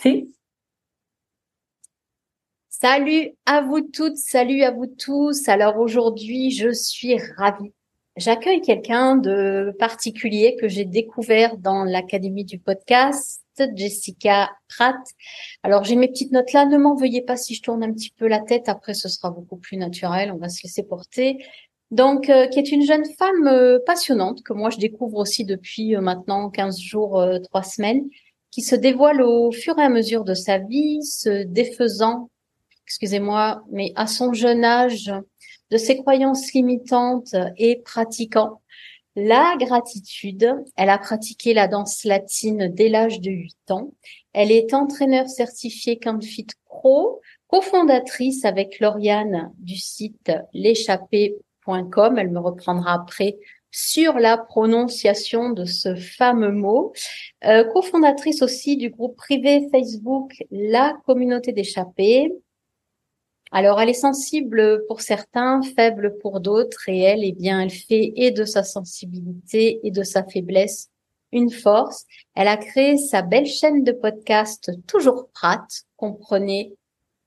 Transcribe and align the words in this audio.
C'est. 0.00 0.26
Salut 2.68 3.30
à 3.46 3.60
vous 3.62 3.80
toutes, 3.80 4.16
salut 4.16 4.62
à 4.62 4.70
vous 4.70 4.86
tous. 4.86 5.48
Alors 5.48 5.78
aujourd'hui, 5.78 6.50
je 6.50 6.72
suis 6.72 7.16
ravie. 7.36 7.72
J'accueille 8.16 8.60
quelqu'un 8.60 9.16
de 9.16 9.74
particulier 9.78 10.56
que 10.60 10.68
j'ai 10.68 10.84
découvert 10.84 11.56
dans 11.56 11.82
l'académie 11.82 12.44
du 12.44 12.58
podcast, 12.60 13.42
Jessica 13.74 14.52
Pratt. 14.68 14.96
Alors 15.64 15.82
j'ai 15.82 15.96
mes 15.96 16.08
petites 16.08 16.30
notes 16.30 16.52
là, 16.52 16.66
ne 16.66 16.78
m'en 16.78 16.94
veuillez 16.94 17.22
pas 17.22 17.36
si 17.36 17.54
je 17.54 17.62
tourne 17.62 17.82
un 17.82 17.92
petit 17.92 18.12
peu 18.16 18.28
la 18.28 18.40
tête, 18.40 18.68
après 18.68 18.94
ce 18.94 19.08
sera 19.08 19.30
beaucoup 19.30 19.56
plus 19.56 19.76
naturel, 19.76 20.30
on 20.30 20.38
va 20.38 20.48
se 20.48 20.62
laisser 20.62 20.84
porter. 20.84 21.44
Donc, 21.90 22.28
euh, 22.28 22.46
qui 22.46 22.58
est 22.58 22.72
une 22.72 22.82
jeune 22.82 23.04
femme 23.18 23.46
euh, 23.46 23.78
passionnante 23.84 24.42
que 24.42 24.52
moi 24.52 24.70
je 24.70 24.78
découvre 24.78 25.18
aussi 25.18 25.44
depuis 25.44 25.94
euh, 25.96 26.00
maintenant 26.00 26.50
15 26.50 26.80
jours, 26.80 27.24
3 27.42 27.62
semaines, 27.62 28.08
qui 28.54 28.62
se 28.62 28.76
dévoile 28.76 29.20
au 29.20 29.50
fur 29.50 29.76
et 29.80 29.82
à 29.82 29.88
mesure 29.88 30.22
de 30.22 30.34
sa 30.34 30.58
vie, 30.58 31.02
se 31.02 31.42
défaisant 31.42 32.30
excusez-moi, 32.86 33.64
mais 33.72 33.92
à 33.96 34.06
son 34.06 34.32
jeune 34.32 34.64
âge, 34.64 35.12
de 35.70 35.76
ses 35.76 35.96
croyances 35.96 36.52
limitantes 36.52 37.34
et 37.56 37.80
pratiquant 37.84 38.60
la 39.16 39.56
gratitude. 39.58 40.54
Elle 40.76 40.90
a 40.90 40.98
pratiqué 40.98 41.52
la 41.52 41.66
danse 41.66 42.04
latine 42.04 42.68
dès 42.68 42.88
l'âge 42.88 43.20
de 43.20 43.30
8 43.30 43.70
ans. 43.70 43.92
Elle 44.32 44.52
est 44.52 44.72
entraîneur 44.72 45.28
certifié 45.28 45.98
Fit 46.22 46.46
Pro, 46.66 47.20
cofondatrice 47.48 48.44
avec 48.44 48.78
Lauriane 48.78 49.52
du 49.58 49.76
site 49.76 50.30
l'échappée.com. 50.52 52.18
Elle 52.18 52.30
me 52.30 52.40
reprendra 52.40 52.94
après 52.94 53.36
sur 53.74 54.20
la 54.20 54.38
prononciation 54.38 55.50
de 55.50 55.64
ce 55.64 55.96
fameux 55.96 56.52
mot. 56.52 56.92
Euh, 57.44 57.64
cofondatrice 57.64 58.40
aussi 58.40 58.76
du 58.76 58.88
groupe 58.88 59.16
privé 59.16 59.66
Facebook 59.72 60.32
La 60.52 60.96
Communauté 61.06 61.50
d'échappés. 61.52 62.32
Alors, 63.50 63.80
elle 63.80 63.88
est 63.88 63.94
sensible 63.94 64.84
pour 64.86 65.00
certains, 65.00 65.60
faible 65.74 66.16
pour 66.18 66.38
d'autres, 66.38 66.88
et 66.88 67.00
elle, 67.00 67.24
eh 67.24 67.32
bien, 67.32 67.60
elle 67.60 67.70
fait 67.70 68.12
et 68.14 68.30
de 68.30 68.44
sa 68.44 68.62
sensibilité 68.62 69.80
et 69.82 69.90
de 69.90 70.04
sa 70.04 70.22
faiblesse 70.22 70.90
une 71.32 71.50
force. 71.50 72.06
Elle 72.36 72.48
a 72.48 72.56
créé 72.56 72.96
sa 72.96 73.22
belle 73.22 73.46
chaîne 73.46 73.82
de 73.82 73.90
podcast 73.90 74.70
Toujours 74.86 75.30
Prête, 75.32 75.82
comprenez, 75.96 76.74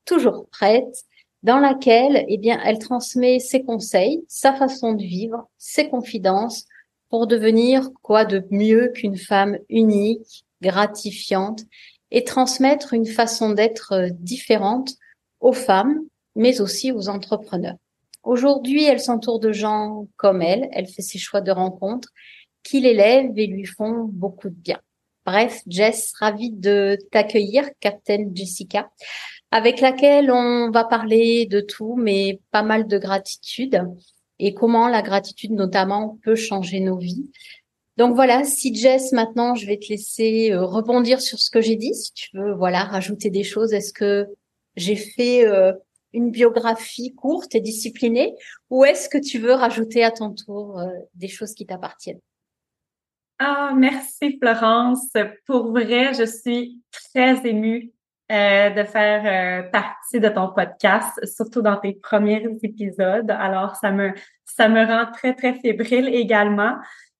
toujours 0.06 0.48
prête, 0.48 1.04
dans 1.42 1.58
laquelle, 1.58 2.24
eh 2.28 2.38
bien, 2.38 2.60
elle 2.64 2.78
transmet 2.78 3.38
ses 3.38 3.62
conseils, 3.62 4.24
sa 4.28 4.52
façon 4.54 4.92
de 4.92 5.02
vivre, 5.02 5.48
ses 5.56 5.88
confidences 5.88 6.66
pour 7.08 7.26
devenir 7.26 7.90
quoi 8.02 8.24
de 8.24 8.44
mieux 8.50 8.88
qu'une 8.88 9.16
femme 9.16 9.58
unique, 9.68 10.44
gratifiante 10.60 11.62
et 12.10 12.24
transmettre 12.24 12.92
une 12.92 13.06
façon 13.06 13.50
d'être 13.50 14.08
différente 14.18 14.94
aux 15.40 15.52
femmes 15.52 16.00
mais 16.38 16.60
aussi 16.60 16.92
aux 16.92 17.08
entrepreneurs. 17.08 17.76
Aujourd'hui, 18.22 18.84
elle 18.84 19.00
s'entoure 19.00 19.40
de 19.40 19.52
gens 19.52 20.06
comme 20.16 20.40
elle, 20.40 20.68
elle 20.72 20.86
fait 20.86 21.02
ses 21.02 21.18
choix 21.18 21.40
de 21.40 21.50
rencontres 21.50 22.10
qui 22.62 22.80
l'élèvent 22.80 23.36
et 23.36 23.46
lui 23.46 23.64
font 23.64 24.04
beaucoup 24.04 24.48
de 24.48 24.54
bien. 24.54 24.80
Bref, 25.26 25.60
Jess, 25.66 26.12
ravie 26.18 26.52
de 26.52 26.96
t'accueillir, 27.10 27.68
Captain 27.80 28.30
Jessica, 28.32 28.90
avec 29.50 29.80
laquelle 29.80 30.30
on 30.30 30.70
va 30.70 30.84
parler 30.84 31.46
de 31.46 31.60
tout, 31.60 31.96
mais 31.96 32.40
pas 32.50 32.62
mal 32.62 32.86
de 32.86 32.98
gratitude 32.98 33.82
et 34.38 34.54
comment 34.54 34.88
la 34.88 35.02
gratitude 35.02 35.52
notamment 35.52 36.18
peut 36.22 36.36
changer 36.36 36.80
nos 36.80 36.96
vies. 36.96 37.30
Donc 37.96 38.14
voilà, 38.14 38.44
si 38.44 38.72
Jess, 38.74 39.10
maintenant, 39.12 39.56
je 39.56 39.66
vais 39.66 39.76
te 39.76 39.88
laisser 39.88 40.52
euh, 40.52 40.64
rebondir 40.64 41.20
sur 41.20 41.40
ce 41.40 41.50
que 41.50 41.60
j'ai 41.60 41.74
dit. 41.74 41.94
Si 41.94 42.12
tu 42.12 42.28
veux, 42.36 42.54
voilà, 42.54 42.84
rajouter 42.84 43.28
des 43.28 43.42
choses. 43.42 43.72
Est-ce 43.72 43.92
que 43.92 44.26
j'ai 44.76 44.94
fait 44.94 45.44
euh, 45.44 45.72
une 46.12 46.30
biographie 46.30 47.12
courte 47.14 47.56
et 47.56 47.60
disciplinée 47.60 48.34
ou 48.70 48.84
est-ce 48.84 49.08
que 49.08 49.18
tu 49.18 49.40
veux 49.40 49.52
rajouter 49.52 50.04
à 50.04 50.12
ton 50.12 50.32
tour 50.32 50.78
euh, 50.78 50.86
des 51.14 51.26
choses 51.26 51.54
qui 51.54 51.66
t'appartiennent? 51.66 52.20
Ah, 53.40 53.72
merci 53.76 54.38
Florence. 54.40 55.12
Pour 55.46 55.72
vrai, 55.72 56.14
je 56.14 56.24
suis 56.24 56.80
très 56.92 57.44
émue 57.48 57.92
euh, 58.30 58.70
de 58.70 58.84
faire 58.84 59.22
euh, 59.64 59.70
partie 59.70 60.20
de 60.20 60.28
ton 60.28 60.48
podcast, 60.48 61.24
surtout 61.26 61.62
dans 61.62 61.76
tes 61.76 61.94
premiers 61.94 62.46
épisodes. 62.62 63.30
Alors, 63.30 63.76
ça 63.76 63.90
me 63.90 64.12
ça 64.44 64.68
me 64.68 64.84
rend 64.84 65.10
très 65.12 65.34
très 65.34 65.54
fébrile 65.54 66.08
également. 66.08 66.76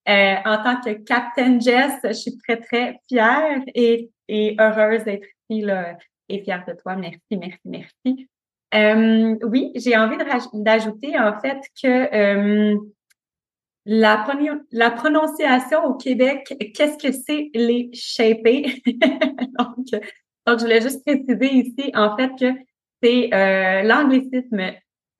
en 0.06 0.58
tant 0.64 0.80
que 0.80 0.92
Captain 1.04 1.60
Jess, 1.60 1.92
je 2.04 2.12
suis 2.12 2.38
très 2.38 2.56
très 2.58 3.00
fière 3.08 3.60
et, 3.74 4.10
et 4.28 4.56
heureuse 4.58 5.04
d'être 5.04 5.26
ici 5.48 5.62
là, 5.62 5.96
et 6.28 6.42
fière 6.42 6.64
de 6.66 6.72
toi. 6.74 6.96
Merci, 6.96 7.36
merci, 7.36 7.60
merci. 7.64 8.28
Euh, 8.74 9.36
oui, 9.44 9.72
j'ai 9.76 9.96
envie 9.96 10.16
d'ajouter 10.52 11.18
en 11.18 11.40
fait 11.40 11.58
que 11.82 12.14
euh, 12.14 12.76
la, 13.86 14.26
la, 14.72 14.90
prononciation 14.90 15.84
au 15.86 15.94
Québec, 15.94 16.54
qu'est-ce 16.74 16.98
que 16.98 17.12
c'est 17.12 17.50
les 17.54 17.88
shapés? 17.94 18.82
donc, 20.48 20.58
je 20.58 20.64
voulais 20.64 20.80
juste 20.80 21.04
préciser 21.04 21.54
ici 21.54 21.90
en 21.94 22.16
fait 22.16 22.30
que 22.38 22.52
c'est 23.02 23.32
euh, 23.32 23.82
l'anglicisme 23.82 24.72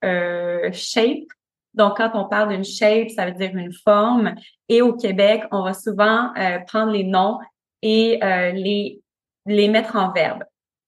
euh, 0.03 0.69
shape. 0.71 1.27
Donc, 1.73 1.97
quand 1.97 2.11
on 2.15 2.25
parle 2.25 2.49
d'une 2.49 2.65
shape, 2.65 3.09
ça 3.09 3.25
veut 3.25 3.33
dire 3.33 3.55
une 3.55 3.71
forme. 3.71 4.35
Et 4.67 4.81
au 4.81 4.93
Québec, 4.95 5.43
on 5.51 5.63
va 5.63 5.73
souvent 5.73 6.33
euh, 6.35 6.59
prendre 6.67 6.91
les 6.91 7.03
noms 7.03 7.39
et 7.81 8.19
les, 8.21 8.99
les 9.45 9.67
mettre 9.69 9.95
en 9.95 10.11
verbe. 10.11 10.43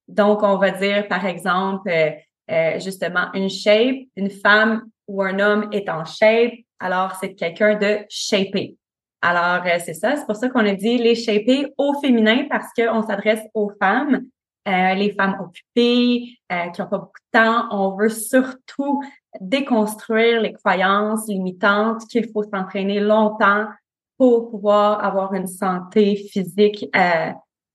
Donc, 0.07 0.43
on 0.43 0.57
va 0.57 0.71
dire, 0.71 1.07
par 1.07 1.25
exemple, 1.25 1.89
euh, 2.51 2.79
justement 2.79 3.31
une 3.33 3.49
shape, 3.49 3.95
une 4.17 4.29
femme 4.29 4.83
ou 5.07 5.21
un 5.21 5.39
homme 5.39 5.69
est 5.71 5.87
en 5.87 6.03
shape, 6.03 6.51
alors 6.79 7.15
c'est 7.15 7.33
quelqu'un 7.33 7.75
de 7.75 7.99
shapé. 8.09 8.75
Alors, 9.21 9.63
euh, 9.65 9.77
c'est 9.83 9.93
ça, 9.93 10.15
c'est 10.15 10.25
pour 10.25 10.35
ça 10.35 10.49
qu'on 10.49 10.65
a 10.65 10.73
dit 10.73 10.97
les 10.97 11.15
shapés 11.15 11.67
au 11.77 11.93
féminin 11.99 12.45
parce 12.49 12.67
qu'on 12.73 13.03
s'adresse 13.03 13.43
aux 13.53 13.71
femmes, 13.79 14.25
euh, 14.67 14.93
les 14.95 15.11
femmes 15.11 15.37
occupées, 15.39 16.37
qui 16.49 16.81
n'ont 16.81 16.87
pas 16.87 16.97
beaucoup 16.97 17.19
de 17.33 17.39
temps. 17.39 17.67
On 17.71 17.95
veut 17.95 18.09
surtout 18.09 19.03
déconstruire 19.39 20.41
les 20.41 20.53
croyances 20.53 21.27
limitantes 21.27 22.05
qu'il 22.07 22.29
faut 22.31 22.43
s'entraîner 22.43 22.99
longtemps 22.99 23.67
pour 24.17 24.49
pouvoir 24.51 25.03
avoir 25.03 25.33
une 25.33 25.47
santé 25.47 26.15
physique, 26.15 26.85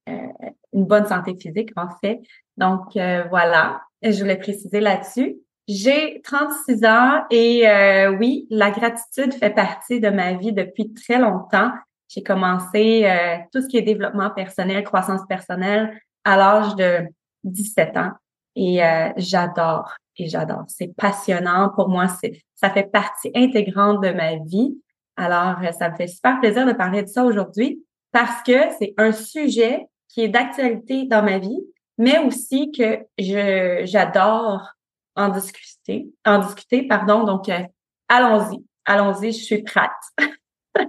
une 0.07 0.85
bonne 0.85 1.07
santé 1.07 1.37
physique 1.41 1.71
en 1.77 1.89
fait. 2.01 2.21
Donc 2.57 2.93
voilà, 3.31 3.83
je 4.03 4.21
voulais 4.21 4.39
préciser 4.39 4.81
là-dessus. 4.81 5.39
J'ai 5.69 6.21
36 6.23 6.85
ans 6.85 7.25
et 7.29 7.69
euh, 7.69 8.17
oui, 8.17 8.47
la 8.51 8.71
gratitude 8.71 9.35
fait 9.35 9.51
partie 9.51 9.99
de 9.99 10.11
ma 10.11 10.35
vie 10.35 10.53
depuis 10.53 10.93
très 10.95 11.19
longtemps. 11.19 11.73
J'ai 12.09 12.23
commencé 12.23 13.05
euh, 13.05 13.37
tout 13.53 13.63
ce 13.63 13.67
qui 13.67 13.77
est 13.77 13.83
développement 13.83 14.31
personnel, 14.31 14.85
croissance 14.85 15.23
personnelle 15.29 16.01
à 16.23 16.37
l'âge 16.37 16.77
de 16.77 17.09
17 17.43 17.97
ans 17.97 18.13
et 18.55 18.85
euh, 18.85 19.11
j'adore 19.17 19.93
et 20.17 20.29
j'adore. 20.29 20.65
C'est 20.69 20.95
passionnant 20.97 21.71
pour 21.75 21.89
moi, 21.89 22.07
c'est 22.07 22.41
ça 22.55 22.71
fait 22.71 22.91
partie 22.91 23.33
intégrante 23.35 24.01
de 24.05 24.11
ma 24.11 24.37
vie. 24.37 24.81
Alors 25.17 25.57
ça 25.77 25.91
me 25.91 25.97
fait 25.97 26.07
super 26.07 26.39
plaisir 26.39 26.65
de 26.65 26.73
parler 26.73 27.03
de 27.03 27.09
ça 27.09 27.25
aujourd'hui 27.25 27.85
parce 28.13 28.41
que 28.45 28.71
c'est 28.79 28.95
un 28.99 29.11
sujet 29.11 29.87
qui 30.09 30.21
est 30.21 30.29
d'actualité 30.29 31.07
dans 31.07 31.25
ma 31.25 31.39
vie 31.39 31.61
mais 31.99 32.19
aussi 32.19 32.71
que 32.71 32.99
je 33.19 33.83
j'adore 33.85 34.76
en 35.17 35.31
discuter, 35.31 36.13
en 36.25 36.39
discuter, 36.39 36.87
pardon. 36.87 37.25
Donc, 37.25 37.49
euh, 37.49 37.61
allons-y, 38.09 38.65
allons-y, 38.85 39.33
je 39.33 39.43
suis 39.43 39.63
prête. 39.63 39.91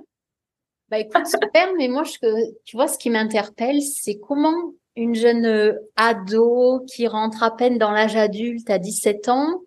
bah 0.90 1.00
écoute, 1.00 1.26
super, 1.26 1.74
mais 1.78 1.88
moi, 1.88 2.04
je, 2.04 2.18
tu 2.66 2.76
vois, 2.76 2.88
ce 2.88 2.98
qui 2.98 3.10
m'interpelle, 3.10 3.82
c'est 3.82 4.20
comment 4.20 4.74
une 4.98 5.16
jeune 5.16 5.46
euh, 5.46 5.74
ado 5.96 6.84
qui 6.88 7.08
rentre 7.08 7.44
à 7.44 7.56
peine 7.56 7.78
dans 7.78 7.92
l'âge 7.92 8.16
adulte 8.16 8.70
à 8.70 8.80
17 8.80 9.30
ans 9.30 9.62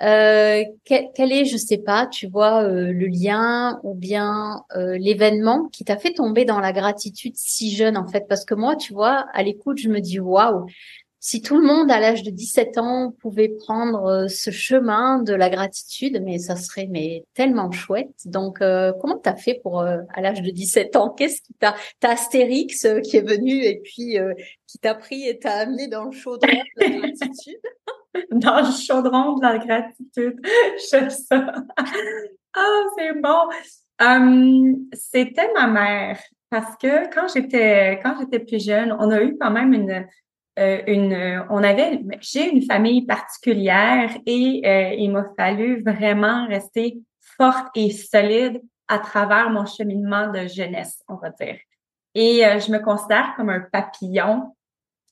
euh, 0.00 0.64
quel, 0.84 1.30
est, 1.30 1.44
je 1.44 1.56
sais 1.56 1.78
pas, 1.78 2.08
tu 2.08 2.26
vois, 2.26 2.64
euh, 2.64 2.92
le 2.92 3.06
lien 3.06 3.78
ou 3.84 3.94
bien 3.94 4.64
l'événement 4.74 5.68
qui 5.68 5.84
t'a 5.84 5.96
fait 5.96 6.12
tomber 6.12 6.44
dans 6.44 6.58
la 6.58 6.72
gratitude 6.72 7.34
si 7.36 7.70
jeune 7.70 7.96
en 7.96 8.08
fait? 8.08 8.26
Parce 8.28 8.44
que 8.44 8.54
moi, 8.54 8.74
tu 8.74 8.94
vois, 8.94 9.26
à 9.32 9.44
l'écoute, 9.44 9.78
je 9.78 9.88
me 9.88 10.00
dis 10.00 10.18
waouh, 10.18 10.66
si 11.24 11.40
tout 11.40 11.56
le 11.56 11.64
monde 11.64 11.90
à 11.90 12.00
l'âge 12.00 12.24
de 12.24 12.30
17 12.30 12.78
ans 12.78 13.14
pouvait 13.20 13.48
prendre 13.48 14.26
ce 14.28 14.50
chemin 14.50 15.22
de 15.22 15.32
la 15.32 15.48
gratitude, 15.48 16.20
mais 16.24 16.38
ça 16.38 16.56
serait 16.56 16.88
mais 16.90 17.24
tellement 17.32 17.70
chouette. 17.70 18.10
Donc, 18.26 18.58
comment 18.58 19.18
t'as 19.22 19.36
fait 19.36 19.60
pour 19.62 19.82
à 19.82 20.20
l'âge 20.20 20.42
de 20.42 20.50
17 20.50 20.96
ans? 20.96 21.10
Qu'est-ce 21.10 21.40
qui 21.40 21.54
t'a 21.54 21.76
T'as 22.00 22.14
Astérix 22.14 22.86
qui 23.04 23.16
est 23.16 23.26
venu 23.26 23.62
et 23.62 23.80
puis 23.84 24.16
qui 24.66 24.78
t'a 24.80 24.96
pris 24.96 25.28
et 25.28 25.38
t'a 25.38 25.52
amené 25.52 25.86
dans 25.86 26.06
le 26.06 26.10
chaudron 26.10 26.48
de 26.48 26.80
la 26.80 26.88
gratitude? 26.98 27.60
Dans 28.30 28.60
le 28.60 28.72
chaudron 28.72 29.36
de 29.36 29.42
la 29.42 29.58
gratitude. 29.58 30.40
J'aime 30.90 31.10
ça. 31.10 31.54
ah, 32.54 32.80
c'est 32.96 33.20
bon. 33.20 33.48
Hum, 34.00 34.86
c'était 34.92 35.52
ma 35.54 35.66
mère. 35.66 36.18
parce 36.50 36.76
que 36.76 37.12
quand 37.14 37.28
j'étais 37.32 38.00
quand 38.02 38.16
j'étais 38.18 38.40
plus 38.40 38.62
jeune, 38.62 38.94
on 38.98 39.10
a 39.10 39.22
eu 39.22 39.36
quand 39.38 39.50
même 39.50 39.72
une 39.72 40.06
euh, 40.58 40.82
une 40.86 41.44
on 41.48 41.62
avait 41.62 42.00
j'ai 42.20 42.50
une 42.50 42.62
famille 42.62 43.06
particulière 43.06 44.10
et 44.26 44.62
euh, 44.66 44.94
il 44.98 45.10
m'a 45.10 45.24
fallu 45.36 45.82
vraiment 45.82 46.46
rester 46.46 46.98
forte 47.38 47.68
et 47.74 47.90
solide 47.90 48.60
à 48.88 48.98
travers 48.98 49.48
mon 49.50 49.64
cheminement 49.64 50.30
de 50.30 50.46
jeunesse, 50.46 51.02
on 51.08 51.16
va 51.16 51.30
dire. 51.30 51.56
Et 52.14 52.44
euh, 52.44 52.58
je 52.58 52.70
me 52.70 52.78
considère 52.78 53.32
comme 53.36 53.48
un 53.48 53.60
papillon 53.60 54.54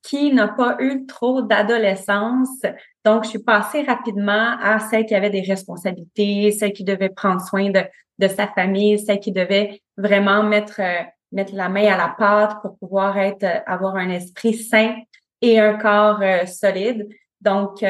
qui 0.02 0.32
n'a 0.32 0.48
pas 0.48 0.76
eu 0.80 1.06
trop 1.06 1.42
d'adolescence. 1.42 2.62
Donc, 3.04 3.24
je 3.24 3.30
suis 3.30 3.42
passée 3.42 3.82
rapidement 3.82 4.56
à 4.60 4.78
celle 4.78 5.06
qui 5.06 5.14
avait 5.14 5.30
des 5.30 5.42
responsabilités, 5.42 6.50
celle 6.52 6.72
qui 6.72 6.84
devait 6.84 7.10
prendre 7.10 7.40
soin 7.40 7.70
de, 7.70 7.82
de 8.18 8.28
sa 8.28 8.46
famille, 8.48 8.98
celle 8.98 9.20
qui 9.20 9.32
devait 9.32 9.82
vraiment 9.96 10.42
mettre, 10.42 10.80
euh, 10.80 11.02
mettre 11.32 11.54
la 11.54 11.68
main 11.68 11.86
à 11.86 11.96
la 11.96 12.14
pâte 12.16 12.60
pour 12.62 12.78
pouvoir 12.78 13.18
être, 13.18 13.44
euh, 13.44 13.60
avoir 13.66 13.96
un 13.96 14.10
esprit 14.10 14.54
sain 14.54 14.94
et 15.40 15.58
un 15.58 15.74
corps 15.74 16.22
solide. 16.46 17.08
Donc, 17.40 17.84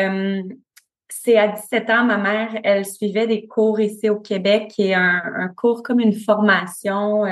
c'est 1.09 1.37
à 1.37 1.49
17 1.49 1.91
ans, 1.91 2.05
ma 2.05 2.19
mère, 2.19 2.61
elle 2.63 2.87
suivait 2.87 3.27
des 3.27 3.47
cours 3.47 3.81
ici 3.81 4.09
au 4.09 4.21
Québec, 4.21 4.73
est 4.79 4.95
un, 4.95 5.23
un 5.37 5.49
cours 5.49 5.83
comme 5.83 6.01
une 6.01 6.13
formation 6.13 7.25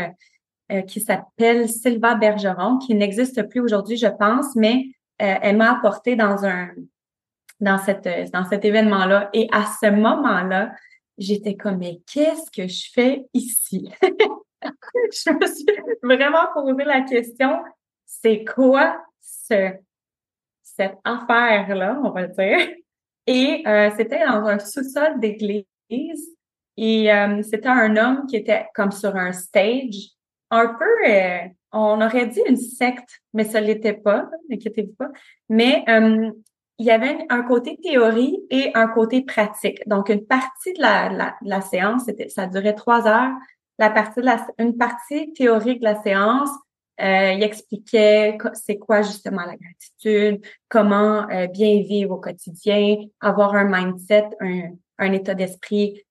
euh, 0.70 0.82
qui 0.82 1.00
s'appelle 1.00 1.66
Sylva 1.66 2.14
Bergeron, 2.14 2.76
qui 2.76 2.94
n'existe 2.94 3.48
plus 3.48 3.60
aujourd'hui, 3.60 3.96
je 3.96 4.06
pense, 4.06 4.54
mais 4.54 4.84
euh, 5.22 5.34
elle 5.40 5.56
m'a 5.56 5.72
apporté 5.72 6.14
dans 6.14 6.44
un 6.44 6.68
dans 7.58 7.78
cette 7.78 8.06
dans 8.34 8.44
cet 8.44 8.66
événement-là. 8.66 9.30
Et 9.32 9.48
à 9.50 9.64
ce 9.64 9.90
moment-là, 9.90 10.72
j'étais 11.16 11.56
comme 11.56 11.78
mais 11.78 12.02
qu'est-ce 12.12 12.50
que 12.50 12.68
je 12.68 12.90
fais 12.92 13.24
ici? 13.32 13.90
Je 14.62 15.30
me 15.30 15.46
suis 15.46 15.64
vraiment 16.02 16.52
posé 16.52 16.84
la 16.84 17.02
question 17.02 17.62
c'est 18.04 18.44
quoi 18.44 19.00
ce 19.20 19.72
cette 20.78 20.98
affaire-là, 21.04 22.00
on 22.04 22.10
va 22.10 22.26
dire. 22.26 22.58
Et 23.26 23.62
euh, 23.66 23.90
c'était 23.96 24.24
dans 24.24 24.44
un 24.46 24.58
sous-sol 24.58 25.20
d'église. 25.20 25.66
Et 26.80 27.10
c'était 27.42 27.68
un 27.68 27.96
homme 27.96 28.26
qui 28.26 28.36
était 28.36 28.66
comme 28.74 28.92
sur 28.92 29.16
un 29.16 29.32
stage 29.32 30.18
un 30.50 30.66
peu, 30.66 31.08
euh, 31.08 31.40
on 31.72 32.00
aurait 32.00 32.26
dit 32.26 32.40
une 32.48 32.56
secte, 32.56 33.20
mais 33.34 33.44
ça 33.44 33.60
l'était 33.60 33.94
pas, 33.94 34.28
n'inquiétez-vous 34.48 34.94
pas. 34.94 35.10
Mais 35.48 35.84
euh, 35.88 36.30
il 36.78 36.86
y 36.86 36.90
avait 36.90 37.18
un 37.28 37.42
côté 37.42 37.78
théorie 37.82 38.38
et 38.50 38.70
un 38.74 38.88
côté 38.88 39.22
pratique. 39.22 39.86
Donc, 39.88 40.08
une 40.08 40.26
partie 40.26 40.72
de 40.74 40.80
la, 40.80 41.36
la, 41.42 41.60
séance, 41.60 42.04
c'était, 42.06 42.28
ça 42.28 42.46
durait 42.46 42.74
trois 42.74 43.06
heures. 43.06 43.32
La 43.78 43.90
partie 43.90 44.20
de 44.20 44.26
la, 44.26 44.46
une 44.58 44.76
partie 44.76 45.32
théorique 45.32 45.80
de 45.80 45.84
la 45.84 46.00
séance, 46.02 46.50
euh, 47.00 47.32
il 47.32 47.42
expliquait 47.42 48.38
c'est 48.54 48.78
quoi 48.78 49.02
justement 49.02 49.42
la 49.42 49.56
gratitude, 49.56 50.44
comment 50.68 51.26
bien 51.52 51.82
vivre 51.82 52.16
au 52.16 52.20
quotidien, 52.20 52.96
avoir 53.20 53.54
un 53.54 53.64
mindset, 53.64 54.28
un, 54.40 54.70
un 54.98 55.12
état 55.12 55.34
d'esprit 55.34 56.04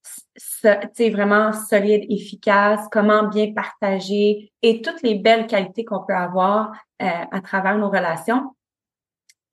vraiment 0.64 1.54
solide, 1.54 2.06
efficace, 2.10 2.82
comment 2.92 3.28
bien 3.28 3.54
partager 3.54 4.52
et 4.62 4.82
toutes 4.82 5.02
les 5.04 5.16
belles 5.16 5.48
qualités 5.48 5.84
qu'on 5.86 6.06
peut 6.06 6.16
avoir 6.16 6.72
euh, 7.02 7.06
à 7.32 7.42
travers 7.42 7.78
nos 7.78 7.90
relations. 7.90 8.56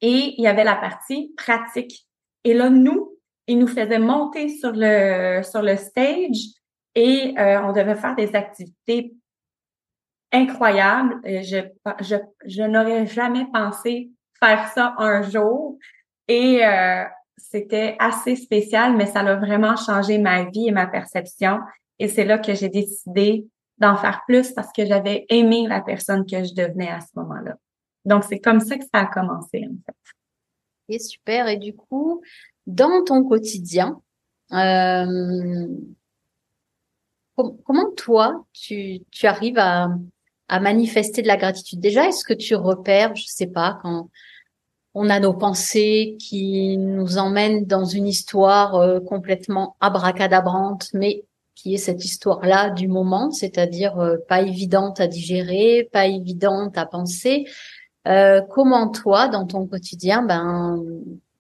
Et 0.01 0.35
il 0.37 0.43
y 0.43 0.47
avait 0.47 0.65
la 0.65 0.77
partie 0.77 1.33
pratique. 1.37 2.07
Et 2.45 2.55
là, 2.55 2.71
nous, 2.71 3.17
il 3.47 3.59
nous 3.59 3.67
faisait 3.67 3.99
monter 3.99 4.49
sur 4.49 4.73
le 4.75 5.43
sur 5.43 5.63
le 5.63 5.77
stage 5.77 6.55
et 6.95 7.35
euh, 7.39 7.63
on 7.63 7.73
devait 7.73 7.97
faire 7.97 8.15
des 8.15 8.35
activités 8.35 9.15
incroyables. 10.35 11.21
Je, 11.25 11.63
je, 12.01 12.17
je 12.45 12.63
n'aurais 12.63 13.07
jamais 13.07 13.47
pensé 13.53 14.11
faire 14.39 14.69
ça 14.69 14.95
un 14.99 15.23
jour. 15.23 15.79
Et 16.29 16.65
euh, 16.65 17.05
c'était 17.37 17.97
assez 17.99 18.37
spécial, 18.37 18.97
mais 18.97 19.07
ça 19.07 19.21
a 19.21 19.37
vraiment 19.37 19.77
changé 19.77 20.19
ma 20.19 20.45
vie 20.45 20.69
et 20.69 20.73
ma 20.73 20.87
perception. 20.87 21.61
Et 21.99 22.09
c'est 22.09 22.25
là 22.25 22.39
que 22.39 22.55
j'ai 22.55 22.69
décidé 22.69 23.47
d'en 23.79 23.97
faire 23.97 24.23
plus 24.27 24.53
parce 24.53 24.73
que 24.73 24.85
j'avais 24.87 25.27
aimé 25.29 25.67
la 25.69 25.81
personne 25.81 26.25
que 26.27 26.45
je 26.45 26.55
devenais 26.55 26.91
à 26.91 27.01
ce 27.01 27.09
moment-là. 27.17 27.57
Donc, 28.05 28.25
c'est 28.25 28.39
comme 28.39 28.61
ça 28.61 28.77
que 28.77 28.85
ça 28.85 29.01
a 29.01 29.07
commencé, 29.07 29.67
en 29.67 29.77
fait. 29.87 29.97
Et 30.89 30.99
super. 30.99 31.49
Et 31.49 31.57
du 31.57 31.75
coup, 31.75 32.21
dans 32.67 33.03
ton 33.05 33.25
quotidien, 33.25 34.01
euh, 34.53 35.67
comment 37.35 37.91
toi, 37.97 38.45
tu, 38.53 39.01
tu 39.11 39.27
arrives 39.27 39.59
à, 39.59 39.89
à 40.49 40.61
manifester 40.61 41.23
de 41.23 41.29
la 41.29 41.37
gratitude 41.37 41.81
Déjà, 41.81 42.07
est-ce 42.07 42.25
que 42.25 42.35
tu 42.35 42.55
repères, 42.55 43.15
je 43.17 43.25
sais 43.27 43.47
pas, 43.47 43.79
quand 43.83 44.09
on 44.95 45.11
a 45.11 45.19
nos 45.19 45.35
pensées 45.35 46.17
qui 46.21 46.77
nous 46.79 47.19
emmènent 47.19 47.65
dans 47.65 47.85
une 47.85 48.07
histoire 48.07 48.77
euh, 48.77 49.01
complètement 49.01 49.77
abracadabrante, 49.81 50.89
mais 50.95 51.25
qui 51.55 51.75
est 51.75 51.79
cette 51.79 52.05
histoire-là 52.05 52.71
du 52.71 52.89
moment, 52.89 53.31
c'est-à-dire 53.31 53.99
euh, 53.99 54.17
pas 54.29 54.43
évidente 54.43 55.01
à 55.01 55.07
digérer, 55.07 55.89
pas 55.93 56.07
évidente 56.07 56.79
à 56.79 56.87
penser. 56.87 57.45
Euh, 58.07 58.41
comment 58.43 58.89
toi, 58.89 59.29
dans 59.29 59.47
ton 59.47 59.67
quotidien, 59.67 60.23
ben, 60.23 60.81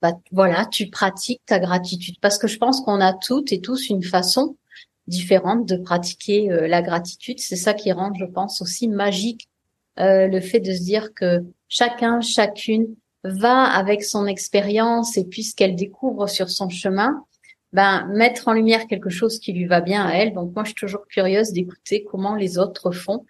bah, 0.02 0.12
voilà, 0.32 0.66
tu 0.66 0.88
pratiques 0.88 1.42
ta 1.46 1.58
gratitude? 1.58 2.16
Parce 2.20 2.38
que 2.38 2.48
je 2.48 2.58
pense 2.58 2.80
qu'on 2.80 3.00
a 3.00 3.12
toutes 3.12 3.52
et 3.52 3.60
tous 3.60 3.88
une 3.88 4.02
façon 4.02 4.56
différente 5.06 5.66
de 5.66 5.76
pratiquer 5.76 6.48
la 6.48 6.82
gratitude. 6.82 7.38
C'est 7.38 7.56
ça 7.56 7.74
qui 7.74 7.92
rend, 7.92 8.12
je 8.14 8.24
pense, 8.24 8.62
aussi 8.62 8.88
magique 8.88 9.48
le 9.96 10.40
fait 10.40 10.60
de 10.60 10.72
se 10.72 10.82
dire 10.82 11.12
que 11.14 11.44
chacun, 11.68 12.20
chacune 12.20 12.94
va 13.24 13.64
avec 13.64 14.04
son 14.04 14.26
expérience 14.26 15.16
et 15.16 15.24
puis 15.24 15.42
ce 15.42 15.54
qu'elle 15.54 15.74
découvre 15.74 16.26
sur 16.28 16.50
son 16.50 16.68
chemin, 16.68 17.24
ben 17.72 18.06
mettre 18.06 18.48
en 18.48 18.52
lumière 18.52 18.86
quelque 18.86 19.10
chose 19.10 19.38
qui 19.38 19.52
lui 19.52 19.64
va 19.64 19.80
bien 19.80 20.06
à 20.06 20.12
elle. 20.12 20.34
Donc 20.34 20.54
moi, 20.54 20.62
je 20.62 20.68
suis 20.68 20.76
toujours 20.76 21.06
curieuse 21.08 21.52
d'écouter 21.52 22.04
comment 22.04 22.36
les 22.36 22.58
autres 22.58 22.92
font, 22.92 23.26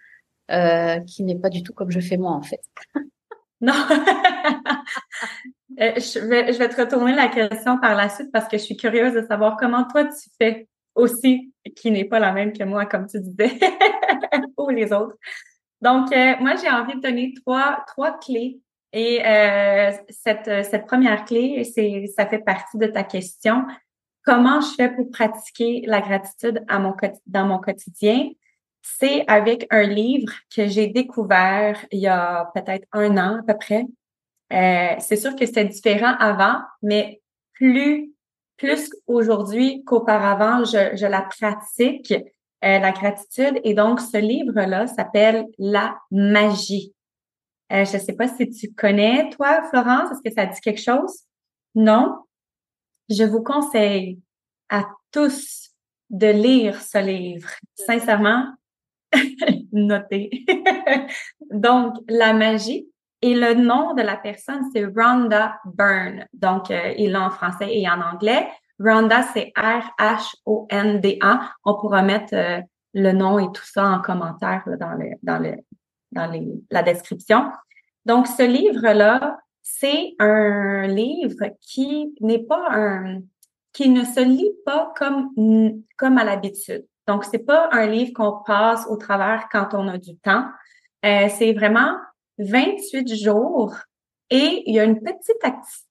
euh, 0.51 0.99
qui 0.99 1.23
n'est 1.23 1.39
pas 1.39 1.49
du 1.49 1.63
tout 1.63 1.73
comme 1.73 1.91
je 1.91 2.01
fais 2.01 2.17
moi 2.17 2.31
en 2.31 2.43
fait. 2.43 2.61
non. 3.61 3.73
Euh, 5.81 5.91
je, 5.97 6.19
vais, 6.19 6.53
je 6.53 6.57
vais 6.57 6.69
te 6.69 6.79
retourner 6.79 7.13
la 7.13 7.27
question 7.27 7.77
par 7.77 7.95
la 7.95 8.07
suite 8.07 8.31
parce 8.31 8.47
que 8.47 8.57
je 8.57 8.63
suis 8.63 8.77
curieuse 8.77 9.13
de 9.13 9.27
savoir 9.27 9.57
comment 9.57 9.83
toi 9.83 10.05
tu 10.05 10.29
fais 10.39 10.69
aussi, 10.95 11.53
qui 11.75 11.91
n'est 11.91 12.05
pas 12.05 12.19
la 12.19 12.31
même 12.31 12.53
que 12.53 12.63
moi, 12.63 12.85
comme 12.85 13.07
tu 13.07 13.19
disais, 13.19 13.59
ou 14.57 14.69
les 14.69 14.91
autres. 14.93 15.15
Donc, 15.81 16.11
euh, 16.11 16.33
moi, 16.39 16.55
j'ai 16.55 16.69
envie 16.69 16.95
de 16.95 17.01
donner 17.01 17.33
trois, 17.43 17.83
trois 17.87 18.17
clés 18.17 18.59
et 18.95 19.21
euh, 19.25 19.91
cette, 20.09 20.65
cette 20.65 20.87
première 20.87 21.25
clé, 21.25 21.63
c'est 21.65 22.05
ça 22.15 22.25
fait 22.25 22.39
partie 22.39 22.77
de 22.77 22.87
ta 22.87 23.03
question. 23.03 23.65
Comment 24.23 24.61
je 24.61 24.73
fais 24.75 24.89
pour 24.89 25.11
pratiquer 25.11 25.83
la 25.85 25.99
gratitude 25.99 26.63
à 26.69 26.79
mon, 26.79 26.95
dans 27.27 27.45
mon 27.45 27.59
quotidien? 27.59 28.29
C'est 28.81 29.25
avec 29.27 29.67
un 29.69 29.83
livre 29.83 30.33
que 30.55 30.67
j'ai 30.67 30.87
découvert 30.87 31.77
il 31.91 31.99
y 31.99 32.07
a 32.07 32.49
peut-être 32.55 32.87
un 32.93 33.17
an 33.17 33.39
à 33.39 33.43
peu 33.43 33.57
près. 33.57 33.85
Euh, 34.53 34.95
c'est 34.99 35.17
sûr 35.17 35.35
que 35.35 35.45
c'était 35.45 35.65
différent 35.65 36.15
avant, 36.19 36.61
mais 36.81 37.21
plus 37.53 38.14
plus 38.57 38.89
aujourd'hui 39.07 39.83
qu'auparavant, 39.85 40.63
je, 40.63 40.95
je 40.95 41.05
la 41.05 41.21
pratique, 41.21 42.11
euh, 42.11 42.79
la 42.79 42.91
gratitude. 42.91 43.59
Et 43.63 43.73
donc, 43.73 43.99
ce 43.99 44.17
livre-là 44.17 44.87
s'appelle 44.87 45.45
La 45.57 45.97
magie 46.11 46.95
euh, 47.71 47.83
je 47.83 47.97
ne 47.97 48.01
sais 48.01 48.13
pas 48.13 48.27
si 48.27 48.49
tu 48.49 48.73
connais, 48.73 49.29
toi, 49.31 49.63
Florence, 49.69 50.11
est-ce 50.11 50.21
que 50.21 50.33
ça 50.33 50.45
dit 50.45 50.61
quelque 50.61 50.81
chose? 50.81 51.23
Non? 51.73 52.15
Je 53.09 53.23
vous 53.23 53.41
conseille 53.41 54.19
à 54.69 54.87
tous 55.11 55.71
de 56.11 56.27
lire 56.27 56.79
ce 56.79 56.99
livre. 56.99 57.49
Sincèrement, 57.75 58.53
notez. 59.71 60.45
Donc, 61.51 61.95
la 62.07 62.33
magie. 62.33 62.87
Et 63.25 63.33
le 63.33 63.55
nom 63.55 63.95
de 63.95 64.03
la 64.03 64.17
personne, 64.17 64.69
c'est 64.71 64.85
Rhonda 64.85 65.59
Byrne. 65.65 66.27
Donc, 66.31 66.69
euh, 66.69 66.93
il 66.95 67.11
l'a 67.13 67.23
en 67.23 67.31
français 67.31 67.75
et 67.75 67.89
en 67.89 67.99
anglais. 67.99 68.47
Rhonda, 68.79 69.23
c'est 69.33 69.51
R-H-O-N-D-A. 69.57 71.39
On 71.63 71.73
pourra 71.73 72.03
mettre 72.03 72.35
euh, 72.35 72.61
le 72.93 73.13
nom 73.13 73.39
et 73.39 73.51
tout 73.51 73.65
ça 73.65 73.87
en 73.87 73.99
commentaire 73.99 74.61
dans, 74.79 74.91
le, 74.91 75.15
dans, 75.23 75.39
le, 75.39 75.55
dans 76.11 76.31
la 76.69 76.83
description. 76.83 77.45
Donc, 78.05 78.27
ce 78.27 78.43
livre-là, 78.43 79.39
c'est 79.63 80.13
un 80.19 80.85
livre 80.85 81.47
qui 81.61 82.13
n'est 82.21 82.45
pas 82.45 82.67
un, 82.69 83.21
qui 83.73 83.89
ne 83.89 84.03
se 84.03 84.19
lit 84.19 84.53
pas 84.67 84.93
comme, 84.95 85.31
comme 85.97 86.19
à 86.19 86.23
l'habitude. 86.23 86.85
Donc, 87.07 87.25
c'est 87.25 87.39
pas 87.43 87.69
un 87.71 87.87
livre 87.87 88.13
qu'on 88.13 88.43
passe 88.45 88.85
au 88.87 88.97
travers 88.97 89.47
quand 89.51 89.73
on 89.73 89.87
a 89.87 89.97
du 89.97 90.15
temps. 90.15 90.45
Euh, 91.03 91.27
c'est 91.29 91.53
vraiment 91.53 91.97
28 92.39 93.15
jours 93.15 93.75
et 94.29 94.63
il 94.65 94.75
y 94.75 94.79
a 94.79 94.83
une 94.83 94.99
petite, 94.99 95.37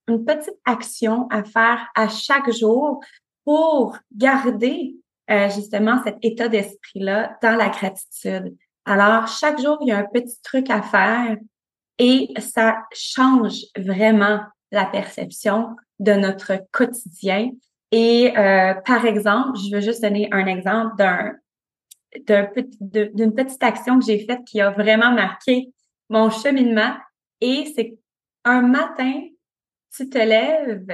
une 0.08 0.24
petite 0.24 0.58
action 0.64 1.28
à 1.30 1.44
faire 1.44 1.88
à 1.94 2.08
chaque 2.08 2.50
jour 2.52 3.00
pour 3.44 3.96
garder 4.14 4.96
euh, 5.30 5.48
justement 5.50 6.02
cet 6.04 6.16
état 6.22 6.48
d'esprit-là 6.48 7.38
dans 7.42 7.56
la 7.56 7.68
gratitude. 7.68 8.56
Alors, 8.84 9.28
chaque 9.28 9.60
jour, 9.60 9.78
il 9.80 9.88
y 9.88 9.92
a 9.92 9.98
un 9.98 10.06
petit 10.12 10.40
truc 10.42 10.68
à 10.68 10.82
faire 10.82 11.36
et 11.98 12.28
ça 12.38 12.82
change 12.92 13.60
vraiment 13.76 14.40
la 14.72 14.84
perception 14.84 15.76
de 16.00 16.12
notre 16.12 16.58
quotidien. 16.72 17.50
Et 17.92 18.36
euh, 18.36 18.74
par 18.84 19.06
exemple, 19.06 19.58
je 19.58 19.74
veux 19.74 19.80
juste 19.80 20.02
donner 20.02 20.28
un 20.32 20.46
exemple 20.46 20.96
d'un 20.96 21.32
d'une 22.26 23.34
petite 23.34 23.62
action 23.62 23.98
que 23.98 24.04
j'ai 24.04 24.24
faite 24.24 24.44
qui 24.46 24.60
a 24.60 24.70
vraiment 24.70 25.10
marqué 25.10 25.72
mon 26.08 26.30
cheminement. 26.30 26.94
Et 27.40 27.72
c'est 27.74 27.98
un 28.44 28.62
matin, 28.62 29.22
tu 29.94 30.08
te 30.08 30.18
lèves 30.18 30.86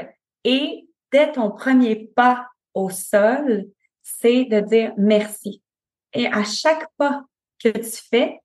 et 0.44 0.86
dès 1.12 1.32
ton 1.32 1.50
premier 1.50 2.10
pas 2.14 2.46
au 2.74 2.90
sol, 2.90 3.66
c'est 4.02 4.44
de 4.44 4.60
dire 4.60 4.92
merci. 4.96 5.62
Et 6.12 6.26
à 6.26 6.44
chaque 6.44 6.86
pas 6.96 7.24
que 7.62 7.68
tu 7.68 8.00
fais, 8.10 8.40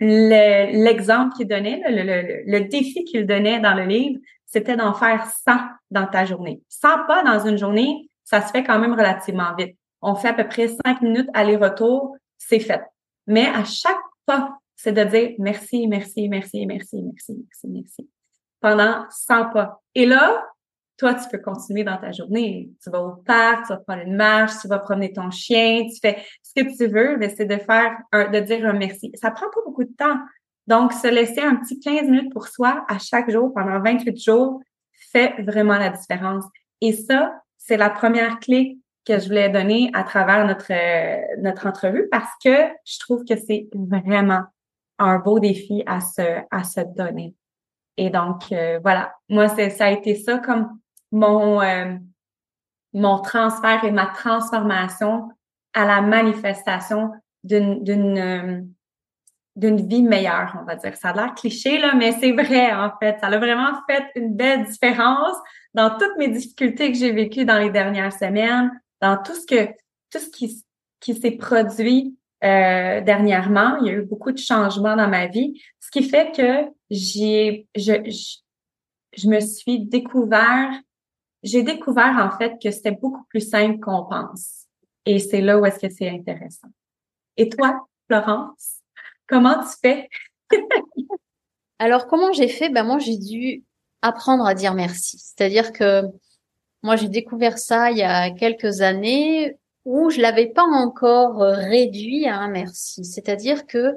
l'exemple 0.00 1.36
qu'il 1.36 1.48
donnait, 1.48 1.82
le, 1.88 2.44
le, 2.46 2.68
défi 2.68 3.04
qu'il 3.04 3.26
donnait 3.26 3.60
dans 3.60 3.74
le 3.74 3.84
livre, 3.84 4.20
c'était 4.46 4.76
d'en 4.76 4.94
faire 4.94 5.26
100 5.26 5.52
dans 5.90 6.06
ta 6.06 6.24
journée. 6.24 6.62
100 6.68 7.06
pas 7.06 7.22
dans 7.22 7.46
une 7.46 7.58
journée, 7.58 8.08
ça 8.24 8.46
se 8.46 8.52
fait 8.52 8.62
quand 8.62 8.78
même 8.78 8.92
relativement 8.92 9.54
vite. 9.56 9.76
On 10.00 10.14
fait 10.14 10.28
à 10.28 10.34
peu 10.34 10.46
près 10.46 10.68
5 10.68 11.02
minutes 11.02 11.28
aller-retour, 11.34 12.16
c'est 12.36 12.60
fait. 12.60 12.82
Mais 13.26 13.46
à 13.46 13.64
chaque 13.64 13.96
pas, 14.26 14.58
c'est 14.78 14.92
de 14.92 15.02
dire 15.02 15.34
merci, 15.38 15.88
merci, 15.88 16.28
merci, 16.28 16.64
merci, 16.66 17.02
merci, 17.02 17.36
merci, 17.36 17.68
merci. 17.68 18.10
Pendant 18.60 19.04
100 19.10 19.50
pas. 19.50 19.82
Et 19.94 20.06
là, 20.06 20.46
toi, 20.96 21.14
tu 21.14 21.28
peux 21.28 21.38
continuer 21.38 21.82
dans 21.82 21.96
ta 21.96 22.12
journée. 22.12 22.70
Tu 22.82 22.88
vas 22.88 23.02
au 23.02 23.16
parc, 23.16 23.66
tu 23.66 23.72
vas 23.72 23.78
prendre 23.78 24.02
une 24.02 24.14
marche, 24.14 24.52
tu 24.62 24.68
vas 24.68 24.78
promener 24.78 25.12
ton 25.12 25.30
chien, 25.30 25.84
tu 25.88 25.98
fais 26.00 26.24
ce 26.42 26.62
que 26.62 26.76
tu 26.76 26.86
veux, 26.92 27.16
mais 27.16 27.34
c'est 27.34 27.44
de 27.44 27.56
faire, 27.56 27.96
un, 28.12 28.30
de 28.30 28.38
dire 28.38 28.64
un 28.66 28.72
merci. 28.72 29.10
Ça 29.14 29.32
prend 29.32 29.46
pas 29.46 29.60
beaucoup 29.66 29.84
de 29.84 29.92
temps. 29.92 30.16
Donc, 30.68 30.92
se 30.92 31.08
laisser 31.08 31.40
un 31.40 31.56
petit 31.56 31.80
15 31.80 32.02
minutes 32.04 32.32
pour 32.32 32.46
soi 32.46 32.84
à 32.88 32.98
chaque 32.98 33.30
jour 33.30 33.52
pendant 33.52 33.80
28 33.80 34.16
jours 34.22 34.60
fait 35.12 35.34
vraiment 35.42 35.78
la 35.78 35.90
différence. 35.90 36.44
Et 36.80 36.92
ça, 36.92 37.42
c'est 37.56 37.76
la 37.76 37.90
première 37.90 38.38
clé 38.38 38.78
que 39.04 39.18
je 39.18 39.26
voulais 39.26 39.48
donner 39.48 39.90
à 39.92 40.04
travers 40.04 40.46
notre, 40.46 40.70
notre 41.40 41.66
entrevue 41.66 42.08
parce 42.10 42.30
que 42.44 42.68
je 42.84 42.98
trouve 43.00 43.24
que 43.24 43.36
c'est 43.36 43.68
vraiment 43.72 44.42
un 44.98 45.18
beau 45.18 45.38
défi 45.38 45.82
à 45.86 46.00
se, 46.00 46.40
à 46.50 46.64
se 46.64 46.80
donner. 46.80 47.34
Et 47.96 48.10
donc, 48.10 48.52
euh, 48.52 48.78
voilà, 48.82 49.14
moi, 49.28 49.48
ça 49.48 49.86
a 49.86 49.90
été 49.90 50.14
ça 50.14 50.38
comme 50.38 50.78
mon, 51.10 51.60
euh, 51.60 51.96
mon 52.92 53.20
transfert 53.20 53.84
et 53.84 53.90
ma 53.90 54.06
transformation 54.06 55.30
à 55.74 55.84
la 55.84 56.00
manifestation 56.00 57.12
d'une, 57.44 57.82
d'une, 57.82 58.18
euh, 58.18 58.60
d'une 59.56 59.88
vie 59.88 60.02
meilleure, 60.02 60.56
on 60.60 60.64
va 60.64 60.76
dire. 60.76 60.96
Ça 60.96 61.10
a 61.10 61.14
l'air 61.14 61.34
cliché, 61.34 61.78
là, 61.78 61.94
mais 61.94 62.12
c'est 62.12 62.32
vrai, 62.32 62.72
en 62.72 62.92
fait. 63.00 63.18
Ça 63.20 63.26
a 63.26 63.38
vraiment 63.38 63.72
fait 63.88 64.04
une 64.14 64.34
belle 64.34 64.64
différence 64.66 65.36
dans 65.74 65.90
toutes 65.90 66.16
mes 66.18 66.28
difficultés 66.28 66.92
que 66.92 66.98
j'ai 66.98 67.12
vécues 67.12 67.44
dans 67.44 67.58
les 67.58 67.70
dernières 67.70 68.12
semaines, 68.12 68.70
dans 69.00 69.16
tout 69.16 69.34
ce 69.34 69.46
que, 69.46 69.72
tout 70.10 70.18
ce 70.18 70.30
qui, 70.30 70.64
qui 71.00 71.14
s'est 71.14 71.32
produit 71.32 72.17
euh, 72.44 73.00
dernièrement. 73.00 73.76
Il 73.78 73.86
y 73.86 73.90
a 73.90 73.94
eu 73.94 74.02
beaucoup 74.02 74.32
de 74.32 74.38
changements 74.38 74.96
dans 74.96 75.08
ma 75.08 75.26
vie, 75.26 75.60
ce 75.80 75.90
qui 75.90 76.02
fait 76.08 76.34
que 76.34 76.70
j'ai, 76.90 77.66
je, 77.74 77.92
je, 78.06 78.36
je 79.16 79.28
me 79.28 79.40
suis 79.40 79.86
découvert 79.86 80.70
j'ai 81.42 81.62
découvert 81.62 82.16
en 82.18 82.36
fait 82.36 82.54
que 82.62 82.70
c'était 82.70 82.92
beaucoup 82.92 83.24
plus 83.28 83.48
simple 83.48 83.78
qu'on 83.80 84.04
pense. 84.04 84.66
Et 85.06 85.18
c'est 85.18 85.40
là 85.40 85.58
où 85.58 85.64
est-ce 85.64 85.78
que 85.78 85.92
c'est 85.92 86.08
intéressant. 86.08 86.68
Et 87.36 87.48
toi, 87.48 87.86
Florence, 88.06 88.80
comment 89.26 89.62
tu 89.62 89.68
fais? 89.80 90.08
Alors, 91.78 92.06
comment 92.06 92.32
j'ai 92.32 92.48
fait? 92.48 92.70
Ben, 92.70 92.84
moi, 92.84 92.98
j'ai 92.98 93.16
dû 93.16 93.64
apprendre 94.02 94.44
à 94.44 94.54
dire 94.54 94.74
merci. 94.74 95.18
C'est-à-dire 95.18 95.72
que 95.72 96.02
moi, 96.82 96.96
j'ai 96.96 97.08
découvert 97.08 97.58
ça 97.58 97.90
il 97.90 97.98
y 97.98 98.02
a 98.02 98.30
quelques 98.30 98.80
années 98.80 99.56
où 99.84 100.10
je 100.10 100.20
l'avais 100.20 100.48
pas 100.48 100.64
encore 100.64 101.38
réduit 101.38 102.26
à 102.26 102.36
un 102.38 102.48
merci. 102.48 103.04
C'est-à-dire 103.04 103.66
que 103.66 103.96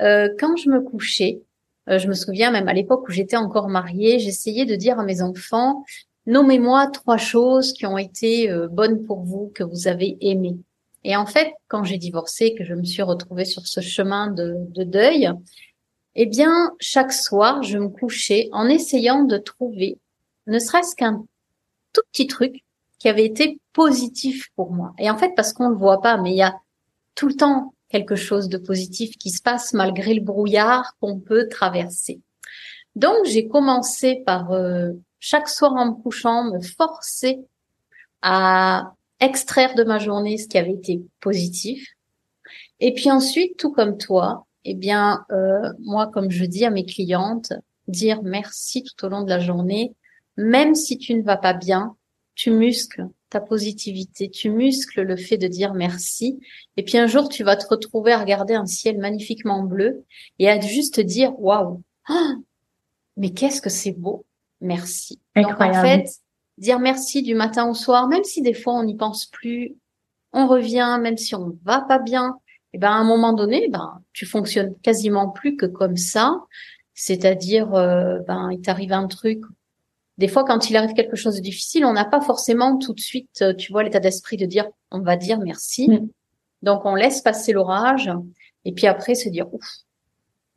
euh, 0.00 0.28
quand 0.38 0.56
je 0.56 0.70
me 0.70 0.80
couchais, 0.80 1.42
euh, 1.88 1.98
je 1.98 2.08
me 2.08 2.14
souviens 2.14 2.50
même 2.50 2.68
à 2.68 2.72
l'époque 2.72 3.08
où 3.08 3.12
j'étais 3.12 3.36
encore 3.36 3.68
mariée, 3.68 4.18
j'essayais 4.18 4.64
de 4.64 4.74
dire 4.74 4.98
à 4.98 5.04
mes 5.04 5.22
enfants, 5.22 5.84
Nommez-moi 6.26 6.88
trois 6.88 7.18
choses 7.18 7.72
qui 7.72 7.86
ont 7.86 7.98
été 7.98 8.50
euh, 8.50 8.66
bonnes 8.66 9.04
pour 9.04 9.20
vous, 9.20 9.52
que 9.54 9.62
vous 9.62 9.86
avez 9.86 10.16
aimées. 10.20 10.58
Et 11.04 11.14
en 11.14 11.24
fait, 11.24 11.52
quand 11.68 11.84
j'ai 11.84 11.98
divorcé, 11.98 12.52
que 12.56 12.64
je 12.64 12.74
me 12.74 12.82
suis 12.82 13.02
retrouvée 13.02 13.44
sur 13.44 13.64
ce 13.64 13.80
chemin 13.80 14.32
de, 14.32 14.56
de 14.70 14.82
deuil, 14.82 15.30
eh 16.16 16.26
bien, 16.26 16.72
chaque 16.80 17.12
soir, 17.12 17.62
je 17.62 17.78
me 17.78 17.88
couchais 17.88 18.48
en 18.50 18.68
essayant 18.68 19.22
de 19.22 19.38
trouver, 19.38 20.00
ne 20.48 20.58
serait-ce 20.58 20.96
qu'un 20.96 21.24
tout 21.92 22.02
petit 22.10 22.26
truc 22.26 22.64
qui 22.98 23.08
avait 23.08 23.26
été 23.26 23.60
positif 23.72 24.48
pour 24.56 24.72
moi. 24.72 24.94
Et 24.98 25.10
en 25.10 25.16
fait, 25.18 25.32
parce 25.36 25.52
qu'on 25.52 25.68
ne 25.68 25.74
le 25.74 25.78
voit 25.78 26.00
pas, 26.00 26.16
mais 26.16 26.30
il 26.30 26.36
y 26.36 26.42
a 26.42 26.54
tout 27.14 27.28
le 27.28 27.34
temps 27.34 27.74
quelque 27.88 28.16
chose 28.16 28.48
de 28.48 28.58
positif 28.58 29.16
qui 29.16 29.30
se 29.30 29.42
passe 29.42 29.72
malgré 29.72 30.14
le 30.14 30.22
brouillard 30.22 30.96
qu'on 31.00 31.20
peut 31.20 31.48
traverser. 31.48 32.20
Donc, 32.94 33.16
j'ai 33.24 33.46
commencé 33.48 34.22
par 34.24 34.52
euh, 34.52 34.92
chaque 35.18 35.48
soir 35.48 35.74
en 35.74 35.86
me 35.86 36.02
couchant, 36.02 36.44
me 36.44 36.60
forcer 36.60 37.40
à 38.22 38.94
extraire 39.20 39.74
de 39.74 39.84
ma 39.84 39.98
journée 39.98 40.38
ce 40.38 40.48
qui 40.48 40.58
avait 40.58 40.72
été 40.72 41.02
positif. 41.20 41.86
Et 42.80 42.92
puis 42.92 43.10
ensuite, 43.10 43.56
tout 43.56 43.72
comme 43.72 43.98
toi, 43.98 44.46
eh 44.64 44.74
bien, 44.74 45.24
euh, 45.30 45.72
moi, 45.80 46.08
comme 46.08 46.30
je 46.30 46.44
dis 46.44 46.64
à 46.64 46.70
mes 46.70 46.84
clientes, 46.84 47.52
dire 47.88 48.22
merci 48.22 48.82
tout 48.82 49.04
au 49.04 49.08
long 49.08 49.22
de 49.22 49.30
la 49.30 49.38
journée, 49.38 49.94
même 50.36 50.74
si 50.74 50.98
tu 50.98 51.14
ne 51.14 51.22
vas 51.22 51.36
pas 51.36 51.54
bien, 51.54 51.96
tu 52.36 52.52
muscles 52.52 53.08
ta 53.28 53.40
positivité, 53.40 54.30
tu 54.30 54.50
muscles 54.50 55.02
le 55.02 55.16
fait 55.16 55.36
de 55.36 55.48
dire 55.48 55.74
merci. 55.74 56.38
Et 56.76 56.84
puis 56.84 56.96
un 56.96 57.08
jour, 57.08 57.28
tu 57.28 57.42
vas 57.42 57.56
te 57.56 57.66
retrouver 57.66 58.12
à 58.12 58.20
regarder 58.20 58.54
un 58.54 58.66
ciel 58.66 58.98
magnifiquement 58.98 59.64
bleu 59.64 60.04
et 60.38 60.48
à 60.48 60.60
juste 60.60 61.00
dire 61.00 61.32
waouh, 61.40 61.82
ah, 62.08 62.34
mais 63.16 63.30
qu'est-ce 63.30 63.60
que 63.60 63.70
c'est 63.70 63.92
beau 63.92 64.24
merci. 64.60 65.20
Incroyable. 65.34 65.74
Donc 65.74 65.84
en 65.84 66.04
fait, 66.04 66.10
dire 66.58 66.78
merci 66.78 67.22
du 67.22 67.34
matin 67.34 67.68
au 67.68 67.74
soir, 67.74 68.08
même 68.08 68.24
si 68.24 68.42
des 68.42 68.54
fois 68.54 68.74
on 68.74 68.84
n'y 68.84 68.96
pense 68.96 69.26
plus, 69.26 69.74
on 70.32 70.46
revient, 70.46 70.98
même 71.00 71.16
si 71.16 71.34
on 71.34 71.58
va 71.64 71.80
pas 71.82 71.98
bien, 71.98 72.38
et 72.72 72.76
eh 72.76 72.78
ben 72.78 72.90
à 72.90 72.94
un 72.96 73.04
moment 73.04 73.32
donné, 73.32 73.68
ben 73.68 74.02
tu 74.12 74.26
fonctionnes 74.26 74.74
quasiment 74.82 75.30
plus 75.30 75.56
que 75.56 75.66
comme 75.66 75.96
ça. 75.96 76.40
C'est-à-dire, 76.94 77.74
euh, 77.74 78.18
ben 78.26 78.50
il 78.52 78.60
t'arrive 78.60 78.92
un 78.92 79.06
truc. 79.06 79.40
Des 80.18 80.28
fois, 80.28 80.44
quand 80.44 80.70
il 80.70 80.76
arrive 80.76 80.94
quelque 80.94 81.16
chose 81.16 81.36
de 81.36 81.40
difficile, 81.40 81.84
on 81.84 81.92
n'a 81.92 82.04
pas 82.04 82.20
forcément 82.20 82.78
tout 82.78 82.94
de 82.94 83.00
suite, 83.00 83.42
euh, 83.42 83.54
tu 83.54 83.72
vois, 83.72 83.82
l'état 83.82 84.00
d'esprit 84.00 84.36
de 84.36 84.46
dire, 84.46 84.66
on 84.90 85.00
va 85.00 85.16
dire 85.16 85.38
merci. 85.38 85.88
Mm. 85.88 86.08
Donc 86.62 86.82
on 86.84 86.94
laisse 86.94 87.20
passer 87.20 87.52
l'orage, 87.52 88.10
et 88.64 88.72
puis 88.72 88.86
après 88.86 89.14
se 89.14 89.28
dire, 89.28 89.52
ouf, 89.52 89.66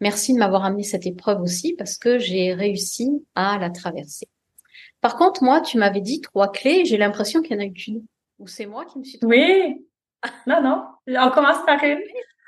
Merci 0.01 0.33
de 0.33 0.39
m'avoir 0.39 0.63
amené 0.63 0.83
cette 0.83 1.05
épreuve 1.05 1.41
aussi 1.41 1.75
parce 1.77 1.97
que 1.97 2.19
j'ai 2.19 2.53
réussi 2.53 3.09
à 3.35 3.57
la 3.57 3.69
traverser. 3.69 4.27
Par 5.01 5.17
contre, 5.17 5.43
moi, 5.43 5.61
tu 5.61 5.77
m'avais 5.77 6.01
dit 6.01 6.21
trois 6.21 6.51
clés. 6.51 6.85
J'ai 6.85 6.97
l'impression 6.97 7.41
qu'il 7.41 7.55
y 7.55 7.59
en 7.59 7.63
a 7.63 7.65
eu 7.65 7.73
qu'une. 7.73 8.05
Ou 8.39 8.47
c'est 8.47 8.65
moi 8.65 8.85
qui 8.85 8.99
me 8.99 9.03
suis 9.03 9.19
Oui. 9.23 9.85
Non, 10.47 10.61
non. 10.61 10.85
On 11.07 11.31
commence 11.31 11.65
par 11.65 11.83
une. 11.83 11.99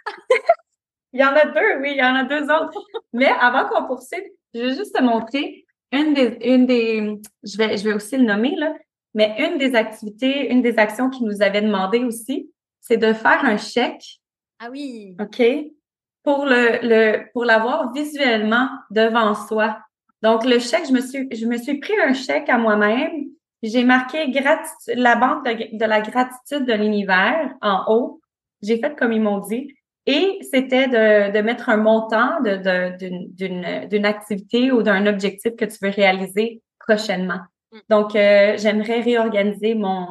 il 1.13 1.19
y 1.19 1.23
en 1.23 1.33
a 1.33 1.45
deux, 1.45 1.81
oui, 1.81 1.91
il 1.91 1.97
y 1.97 2.03
en 2.03 2.15
a 2.15 2.23
deux 2.23 2.43
autres. 2.43 2.81
Mais 3.13 3.27
avant 3.27 3.67
qu'on 3.67 3.85
poursuive, 3.85 4.23
je 4.53 4.61
vais 4.61 4.75
juste 4.75 4.95
te 4.95 5.01
montrer 5.01 5.65
une 5.91 6.13
des, 6.13 6.37
une 6.43 6.65
des, 6.65 7.21
je 7.43 7.57
vais, 7.57 7.77
je 7.77 7.83
vais 7.83 7.93
aussi 7.93 8.17
le 8.17 8.23
nommer, 8.23 8.55
là, 8.55 8.73
mais 9.13 9.35
une 9.39 9.57
des 9.57 9.75
activités, 9.75 10.51
une 10.51 10.61
des 10.61 10.77
actions 10.77 11.09
qui 11.09 11.23
nous 11.23 11.41
avait 11.41 11.61
demandé 11.61 11.99
aussi, 11.99 12.49
c'est 12.79 12.97
de 12.97 13.13
faire 13.13 13.43
un 13.43 13.57
chèque. 13.57 14.19
Ah 14.59 14.69
oui. 14.71 15.15
OK 15.19 15.41
pour 16.23 16.45
le, 16.45 16.79
le 16.83 17.31
pour 17.33 17.45
l'avoir 17.45 17.91
visuellement 17.93 18.69
devant 18.89 19.33
soi. 19.33 19.77
Donc 20.21 20.45
le 20.45 20.59
chèque, 20.59 20.87
je 20.87 20.93
me 20.93 21.01
suis 21.01 21.27
je 21.31 21.45
me 21.45 21.57
suis 21.57 21.79
pris 21.79 21.99
un 21.99 22.13
chèque 22.13 22.49
à 22.49 22.57
moi-même. 22.57 23.25
J'ai 23.63 23.83
marqué 23.83 24.29
gratitude, 24.31 24.95
la 24.95 25.15
banque 25.15 25.45
de, 25.45 25.77
de 25.77 25.85
la 25.85 26.01
gratitude 26.01 26.65
de 26.65 26.73
l'univers 26.73 27.53
en 27.61 27.83
haut. 27.87 28.21
J'ai 28.61 28.79
fait 28.79 28.95
comme 28.95 29.11
ils 29.11 29.21
m'ont 29.21 29.39
dit. 29.39 29.73
Et 30.07 30.39
c'était 30.49 30.87
de, 30.87 31.31
de 31.31 31.41
mettre 31.41 31.69
un 31.69 31.77
montant 31.77 32.41
de, 32.41 32.97
d'une, 32.97 33.87
d'une 33.87 34.05
activité 34.05 34.71
ou 34.71 34.81
d'un 34.81 35.05
objectif 35.05 35.55
que 35.55 35.65
tu 35.65 35.77
veux 35.81 35.91
réaliser 35.91 36.61
prochainement. 36.79 37.41
Mm. 37.71 37.77
Donc, 37.89 38.15
euh, 38.15 38.55
j'aimerais 38.57 39.01
réorganiser 39.01 39.75
mon, 39.75 40.07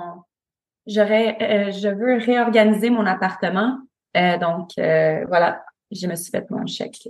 j'aurais, 0.86 1.36
euh, 1.40 1.70
je 1.72 1.88
veux 1.88 2.18
réorganiser 2.18 2.90
mon 2.90 3.04
appartement. 3.06 3.78
Euh, 4.16 4.38
donc, 4.38 4.70
voilà, 4.76 5.64
je 5.90 6.06
me 6.06 6.14
suis 6.14 6.30
fait 6.30 6.48
mon 6.50 6.66
chèque. 6.66 7.08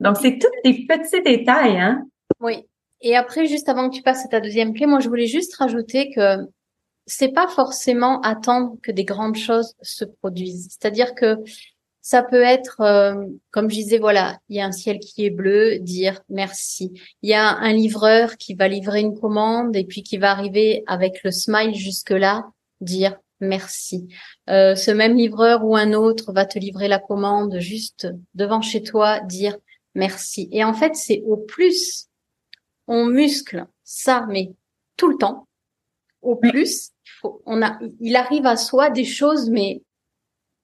Donc, 0.00 0.16
c'est 0.16 0.38
tous 0.38 0.48
des 0.64 0.86
petits 0.86 1.22
détails, 1.22 1.78
hein? 1.78 2.04
Oui. 2.40 2.66
Et 3.02 3.14
après, 3.14 3.46
juste 3.46 3.68
avant 3.68 3.90
que 3.90 3.94
tu 3.94 4.02
passes 4.02 4.24
à 4.24 4.28
ta 4.28 4.40
deuxième 4.40 4.72
clé, 4.72 4.86
moi, 4.86 5.00
je 5.00 5.08
voulais 5.08 5.26
juste 5.26 5.54
rajouter 5.56 6.10
que 6.14 6.38
c'est 7.06 7.32
pas 7.32 7.46
forcément 7.46 8.20
attendre 8.22 8.76
que 8.82 8.90
des 8.90 9.04
grandes 9.04 9.36
choses 9.36 9.74
se 9.80 10.04
produisent. 10.04 10.68
C'est-à-dire 10.70 11.14
que 11.14 11.36
Ça 12.06 12.22
peut 12.22 12.44
être, 12.44 12.82
euh, 12.82 13.26
comme 13.50 13.68
je 13.68 13.74
disais, 13.74 13.98
voilà, 13.98 14.38
il 14.48 14.54
y 14.54 14.60
a 14.60 14.64
un 14.64 14.70
ciel 14.70 15.00
qui 15.00 15.26
est 15.26 15.30
bleu, 15.30 15.80
dire 15.80 16.20
merci. 16.28 16.92
Il 17.22 17.30
y 17.30 17.34
a 17.34 17.48
un 17.48 17.72
livreur 17.72 18.36
qui 18.36 18.54
va 18.54 18.68
livrer 18.68 19.00
une 19.00 19.18
commande 19.18 19.74
et 19.74 19.82
puis 19.82 20.04
qui 20.04 20.16
va 20.16 20.30
arriver 20.30 20.84
avec 20.86 21.24
le 21.24 21.32
smile 21.32 21.74
jusque 21.74 22.12
là, 22.12 22.48
dire 22.80 23.16
merci. 23.40 24.06
Euh, 24.48 24.76
ce 24.76 24.92
même 24.92 25.16
livreur 25.16 25.64
ou 25.64 25.74
un 25.74 25.94
autre 25.94 26.32
va 26.32 26.44
te 26.44 26.60
livrer 26.60 26.86
la 26.86 27.00
commande 27.00 27.58
juste 27.58 28.06
devant 28.36 28.62
chez 28.62 28.84
toi, 28.84 29.18
dire 29.18 29.56
merci. 29.96 30.48
Et 30.52 30.62
en 30.62 30.74
fait, 30.74 30.94
c'est 30.94 31.24
au 31.26 31.36
plus 31.36 32.06
on 32.86 33.06
muscle 33.06 33.66
ça, 33.82 34.26
mais 34.28 34.52
tout 34.96 35.08
le 35.08 35.16
temps. 35.16 35.48
Au 36.22 36.36
plus, 36.36 36.92
on 37.46 37.62
a, 37.62 37.80
il 37.98 38.14
arrive 38.14 38.46
à 38.46 38.56
soi 38.56 38.90
des 38.90 39.04
choses, 39.04 39.50
mais 39.50 39.82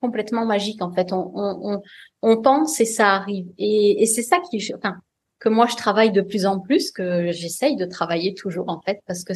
complètement 0.02 0.44
magiques 0.44 0.82
en 0.82 0.92
fait. 0.92 1.12
On, 1.12 1.32
on, 1.34 1.82
on, 2.20 2.42
pense 2.42 2.80
et 2.80 2.84
ça 2.84 3.14
arrive. 3.14 3.46
Et, 3.56 4.02
et 4.02 4.06
c'est 4.06 4.22
ça 4.22 4.40
qui, 4.50 4.74
enfin, 4.74 4.96
que 5.38 5.48
moi 5.48 5.66
je 5.66 5.76
travaille 5.76 6.12
de 6.12 6.20
plus 6.20 6.44
en 6.44 6.60
plus, 6.60 6.90
que 6.90 7.32
j'essaye 7.32 7.76
de 7.76 7.86
travailler 7.86 8.34
toujours 8.34 8.68
en 8.68 8.80
fait, 8.82 9.00
parce 9.06 9.24
que 9.24 9.32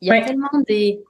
il 0.00 0.08
y 0.08 0.10
a 0.10 0.24
tellement 0.24 0.60
des, 0.66 1.02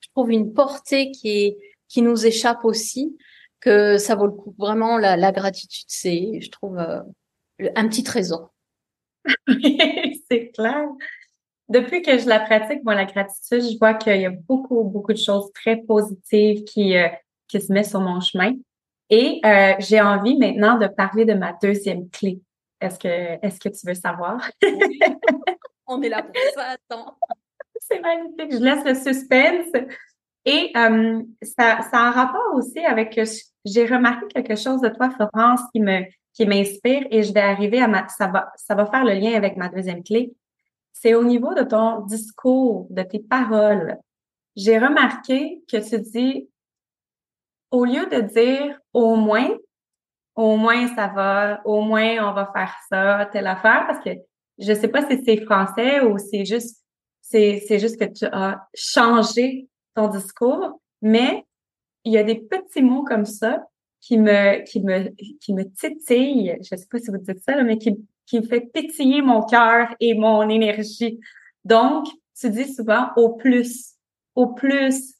je 0.00 0.08
trouve 0.14 0.30
une 0.30 0.52
portée 0.52 1.10
qui 1.10 1.28
est 1.28 1.58
qui 1.88 2.02
nous 2.02 2.26
échappe 2.26 2.64
aussi 2.64 3.16
que 3.60 3.98
ça 3.98 4.14
vaut 4.14 4.26
le 4.26 4.32
coup. 4.32 4.54
Vraiment, 4.58 4.98
la, 4.98 5.16
la 5.16 5.32
gratitude, 5.32 5.86
c'est, 5.88 6.40
je 6.40 6.50
trouve, 6.50 6.78
euh, 6.78 7.00
un 7.74 7.88
petit 7.88 8.04
trésor. 8.04 8.52
c'est 10.30 10.50
clair. 10.54 10.86
Depuis 11.68 12.02
que 12.02 12.18
je 12.18 12.28
la 12.28 12.40
pratique, 12.40 12.84
moi, 12.84 12.94
la 12.94 13.04
gratitude, 13.04 13.62
je 13.62 13.78
vois 13.78 13.94
qu'il 13.94 14.20
y 14.20 14.26
a 14.26 14.30
beaucoup, 14.30 14.84
beaucoup 14.84 15.12
de 15.12 15.18
choses 15.18 15.50
très 15.52 15.76
positives 15.76 16.64
qui, 16.64 16.96
euh, 16.96 17.08
qui 17.48 17.60
se 17.60 17.72
mettent 17.72 17.88
sur 17.88 18.00
mon 18.00 18.20
chemin. 18.20 18.52
Et 19.10 19.40
euh, 19.44 19.74
j'ai 19.78 20.00
envie 20.00 20.36
maintenant 20.36 20.78
de 20.78 20.86
parler 20.86 21.24
de 21.24 21.34
ma 21.34 21.52
deuxième 21.54 22.08
clé. 22.10 22.40
Est-ce 22.80 22.98
que, 22.98 23.44
est-ce 23.44 23.58
que 23.58 23.68
tu 23.68 23.86
veux 23.86 23.94
savoir? 23.94 24.38
On 25.86 26.02
est 26.02 26.10
là 26.10 26.22
pour 26.22 26.34
ça, 26.54 26.76
attends. 26.76 27.18
C'est 27.80 28.00
magnifique. 28.00 28.52
Je 28.52 28.58
laisse 28.58 28.84
le 28.84 28.94
suspense. 28.94 29.72
Et 30.44 30.70
euh, 30.76 31.22
ça, 31.42 31.80
ça 31.90 31.98
a 31.98 32.08
un 32.08 32.10
rapport 32.10 32.54
aussi 32.54 32.80
avec, 32.80 33.18
j'ai 33.64 33.86
remarqué 33.86 34.26
quelque 34.28 34.56
chose 34.56 34.80
de 34.80 34.88
toi, 34.88 35.10
Florence, 35.10 35.60
qui 35.72 35.80
me, 35.80 36.02
qui 36.34 36.46
m'inspire 36.46 37.06
et 37.10 37.22
je 37.22 37.32
vais 37.32 37.40
arriver 37.40 37.80
à 37.80 37.88
ma, 37.88 38.06
ça 38.08 38.28
va, 38.28 38.52
ça 38.56 38.74
va 38.74 38.86
faire 38.86 39.04
le 39.04 39.14
lien 39.14 39.34
avec 39.34 39.56
ma 39.56 39.68
deuxième 39.68 40.04
clé. 40.04 40.32
C'est 40.92 41.14
au 41.14 41.24
niveau 41.24 41.54
de 41.54 41.62
ton 41.62 42.02
discours, 42.02 42.86
de 42.90 43.02
tes 43.02 43.18
paroles. 43.18 43.98
J'ai 44.54 44.78
remarqué 44.78 45.62
que 45.70 45.76
tu 45.76 46.00
dis, 46.00 46.48
au 47.70 47.84
lieu 47.84 48.06
de 48.06 48.20
dire 48.20 48.78
au 48.92 49.16
moins, 49.16 49.50
au 50.34 50.56
moins 50.56 50.88
ça 50.94 51.08
va, 51.08 51.60
au 51.64 51.80
moins 51.82 52.28
on 52.28 52.32
va 52.32 52.50
faire 52.52 52.74
ça, 52.88 53.28
telle 53.32 53.46
affaire, 53.46 53.86
parce 53.86 54.02
que 54.04 54.10
je 54.58 54.72
sais 54.72 54.88
pas 54.88 55.08
si 55.08 55.22
c'est 55.24 55.44
français 55.44 56.00
ou 56.00 56.18
c'est 56.18 56.44
juste, 56.44 56.84
c'est, 57.20 57.62
c'est 57.66 57.78
juste 57.78 57.98
que 57.98 58.06
tu 58.06 58.24
as 58.26 58.66
changé 58.74 59.68
ton 59.94 60.08
discours, 60.08 60.80
mais 61.02 61.44
il 62.04 62.12
y 62.12 62.18
a 62.18 62.24
des 62.24 62.36
petits 62.36 62.82
mots 62.82 63.04
comme 63.04 63.24
ça 63.26 63.64
qui 64.00 64.18
me, 64.18 64.64
qui 64.64 64.80
me, 64.80 65.10
qui 65.40 65.52
me 65.54 65.64
titille, 65.64 66.56
je 66.60 66.76
sais 66.76 66.86
pas 66.90 66.98
si 66.98 67.10
vous 67.10 67.18
dites 67.18 67.42
ça, 67.42 67.62
mais 67.62 67.78
qui, 67.78 67.96
qui 68.26 68.40
me 68.40 68.46
fait 68.46 68.60
pétiller 68.60 69.22
mon 69.22 69.42
cœur 69.42 69.88
et 70.00 70.14
mon 70.14 70.48
énergie. 70.48 71.20
Donc, 71.64 72.06
tu 72.38 72.50
dis 72.50 72.72
souvent 72.72 73.08
au 73.16 73.30
plus, 73.30 73.94
au 74.34 74.48
plus, 74.48 75.14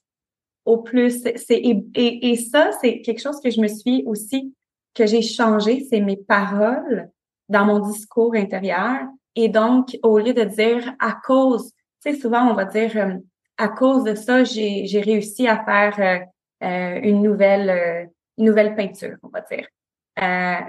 au 0.69 0.77
plus. 0.77 1.25
Et, 1.49 2.31
et, 2.31 2.37
ça, 2.37 2.71
c'est 2.81 3.01
quelque 3.01 3.23
chose 3.23 3.41
que 3.41 3.51
je 3.51 3.61
me 3.61 3.69
suis 3.69 4.03
aussi, 4.07 4.55
que 4.95 5.07
j'ai 5.07 5.23
changé, 5.23 5.87
c'est 5.89 6.01
mes 6.01 6.19
paroles 6.19 7.09
dans 7.49 7.65
mon 7.65 7.79
discours 7.79 8.35
intérieur. 8.35 8.99
Et 9.35 9.49
donc, 9.49 9.97
au 10.03 10.19
lieu 10.19 10.35
de 10.35 10.45
dire 10.45 10.95
à 11.01 11.17
cause, 11.25 11.73
tu 12.05 12.13
sais, 12.13 12.21
souvent 12.21 12.51
on 12.51 12.55
va 12.55 12.67
dire 12.67 12.93
euh, 12.97 13.15
à 13.57 13.69
cause 13.69 14.05
de 14.05 14.15
ça, 14.15 14.45
j'ai, 14.45 15.01
réussi 15.03 15.49
à 15.49 15.65
faire 15.65 15.99
euh, 15.99 16.67
euh 16.67 17.01
une 17.03 17.23
nouvelle 17.23 18.11
une 18.37 18.45
nouvelle 18.45 18.75
peinture, 18.77 19.17
on 19.23 19.29
va 19.29 19.41
dire. 19.41 19.67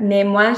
Mais 0.01 0.23
moi, 0.23 0.53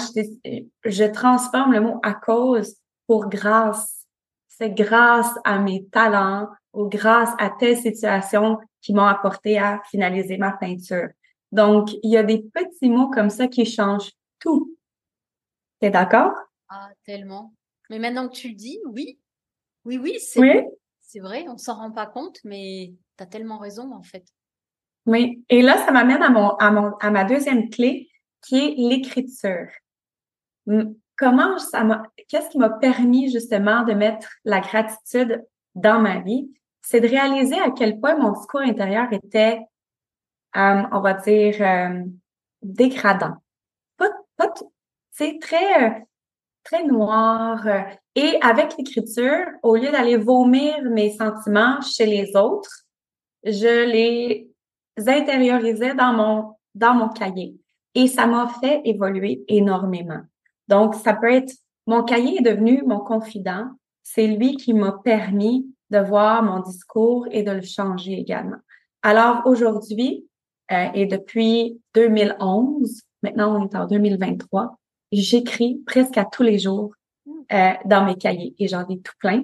je 0.86 1.06
transforme 1.12 1.74
le 1.74 1.82
mot 1.82 2.00
à 2.04 2.14
cause 2.14 2.76
pour 3.08 3.28
grâce. 3.28 4.06
C'est 4.48 4.72
grâce 4.72 5.34
à 5.44 5.58
mes 5.60 5.86
talents 5.88 6.48
ou 6.74 6.88
grâce 6.88 7.32
à 7.38 7.50
telle 7.50 7.78
situation 7.78 8.58
qui 8.82 8.94
m'ont 8.94 9.06
apporté 9.06 9.58
à 9.58 9.82
finaliser 9.90 10.38
ma 10.38 10.52
peinture. 10.52 11.10
Donc, 11.52 11.90
il 12.04 12.12
y 12.12 12.18
a 12.18 12.24
des 12.24 12.42
petits 12.42 12.90
mots 12.90 13.10
comme 13.10 13.30
ça 13.30 13.48
qui 13.48 13.66
changent 13.66 14.12
tout. 14.40 14.78
T'es 15.80 15.90
d'accord? 15.90 16.34
Ah, 16.70 16.90
tellement. 17.06 17.54
Mais 17.90 18.00
maintenant 18.00 18.30
que 18.30 18.34
tu 18.34 18.50
le 18.50 18.56
dis, 18.56 18.80
oui. 18.86 19.20
Oui, 19.84 19.98
oui, 19.98 20.18
c'est 20.20 20.40
oui. 20.40 20.62
C'est 21.02 21.20
vrai, 21.20 21.46
on 21.50 21.58
s'en 21.58 21.76
rend 21.76 21.92
pas 21.92 22.06
compte, 22.06 22.40
mais 22.46 22.94
tu 23.18 23.24
as 23.24 23.26
tellement 23.26 23.58
raison, 23.58 23.94
en 23.94 24.02
fait. 24.02 24.24
Oui. 25.06 25.44
Et 25.50 25.62
là, 25.62 25.78
ça 25.86 25.92
m'amène 25.92 26.22
à 26.22 26.30
mon, 26.30 26.56
à 26.56 26.72
mon, 26.72 26.96
à 26.98 27.12
ma 27.12 27.26
deuxième 27.26 27.70
clé, 27.70 28.10
qui 28.42 28.58
est 28.58 28.76
l'écriture. 28.78 29.68
Comment 31.18 31.58
ça 31.58 31.84
m'a, 31.84 32.04
qu'est-ce 32.28 32.50
qui 32.50 32.58
m'a 32.58 32.70
permis 32.70 33.30
justement 33.30 33.84
de 33.84 33.94
mettre 33.94 34.30
la 34.46 34.62
gratitude 34.62 35.46
dans 35.76 36.00
ma 36.00 36.20
vie? 36.20 36.50
C'est 36.92 37.00
de 37.00 37.08
réaliser 37.08 37.58
à 37.58 37.72
quel 37.72 38.02
point 38.02 38.18
mon 38.18 38.34
discours 38.34 38.60
intérieur 38.60 39.08
était, 39.14 39.62
euh, 40.58 40.84
on 40.92 41.00
va 41.00 41.14
dire, 41.14 41.56
euh, 41.62 42.04
dégradant. 42.62 43.36
C'est 45.12 45.40
très, 45.40 45.86
euh, 45.86 45.90
très 46.66 46.84
noir. 46.84 47.66
Et 48.16 48.38
avec 48.42 48.76
l'écriture, 48.78 49.46
au 49.64 49.78
lieu 49.78 49.90
d'aller 49.90 50.18
vomir 50.18 50.82
mes 50.84 51.12
sentiments 51.12 51.80
chez 51.80 52.06
les 52.06 52.36
autres, 52.36 52.84
je 53.46 53.86
les 53.86 54.50
intériorisais 54.98 55.96
dans 55.96 56.12
mon, 56.12 56.56
dans 56.76 56.94
mon 56.94 57.08
cahier. 57.08 57.56
Et 57.96 58.08
ça 58.08 58.28
m'a 58.28 58.50
fait 58.60 58.82
évoluer 58.84 59.46
énormément. 59.48 60.24
Donc, 60.68 60.96
ça 60.96 61.14
peut 61.14 61.32
être, 61.32 61.54
mon 61.88 62.04
cahier 62.04 62.40
est 62.40 62.54
devenu 62.54 62.84
mon 62.86 63.00
confident. 63.00 63.70
C'est 64.04 64.28
lui 64.28 64.58
qui 64.58 64.74
m'a 64.74 64.92
permis 64.92 65.74
de 65.92 66.00
voir 66.00 66.42
mon 66.44 66.60
discours 66.60 67.28
et 67.32 67.44
de 67.44 67.52
le 67.52 67.62
changer 67.62 68.14
également. 68.14 68.58
Alors, 69.04 69.42
aujourd'hui, 69.46 70.26
euh, 70.72 70.88
et 70.94 71.06
depuis 71.06 71.82
2011, 71.96 73.02
maintenant 73.24 73.60
on 73.60 73.68
est 73.68 73.76
en 73.76 73.86
2023, 73.86 74.78
j'écris 75.12 75.82
presque 75.86 76.18
à 76.18 76.26
tous 76.26 76.44
les 76.44 76.60
jours 76.60 76.94
euh, 77.52 77.72
dans 77.86 78.06
mes 78.06 78.16
cahiers 78.16 78.56
et 78.58 78.68
j'en 78.68 78.88
ai 78.88 79.00
tout 79.00 79.14
plein 79.20 79.44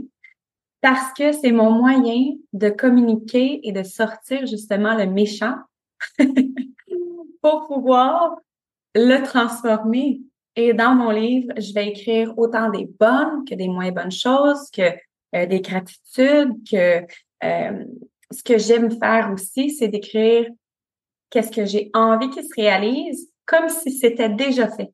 parce 0.82 1.12
que 1.14 1.32
c'est 1.32 1.52
mon 1.52 1.72
moyen 1.72 2.36
de 2.54 2.70
communiquer 2.70 3.60
et 3.68 3.72
de 3.72 3.84
sortir 3.84 4.46
justement 4.46 4.96
le 4.96 5.08
méchant 5.08 5.56
pour 7.42 7.68
pouvoir 7.68 8.38
le 8.96 9.24
transformer. 9.24 10.22
Et 10.56 10.74
dans 10.74 10.96
mon 10.96 11.12
livre, 11.12 11.54
je 11.58 11.74
vais 11.74 11.90
écrire 11.90 12.34
autant 12.38 12.70
des 12.70 12.86
bonnes 13.00 13.44
que 13.46 13.56
des 13.56 13.68
moins 13.68 13.92
bonnes 13.92 14.12
choses, 14.12 14.70
que 14.72 14.94
euh, 15.36 15.46
des 15.46 15.62
gratitudes, 15.62 16.54
que 16.70 17.02
euh, 17.44 17.86
ce 18.32 18.44
que 18.44 18.58
j'aime 18.58 18.92
faire 19.00 19.32
aussi, 19.34 19.72
c'est 19.72 19.88
d'écrire 19.88 20.48
qu'est-ce 21.30 21.52
que 21.52 21.66
j'ai 21.66 21.90
envie 21.94 22.30
qu'il 22.30 22.44
se 22.44 22.54
réalise 22.56 23.30
comme 23.46 23.70
si 23.70 23.92
c'était 23.92 24.30
déjà 24.30 24.70
fait. 24.70 24.92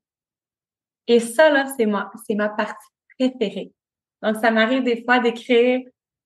Et 1.07 1.19
ça, 1.19 1.49
là, 1.49 1.65
c'est 1.77 1.85
moi, 1.85 2.11
c'est 2.25 2.35
ma 2.35 2.49
partie 2.49 2.87
préférée. 3.17 3.71
Donc, 4.21 4.37
ça 4.37 4.51
m'arrive 4.51 4.83
des 4.83 5.03
fois 5.03 5.19
d'écrire 5.19 5.81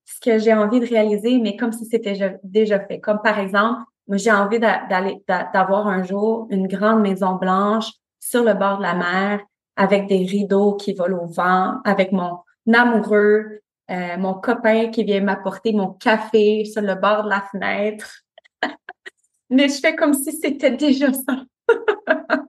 ce 0.05 0.19
que 0.19 0.37
j'ai 0.37 0.53
envie 0.53 0.79
de 0.79 0.85
réaliser, 0.85 1.39
mais 1.39 1.57
comme 1.57 1.71
si 1.71 1.85
c'était 1.85 2.37
déjà 2.43 2.79
fait. 2.79 2.99
Comme 2.99 3.19
par 3.23 3.39
exemple, 3.39 3.81
moi, 4.07 4.17
j'ai 4.17 4.31
envie 4.31 4.59
d'aller, 4.59 5.21
d'avoir 5.27 5.87
un 5.87 6.03
jour 6.03 6.47
une 6.49 6.67
grande 6.67 7.01
maison 7.01 7.35
blanche 7.35 7.91
sur 8.19 8.43
le 8.43 8.53
bord 8.53 8.77
de 8.77 8.83
la 8.83 8.93
mer 8.93 9.41
avec 9.75 10.07
des 10.07 10.25
rideaux 10.25 10.75
qui 10.75 10.93
volent 10.93 11.23
au 11.23 11.27
vent, 11.27 11.81
avec 11.83 12.11
mon 12.11 12.39
amoureux, 12.73 13.61
euh, 13.89 14.17
mon 14.17 14.35
copain 14.35 14.89
qui 14.89 15.03
vient 15.03 15.21
m'apporter 15.21 15.73
mon 15.73 15.93
café 15.93 16.65
sur 16.65 16.81
le 16.81 16.95
bord 16.95 17.23
de 17.23 17.29
la 17.29 17.41
fenêtre. 17.41 18.21
mais 19.49 19.69
je 19.69 19.79
fais 19.79 19.95
comme 19.95 20.13
si 20.13 20.31
c'était 20.33 20.71
déjà 20.71 21.11
ça. 21.13 21.43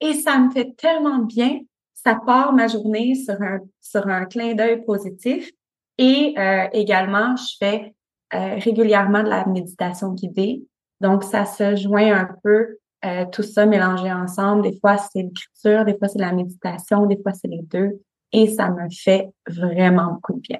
Et 0.00 0.14
ça 0.14 0.38
me 0.38 0.50
fait 0.50 0.74
tellement 0.76 1.18
bien 1.18 1.60
ça 2.04 2.14
part 2.14 2.52
ma 2.52 2.66
journée 2.66 3.14
sur 3.14 3.40
un, 3.40 3.60
sur 3.80 4.06
un 4.08 4.24
clin 4.24 4.54
d'œil 4.54 4.84
positif. 4.84 5.50
Et 5.98 6.34
euh, 6.38 6.66
également, 6.72 7.36
je 7.36 7.56
fais 7.58 7.94
euh, 8.34 8.56
régulièrement 8.58 9.22
de 9.22 9.28
la 9.28 9.46
méditation 9.46 10.12
guidée. 10.12 10.64
Donc, 11.00 11.22
ça 11.22 11.44
se 11.44 11.76
joint 11.76 12.12
un 12.12 12.28
peu 12.42 12.78
euh, 13.04 13.24
tout 13.30 13.42
ça 13.42 13.66
mélangé 13.66 14.10
ensemble. 14.12 14.62
Des 14.62 14.78
fois, 14.80 14.96
c'est 14.98 15.22
l'écriture, 15.22 15.84
des 15.84 15.96
fois, 15.96 16.08
c'est 16.08 16.18
la 16.18 16.32
méditation, 16.32 17.06
des 17.06 17.20
fois, 17.20 17.32
c'est 17.32 17.48
les 17.48 17.62
deux. 17.62 18.00
Et 18.32 18.48
ça 18.48 18.70
me 18.70 18.88
fait 18.90 19.30
vraiment 19.46 20.14
beaucoup 20.14 20.34
de 20.34 20.40
bien. 20.40 20.58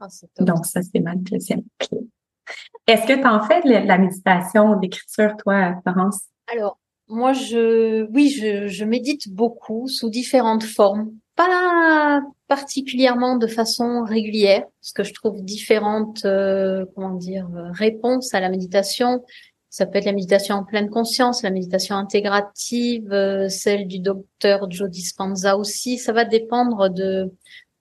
Ah, 0.00 0.08
Donc, 0.40 0.66
ça, 0.66 0.80
c'est 0.82 1.00
ma 1.00 1.14
deuxième 1.14 1.62
clé. 1.78 1.98
Est-ce 2.86 3.06
que 3.06 3.20
tu 3.20 3.26
en 3.26 3.42
fais 3.42 3.60
de 3.62 3.86
la 3.86 3.98
méditation 3.98 4.70
ou 4.70 4.80
l'écriture, 4.80 5.36
toi, 5.36 5.76
Florence? 5.82 6.22
Alors, 6.52 6.78
moi, 7.08 7.32
je, 7.32 8.06
oui, 8.12 8.30
je, 8.30 8.68
je 8.68 8.84
médite 8.84 9.32
beaucoup 9.32 9.86
sous 9.88 10.10
différentes 10.10 10.64
formes, 10.64 11.12
pas 11.36 12.20
particulièrement 12.48 13.36
de 13.36 13.46
façon 13.46 14.04
régulière, 14.04 14.64
parce 14.80 14.92
que 14.92 15.04
je 15.04 15.14
trouve 15.14 15.42
différentes, 15.42 16.24
euh, 16.24 16.84
comment 16.94 17.14
dire, 17.14 17.48
réponses 17.72 18.34
à 18.34 18.40
la 18.40 18.48
méditation. 18.48 19.24
Ça 19.72 19.86
peut 19.86 19.96
être 19.96 20.04
la 20.04 20.12
méditation 20.12 20.56
en 20.56 20.64
pleine 20.64 20.90
conscience, 20.90 21.42
la 21.42 21.50
méditation 21.50 21.96
intégrative, 21.96 23.10
euh, 23.10 23.48
celle 23.48 23.88
du 23.88 24.00
docteur 24.00 24.70
Joe 24.70 24.90
Dispenza 24.90 25.56
aussi. 25.56 25.96
Ça 25.96 26.12
va 26.12 26.26
dépendre 26.26 26.90
de 26.90 27.32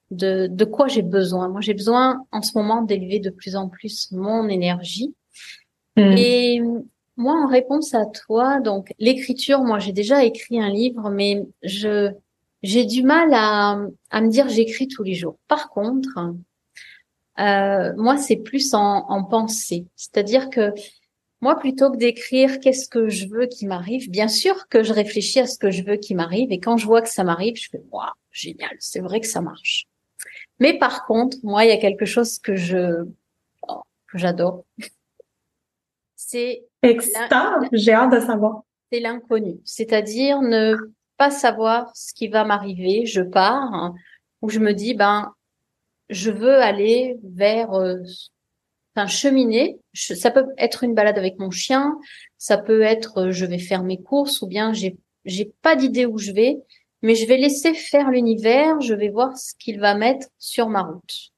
de, 0.10 0.48
de 0.48 0.66
quoi 0.66 0.88
j'ai 0.88 1.02
besoin. 1.02 1.50
Moi, 1.50 1.60
j'ai 1.60 1.74
besoin 1.74 2.26
en 2.32 2.42
ce 2.42 2.58
moment 2.58 2.82
d'élever 2.82 3.20
de 3.20 3.30
plus 3.30 3.58
en 3.58 3.68
plus 3.68 4.10
mon 4.14 4.48
énergie. 4.48 5.14
Hmm. 5.98 6.16
Et 6.18 6.62
moi, 7.18 7.34
en 7.34 7.48
réponse 7.48 7.94
à 7.94 8.06
toi, 8.06 8.62
donc 8.62 8.94
l'écriture, 8.98 9.60
moi, 9.62 9.80
j'ai 9.80 9.92
déjà 9.92 10.24
écrit 10.24 10.62
un 10.62 10.70
livre, 10.70 11.10
mais 11.10 11.46
je 11.62 12.10
j'ai 12.64 12.86
du 12.86 13.04
mal 13.04 13.34
à, 13.34 13.82
à 14.12 14.22
me 14.22 14.30
dire 14.30 14.48
j'écris 14.48 14.88
tous 14.88 15.04
les 15.04 15.16
jours. 15.16 15.38
Par 15.50 15.70
contre, 15.70 16.34
euh, 17.40 17.94
moi, 17.98 18.16
c'est 18.16 18.38
plus 18.38 18.74
en, 18.74 19.10
en 19.10 19.26
pensée, 19.26 19.88
c'est-à-dire 19.98 20.50
que 20.50 20.74
moi, 21.42 21.58
plutôt 21.58 21.92
que 21.92 21.98
d'écrire 21.98 22.60
qu'est-ce 22.60 22.88
que 22.88 23.10
je 23.10 23.28
veux 23.28 23.48
qui 23.48 23.66
m'arrive, 23.66 24.10
bien 24.10 24.28
sûr 24.28 24.68
que 24.70 24.84
je 24.84 24.94
réfléchis 24.94 25.40
à 25.40 25.48
ce 25.48 25.58
que 25.58 25.72
je 25.72 25.84
veux 25.84 25.98
qui 25.98 26.14
m'arrive, 26.14 26.52
et 26.52 26.60
quand 26.60 26.78
je 26.78 26.86
vois 26.86 27.02
que 27.02 27.10
ça 27.10 27.24
m'arrive, 27.24 27.56
je 27.56 27.70
fais 27.70 27.82
waouh, 27.92 28.06
génial, 28.32 28.76
c'est 28.80 29.00
vrai 29.00 29.20
que 29.20 29.28
ça 29.28 29.42
marche. 29.42 29.88
Mais 30.60 30.78
par 30.78 31.06
contre, 31.08 31.38
moi, 31.42 31.66
il 31.66 31.70
y 31.70 31.74
a 31.74 31.78
quelque 31.78 32.06
chose 32.06 32.38
que 32.38 32.56
je 32.56 33.06
oh, 33.68 33.82
que 34.08 34.18
j'adore. 34.18 34.66
C'est. 36.16 36.64
J'ai 37.74 37.94
hâte 37.94 38.14
de 38.14 38.20
savoir. 38.20 38.62
C'est 38.92 39.00
l'inconnu, 39.00 39.60
c'est-à-dire 39.66 40.42
ne 40.42 40.76
pas 41.18 41.32
savoir 41.32 41.92
ce 41.96 42.14
qui 42.14 42.28
va 42.28 42.44
m'arriver. 42.44 43.06
Je 43.06 43.22
pars 43.22 43.74
hein, 43.74 43.96
où 44.42 44.50
je 44.50 44.60
me 44.60 44.74
dis 44.74 44.94
ben 44.94 45.34
je 46.10 46.30
veux 46.30 46.58
aller 46.58 47.18
vers 47.24 47.74
euh, 47.74 48.04
enfin 49.02 49.08
cheminer. 49.08 49.80
ça 49.94 50.32
peut 50.32 50.46
être 50.58 50.84
une 50.84 50.94
balade 50.94 51.18
avec 51.18 51.40
mon 51.40 51.52
chien, 51.52 51.98
ça 52.38 52.58
peut 52.58 52.82
être 52.82 53.18
euh, 53.18 53.32
je 53.32 53.46
vais 53.46 53.60
faire 53.60 53.84
mes 53.84 54.02
courses 54.02 54.42
ou 54.42 54.48
bien 54.48 54.74
j'ai 54.74 54.98
j'ai 55.26 55.52
pas 55.62 55.76
d'idée 55.76 56.06
où 56.06 56.18
je 56.18 56.32
vais, 56.32 56.58
mais 57.02 57.16
je 57.16 57.28
vais 57.28 57.38
laisser 57.38 57.74
faire 57.74 58.10
l'univers, 58.10 58.82
je 58.82 58.94
vais 58.94 59.10
voir 59.10 59.38
ce 59.38 59.54
qu'il 59.60 59.80
va 59.80 59.94
mettre 59.96 60.28
sur 60.40 60.68
ma 60.68 60.82
route. 60.82 61.32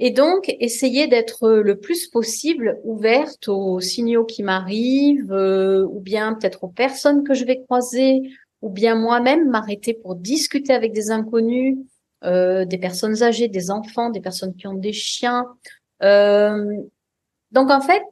Et 0.00 0.10
donc, 0.10 0.52
essayer 0.60 1.06
d'être 1.08 1.48
le 1.48 1.78
plus 1.78 2.08
possible 2.08 2.80
ouverte 2.84 3.48
aux 3.48 3.80
signaux 3.80 4.24
qui 4.24 4.42
m'arrivent, 4.42 5.30
euh, 5.30 5.86
ou 5.86 6.00
bien 6.00 6.34
peut-être 6.34 6.64
aux 6.64 6.68
personnes 6.68 7.22
que 7.22 7.34
je 7.34 7.44
vais 7.44 7.60
croiser, 7.60 8.22
ou 8.62 8.70
bien 8.70 8.94
moi-même 8.94 9.48
m'arrêter 9.48 9.94
pour 9.94 10.16
discuter 10.16 10.72
avec 10.72 10.92
des 10.92 11.10
inconnus, 11.10 11.76
euh, 12.24 12.66
des 12.66 12.76
personnes 12.76 13.22
âgées, 13.22 13.48
des 13.48 13.70
enfants, 13.70 14.10
des 14.10 14.20
personnes 14.20 14.54
qui 14.54 14.66
ont 14.66 14.74
des 14.74 14.92
chiens. 14.92 15.46
Euh, 16.02 16.82
donc 17.50 17.70
en 17.70 17.80
fait, 17.80 18.02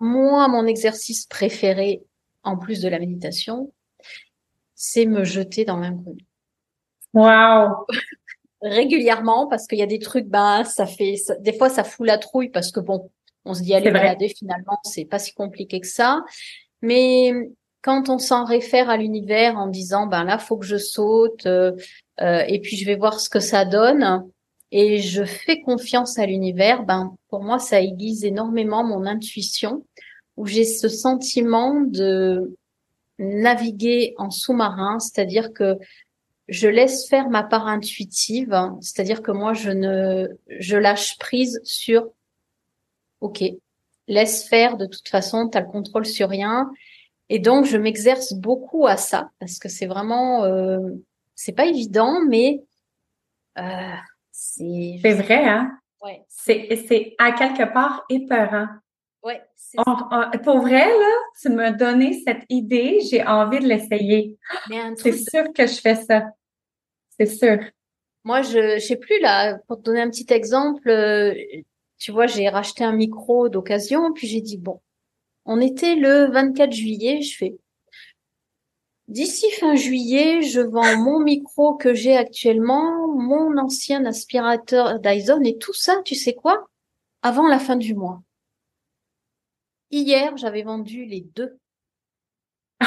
moi, 0.00 0.48
mon 0.48 0.66
exercice 0.66 1.26
préféré, 1.26 2.02
en 2.42 2.56
plus 2.56 2.80
de 2.80 2.88
la 2.88 2.98
méditation, 2.98 3.72
c'est 4.74 5.06
me 5.06 5.24
jeter 5.24 5.64
dans 5.64 5.78
l'inconnu. 5.78 6.26
Wow. 7.14 7.86
Régulièrement 8.62 9.48
parce 9.48 9.66
qu'il 9.66 9.78
y 9.78 9.82
a 9.82 9.86
des 9.86 9.98
trucs, 9.98 10.26
ben 10.26 10.64
ça 10.64 10.86
fait, 10.86 11.16
des 11.40 11.56
fois 11.56 11.68
ça 11.68 11.84
fout 11.84 12.06
la 12.06 12.18
trouille 12.18 12.48
parce 12.48 12.70
que 12.70 12.80
bon, 12.80 13.10
on 13.44 13.54
se 13.54 13.62
dit 13.62 13.74
aller 13.74 13.90
balader 13.90 14.28
finalement, 14.28 14.78
c'est 14.84 15.04
pas 15.04 15.18
si 15.18 15.34
compliqué 15.34 15.80
que 15.80 15.86
ça. 15.86 16.22
Mais 16.80 17.32
quand 17.82 18.08
on 18.08 18.18
s'en 18.18 18.44
réfère 18.44 18.88
à 18.88 18.96
l'univers 18.96 19.56
en 19.56 19.66
disant 19.66 20.06
ben 20.06 20.24
là 20.24 20.38
faut 20.38 20.56
que 20.56 20.66
je 20.66 20.76
saute 20.76 21.46
euh, 21.46 21.72
euh, 22.20 22.44
et 22.46 22.60
puis 22.60 22.76
je 22.76 22.86
vais 22.86 22.96
voir 22.96 23.20
ce 23.20 23.28
que 23.28 23.40
ça 23.40 23.64
donne 23.64 24.24
et 24.72 25.00
je 25.00 25.24
fais 25.24 25.60
confiance 25.60 26.18
à 26.18 26.24
l'univers, 26.24 26.84
ben 26.84 27.14
pour 27.28 27.42
moi 27.42 27.58
ça 27.58 27.80
aiguise 27.80 28.24
énormément 28.24 28.82
mon 28.82 29.04
intuition 29.04 29.84
où 30.38 30.46
j'ai 30.46 30.64
ce 30.64 30.88
sentiment 30.88 31.82
de 31.82 32.56
naviguer 33.18 34.14
en 34.16 34.30
sous-marin, 34.30 34.98
c'est-à-dire 34.98 35.52
que 35.52 35.76
je 36.48 36.68
laisse 36.68 37.06
faire 37.06 37.28
ma 37.28 37.42
part 37.42 37.66
intuitive, 37.66 38.58
c'est-à-dire 38.80 39.22
que 39.22 39.30
moi 39.30 39.52
je 39.52 39.70
ne 39.70 40.28
je 40.48 40.76
lâche 40.78 41.18
prise 41.18 41.60
sur 41.64 42.10
OK, 43.20 43.44
laisse 44.08 44.48
faire 44.48 44.78
de 44.78 44.86
toute 44.86 45.08
façon, 45.08 45.50
tu 45.50 45.58
as 45.58 45.60
le 45.60 45.66
contrôle 45.68 46.06
sur 46.06 46.30
rien. 46.30 46.70
Et 47.28 47.38
donc 47.38 47.66
je 47.66 47.76
m'exerce 47.76 48.32
beaucoup 48.32 48.86
à 48.86 48.96
ça 48.96 49.30
parce 49.38 49.58
que 49.58 49.68
c'est 49.68 49.86
vraiment 49.86 50.44
euh, 50.44 50.78
c'est 51.34 51.52
pas 51.52 51.66
évident 51.66 52.20
mais 52.26 52.62
euh, 53.58 53.94
c'est 54.42 55.14
vrai 55.14 55.44
hein? 55.44 55.78
Ouais. 56.02 56.24
C'est 56.28 57.14
à 57.18 57.32
quelque 57.32 57.72
part 57.72 58.04
épeurant. 58.10 58.66
Ouais, 59.22 59.40
pour 60.42 60.62
vrai, 60.62 60.84
là, 60.86 61.14
tu 61.40 61.48
m'as 61.50 61.70
donné 61.70 62.20
cette 62.24 62.42
idée, 62.48 62.98
j'ai 63.08 63.24
envie 63.24 63.60
de 63.60 63.68
l'essayer. 63.68 64.36
C'est 64.96 65.12
sûr 65.12 65.52
que 65.54 65.64
je 65.66 65.80
fais 65.80 65.94
ça. 65.94 66.24
C'est 67.16 67.26
sûr. 67.26 67.58
Moi, 68.24 68.42
je, 68.42 68.78
je 68.78 68.84
sais 68.84 68.96
plus, 68.96 69.20
là, 69.20 69.58
pour 69.68 69.78
te 69.78 69.82
donner 69.82 70.00
un 70.00 70.10
petit 70.10 70.26
exemple, 70.32 70.88
euh, 70.88 71.34
tu 71.98 72.10
vois, 72.10 72.26
j'ai 72.26 72.48
racheté 72.48 72.82
un 72.82 72.92
micro 72.92 73.48
d'occasion, 73.48 74.12
puis 74.12 74.26
j'ai 74.26 74.40
dit, 74.40 74.58
bon, 74.58 74.80
on 75.44 75.60
était 75.60 75.94
le 75.94 76.30
24 76.32 76.72
juillet, 76.72 77.22
je 77.22 77.36
fais, 77.36 77.56
D'ici 79.12 79.50
fin 79.50 79.74
juillet, 79.74 80.40
je 80.40 80.62
vends 80.62 80.96
mon 80.96 81.20
micro 81.20 81.74
que 81.74 81.92
j'ai 81.92 82.16
actuellement, 82.16 83.08
mon 83.08 83.58
ancien 83.58 84.06
aspirateur 84.06 85.00
Dyson 85.00 85.42
et 85.44 85.58
tout 85.58 85.74
ça, 85.74 86.00
tu 86.02 86.14
sais 86.14 86.32
quoi? 86.32 86.66
Avant 87.20 87.46
la 87.46 87.58
fin 87.58 87.76
du 87.76 87.94
mois. 87.94 88.22
Hier, 89.90 90.34
j'avais 90.38 90.62
vendu 90.62 91.04
les 91.04 91.26
deux. 91.36 91.58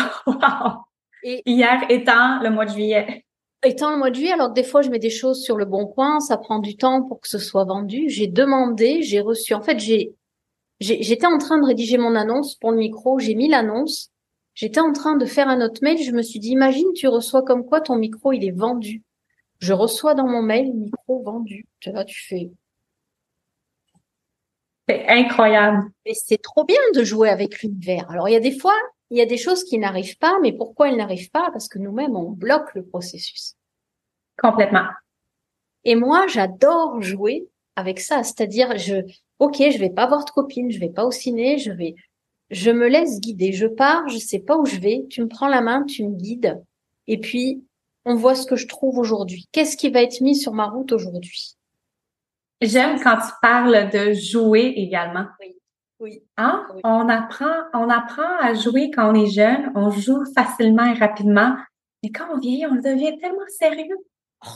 Et 1.22 1.44
hier 1.46 1.86
étant 1.90 2.42
le 2.42 2.50
mois 2.50 2.66
de 2.66 2.72
juillet. 2.72 3.24
Étant 3.64 3.92
le 3.92 3.98
mois 3.98 4.10
de 4.10 4.16
juillet, 4.16 4.32
alors 4.32 4.50
que 4.50 4.56
des 4.56 4.64
fois 4.64 4.82
je 4.82 4.90
mets 4.90 4.98
des 4.98 5.12
choses 5.12 5.44
sur 5.44 5.58
le 5.58 5.66
bon 5.66 5.86
coin, 5.86 6.20
ça 6.22 6.38
prend 6.38 6.58
du 6.58 6.76
temps 6.76 7.04
pour 7.04 7.22
que 7.22 7.28
ce 7.28 7.38
soit 7.38 7.66
vendu. 7.66 8.10
J'ai 8.10 8.26
demandé, 8.26 9.04
j'ai 9.04 9.20
reçu. 9.20 9.54
En 9.54 9.62
fait, 9.62 9.78
j'ai 9.78 10.16
j'étais 10.80 11.28
en 11.28 11.38
train 11.38 11.60
de 11.60 11.66
rédiger 11.68 12.00
mon 12.00 12.16
annonce 12.16 12.56
pour 12.56 12.72
le 12.72 12.78
micro, 12.78 13.20
j'ai 13.20 13.36
mis 13.36 13.48
l'annonce. 13.48 14.12
J'étais 14.56 14.80
en 14.80 14.94
train 14.94 15.18
de 15.18 15.26
faire 15.26 15.48
un 15.48 15.62
autre 15.62 15.82
mail, 15.84 16.02
je 16.02 16.12
me 16.12 16.22
suis 16.22 16.39
dit 16.39 16.50
imagine 16.50 16.91
tu 16.94 17.08
reçois 17.08 17.44
comme 17.44 17.65
quoi 17.65 17.82
ton 17.82 17.98
micro 17.98 18.32
il 18.32 18.46
est 18.46 18.58
vendu. 18.58 19.04
Je 19.60 19.74
reçois 19.74 20.15
dans 20.15 20.28
mon 20.28 20.41
mail 20.41 20.74
micro 20.74 21.22
vendu. 21.22 21.68
Tu 21.80 21.91
vois, 21.91 22.06
tu 22.06 22.26
fais 22.28 22.50
c'est 24.88 25.08
incroyable. 25.08 25.89
Mais 26.06 26.13
c'est 26.13 26.41
trop 26.41 26.63
bien 26.63 26.80
de 26.94 27.04
jouer 27.04 27.30
avec 27.30 27.62
l'univers. 27.62 28.10
Alors, 28.12 28.30
il 28.30 28.34
y 28.34 28.38
a 28.38 28.39
des 28.39 28.58
fois, 28.58 28.76
il 29.10 29.18
y 29.18 29.22
a 29.22 29.26
des 29.26 29.38
choses 29.38 29.63
qui 29.63 29.80
n'arrivent 29.80 30.18
pas, 30.18 30.39
mais 30.41 30.54
pourquoi 30.54 30.89
elles 30.89 30.98
n'arrivent 30.98 31.32
pas? 31.32 31.50
Parce 31.52 31.68
que 31.68 31.80
nous-mêmes, 31.80 32.15
on 32.15 32.30
bloque 32.30 32.74
le 32.76 32.86
processus. 32.86 33.56
Complètement. 34.38 34.86
Et 35.86 35.96
moi, 35.96 36.28
j'adore 36.28 37.02
jouer 37.02 37.48
avec 37.76 38.00
ça. 38.00 38.24
C'est-à-dire, 38.24 38.78
je, 38.78 38.98
ok, 39.39 39.56
je 39.58 39.78
vais 39.78 39.89
pas 39.89 40.08
voir 40.08 40.24
de 40.24 40.30
copine, 40.30 40.70
je 40.70 40.80
vais 40.80 40.89
pas 40.89 41.06
au 41.06 41.12
ciné, 41.12 41.58
je 41.58 41.72
vais, 41.72 41.96
je 42.49 42.71
me 42.71 42.88
laisse 42.88 43.19
guider. 43.19 43.51
Je 43.51 43.67
pars, 43.67 44.08
je 44.10 44.17
sais 44.17 44.39
pas 44.39 44.58
où 44.58 44.65
je 44.65 44.79
vais. 44.79 45.05
Tu 45.10 45.21
me 45.21 45.27
prends 45.27 45.47
la 45.47 45.62
main, 45.62 45.84
tu 45.84 46.03
me 46.03 46.15
guides. 46.15 46.62
Et 47.08 47.19
puis, 47.19 47.63
on 48.05 48.15
voit 48.15 48.36
ce 48.36 48.45
que 48.45 48.55
je 48.55 48.67
trouve 48.67 48.97
aujourd'hui. 48.97 49.47
Qu'est-ce 49.51 49.77
qui 49.77 49.89
va 49.89 50.01
être 50.01 50.21
mis 50.21 50.36
sur 50.36 50.53
ma 50.53 50.67
route 50.67 50.91
aujourd'hui? 50.91 51.55
J'aime 52.62 52.99
quand 53.01 53.17
tu 53.17 53.34
parles 53.41 53.89
de 53.91 54.13
jouer 54.13 54.73
également. 54.77 55.25
Oui. 55.39 55.55
Oui. 55.99 56.23
Hein? 56.38 56.67
On 56.84 57.08
apprend, 57.08 57.55
on 57.73 57.89
apprend 57.89 58.38
à 58.41 58.53
jouer 58.53 58.91
quand 58.91 59.12
on 59.12 59.15
est 59.15 59.31
jeune, 59.31 59.71
on 59.75 59.91
joue 59.91 60.25
facilement 60.34 60.86
et 60.86 60.93
rapidement, 60.93 61.55
mais 62.03 62.10
quand 62.12 62.25
on 62.34 62.38
vieillit, 62.38 62.65
on 62.65 62.75
devient 62.75 63.17
tellement 63.17 63.47
sérieux. 63.47 63.97
Oh, 64.45 64.49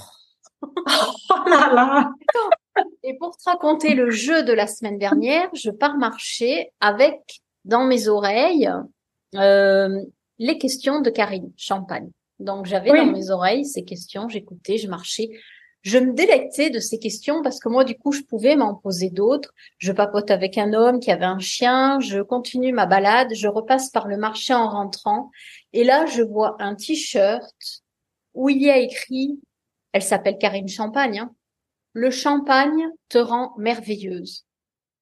oh 0.68 1.50
là 1.50 1.74
là! 1.74 2.12
Et 3.04 3.18
pour 3.18 3.38
te 3.38 3.50
raconter 3.50 3.94
le 3.96 4.10
jeu 4.10 4.44
de 4.44 4.52
la 4.52 4.68
semaine 4.68 4.98
dernière, 4.98 5.50
je 5.54 5.72
pars 5.72 5.98
marcher 5.98 6.72
avec 6.82 7.42
dans 7.66 7.86
mes 7.86 8.08
oreilles 8.08 8.70
euh, 9.36 10.02
les 10.38 10.58
questions 10.58 11.02
de 11.02 11.10
Karine 11.10 11.52
Champagne. 11.58 12.10
Donc 12.40 12.66
j'avais 12.66 12.90
dans 12.90 13.12
mes 13.12 13.32
oreilles 13.32 13.66
ces 13.66 13.84
questions, 13.84 14.30
j'écoutais, 14.30 14.78
je 14.78 14.88
marchais 14.88 15.30
je 15.82 15.98
me 15.98 16.14
délectais 16.14 16.70
de 16.70 16.80
ces 16.80 17.00
questions 17.00 17.42
parce 17.42 17.60
que 17.60 17.70
moi, 17.70 17.84
du 17.84 17.98
coup, 17.98 18.12
je 18.12 18.22
pouvais 18.22 18.56
m'en 18.56 18.76
poser 18.76 19.10
d'autres. 19.10 19.54
Je 19.78 19.92
papote 19.92 20.30
avec 20.30 20.58
un 20.58 20.74
homme 20.74 21.00
qui 21.00 21.12
avait 21.12 21.26
un 21.26 21.40
chien, 21.40 22.00
je 22.02 22.22
continue 22.22 22.74
ma 22.74 22.86
balade, 22.86 23.34
je 23.34 23.48
repasse 23.48 23.90
par 23.90 24.08
le 24.08 24.18
marché 24.18 24.54
en 24.54 24.70
rentrant. 24.70 25.32
Et 25.72 25.84
là, 25.84 26.06
je 26.06 26.22
vois 26.22 26.58
un 26.60 26.76
t-shirt 26.76 27.56
où 28.34 28.50
il 28.50 28.62
y 28.62 28.70
a 28.70 28.78
écrit, 28.78 29.40
elle 29.94 30.02
s'appelle 30.02 30.38
Karine 30.38 30.68
Champagne, 30.68 31.20
hein, 31.20 31.34
le 31.94 32.12
champagne 32.12 32.90
te 33.08 33.18
rend 33.18 33.54
merveilleuse. 33.58 34.46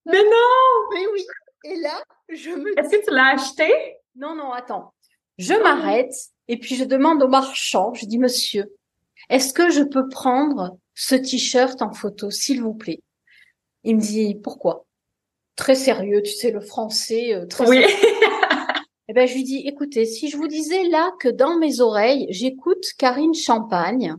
Mais 0.05 0.23
non! 0.23 0.93
Mais 0.93 1.07
oui! 1.11 1.25
Et 1.65 1.75
là, 1.81 2.01
je 2.29 2.49
me 2.51 2.79
Est-ce 2.79 2.89
que 2.89 3.05
tu 3.05 3.13
l'as 3.13 3.33
acheté? 3.33 3.71
Non, 4.15 4.35
non, 4.35 4.51
attends. 4.51 4.93
Je 5.37 5.53
m'arrête 5.53 6.13
et 6.47 6.57
puis 6.57 6.75
je 6.75 6.83
demande 6.83 7.21
au 7.21 7.27
marchand, 7.27 7.93
je 7.93 8.05
dis, 8.05 8.17
monsieur, 8.17 8.73
est-ce 9.29 9.53
que 9.53 9.69
je 9.69 9.83
peux 9.83 10.07
prendre 10.09 10.77
ce 10.95 11.15
t-shirt 11.15 11.81
en 11.81 11.91
photo, 11.91 12.31
s'il 12.31 12.61
vous 12.61 12.73
plaît? 12.73 13.01
Il 13.83 13.97
me 13.97 14.01
dit, 14.01 14.35
pourquoi? 14.35 14.85
Très 15.55 15.75
sérieux, 15.75 16.21
tu 16.21 16.31
sais, 16.31 16.51
le 16.51 16.61
français, 16.61 17.33
euh, 17.33 17.45
très 17.45 17.67
oui. 17.67 17.83
Eh 19.09 19.13
ben, 19.13 19.25
je 19.25 19.35
lui 19.35 19.43
dis, 19.43 19.59
écoutez, 19.65 20.05
si 20.05 20.29
je 20.29 20.35
vous 20.35 20.49
disais 20.49 20.83
là 20.89 21.11
que 21.21 21.29
dans 21.29 21.57
mes 21.57 21.79
oreilles, 21.79 22.27
j'écoute 22.29 22.83
Karine 22.97 23.33
Champagne, 23.33 24.15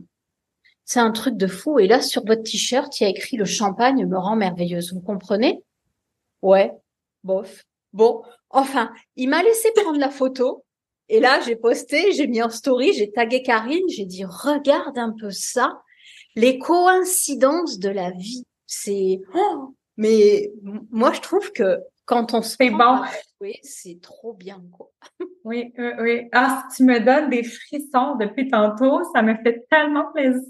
c'est 0.83 0.99
un 0.99 1.11
truc 1.11 1.37
de 1.37 1.45
fou. 1.45 1.77
Et 1.77 1.85
là, 1.85 2.01
sur 2.01 2.25
votre 2.25 2.41
t-shirt, 2.41 2.99
il 2.99 3.03
y 3.03 3.05
a 3.05 3.09
écrit 3.09 3.37
le 3.37 3.45
champagne 3.45 4.07
me 4.07 4.17
rend 4.17 4.35
merveilleuse. 4.35 4.91
Vous 4.91 5.01
comprenez? 5.01 5.61
Ouais, 6.41 6.71
bof. 7.23 7.65
Bon, 7.93 8.23
enfin, 8.49 8.91
il 9.15 9.29
m'a 9.29 9.43
laissé 9.43 9.71
prendre 9.75 9.99
la 9.99 10.09
photo. 10.09 10.65
Et 11.07 11.19
là, 11.19 11.39
j'ai 11.41 11.55
posté, 11.55 12.11
j'ai 12.11 12.27
mis 12.27 12.41
en 12.41 12.49
story, 12.49 12.93
j'ai 12.93 13.11
tagué 13.11 13.41
Karine, 13.41 13.87
j'ai 13.89 14.05
dit, 14.05 14.25
regarde 14.25 14.97
un 14.97 15.11
peu 15.19 15.31
ça. 15.31 15.81
Les 16.35 16.59
coïncidences 16.59 17.79
de 17.79 17.89
la 17.89 18.11
vie. 18.11 18.43
C'est, 18.67 19.19
oh, 19.33 19.73
mais 19.97 20.51
moi, 20.91 21.11
je 21.13 21.21
trouve 21.21 21.51
que 21.51 21.79
quand 22.05 22.33
on 22.33 22.41
se 22.41 22.55
fait 22.55 22.71
bon. 22.71 23.01
Oui, 23.39 23.55
c'est 23.61 23.99
trop 24.01 24.33
bien, 24.33 24.61
quoi. 24.71 24.89
oui, 25.43 25.73
oui, 25.77 25.89
oui. 25.99 26.29
Ah, 26.31 26.63
si 26.69 26.77
tu 26.77 26.83
me 26.83 26.99
donnes 26.99 27.29
des 27.29 27.43
frissons 27.43 28.15
depuis 28.15 28.47
tantôt, 28.47 29.01
ça 29.13 29.21
me 29.21 29.35
fait 29.43 29.65
tellement 29.69 30.11
plaisir. 30.11 30.41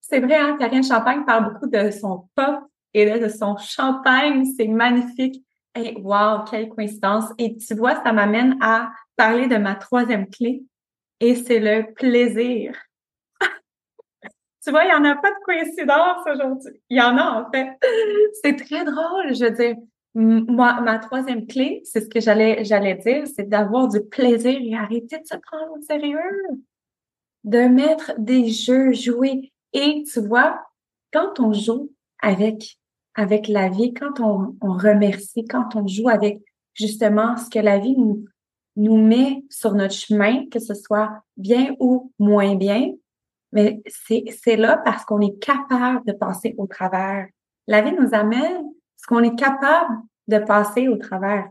C'est 0.00 0.20
vrai, 0.20 0.36
hein, 0.36 0.56
Karine 0.58 0.84
Champagne 0.84 1.24
parle 1.24 1.52
beaucoup 1.52 1.66
de 1.66 1.90
son 1.90 2.28
pop 2.34 2.60
et 2.92 3.18
de 3.18 3.28
son 3.28 3.56
champagne. 3.56 4.44
C'est 4.56 4.66
magnifique. 4.66 5.44
Et 5.82 6.00
wow, 6.00 6.44
quelle 6.50 6.68
coïncidence. 6.68 7.26
Et 7.38 7.56
tu 7.56 7.74
vois, 7.74 8.02
ça 8.02 8.12
m'amène 8.12 8.56
à 8.60 8.90
parler 9.16 9.46
de 9.46 9.56
ma 9.56 9.74
troisième 9.74 10.28
clé 10.28 10.62
et 11.20 11.34
c'est 11.34 11.60
le 11.60 11.92
plaisir. 11.92 12.74
tu 14.64 14.70
vois, 14.70 14.84
il 14.84 14.88
n'y 14.88 14.94
en 14.94 15.04
a 15.04 15.16
pas 15.16 15.30
de 15.30 15.44
coïncidence 15.44 16.26
aujourd'hui. 16.26 16.80
Il 16.88 16.98
y 16.98 17.02
en 17.02 17.16
a, 17.16 17.42
en 17.42 17.50
fait. 17.50 17.76
C'est 18.42 18.56
très 18.56 18.84
drôle, 18.84 19.34
je 19.34 19.44
veux 19.44 19.50
dire 19.50 19.76
moi, 20.14 20.80
ma 20.80 20.98
troisième 20.98 21.46
clé, 21.46 21.82
c'est 21.84 22.00
ce 22.00 22.08
que 22.08 22.20
j'allais, 22.20 22.64
j'allais 22.64 22.96
dire, 22.96 23.26
c'est 23.26 23.48
d'avoir 23.48 23.88
du 23.88 24.00
plaisir 24.00 24.58
et 24.60 24.74
arrêter 24.74 25.18
de 25.18 25.26
se 25.26 25.36
prendre 25.36 25.72
au 25.72 25.80
sérieux. 25.82 26.42
De 27.44 27.68
mettre 27.68 28.12
des 28.18 28.48
jeux, 28.48 28.92
jouer. 28.92 29.52
Et 29.72 30.04
tu 30.12 30.20
vois, 30.20 30.60
quand 31.12 31.40
on 31.40 31.52
joue 31.52 31.90
avec, 32.20 32.78
avec 33.14 33.48
la 33.48 33.68
vie, 33.68 33.92
quand 33.92 34.20
on, 34.20 34.56
remercie, 34.60 35.44
quand 35.44 35.76
on 35.76 35.86
joue 35.86 36.08
avec 36.08 36.40
justement 36.74 37.36
ce 37.36 37.50
que 37.50 37.58
la 37.58 37.78
vie 37.78 37.96
nous, 37.96 38.24
nous 38.76 38.96
met 38.96 39.44
sur 39.50 39.74
notre 39.74 39.94
chemin, 39.94 40.46
que 40.48 40.58
ce 40.58 40.74
soit 40.74 41.22
bien 41.36 41.74
ou 41.80 42.12
moins 42.18 42.54
bien, 42.54 42.92
mais 43.52 43.82
c'est, 43.86 44.56
là 44.56 44.80
parce 44.84 45.04
qu'on 45.04 45.20
est 45.20 45.38
capable 45.38 46.06
de 46.06 46.12
passer 46.12 46.54
au 46.56 46.66
travers. 46.66 47.26
La 47.66 47.82
vie 47.82 47.92
nous 47.92 48.10
amène 48.12 48.64
ce 48.96 49.06
qu'on 49.06 49.22
est 49.22 49.36
capable 49.36 49.92
de 50.28 50.38
passer 50.38 50.88
au 50.88 50.96
travers. 50.96 51.48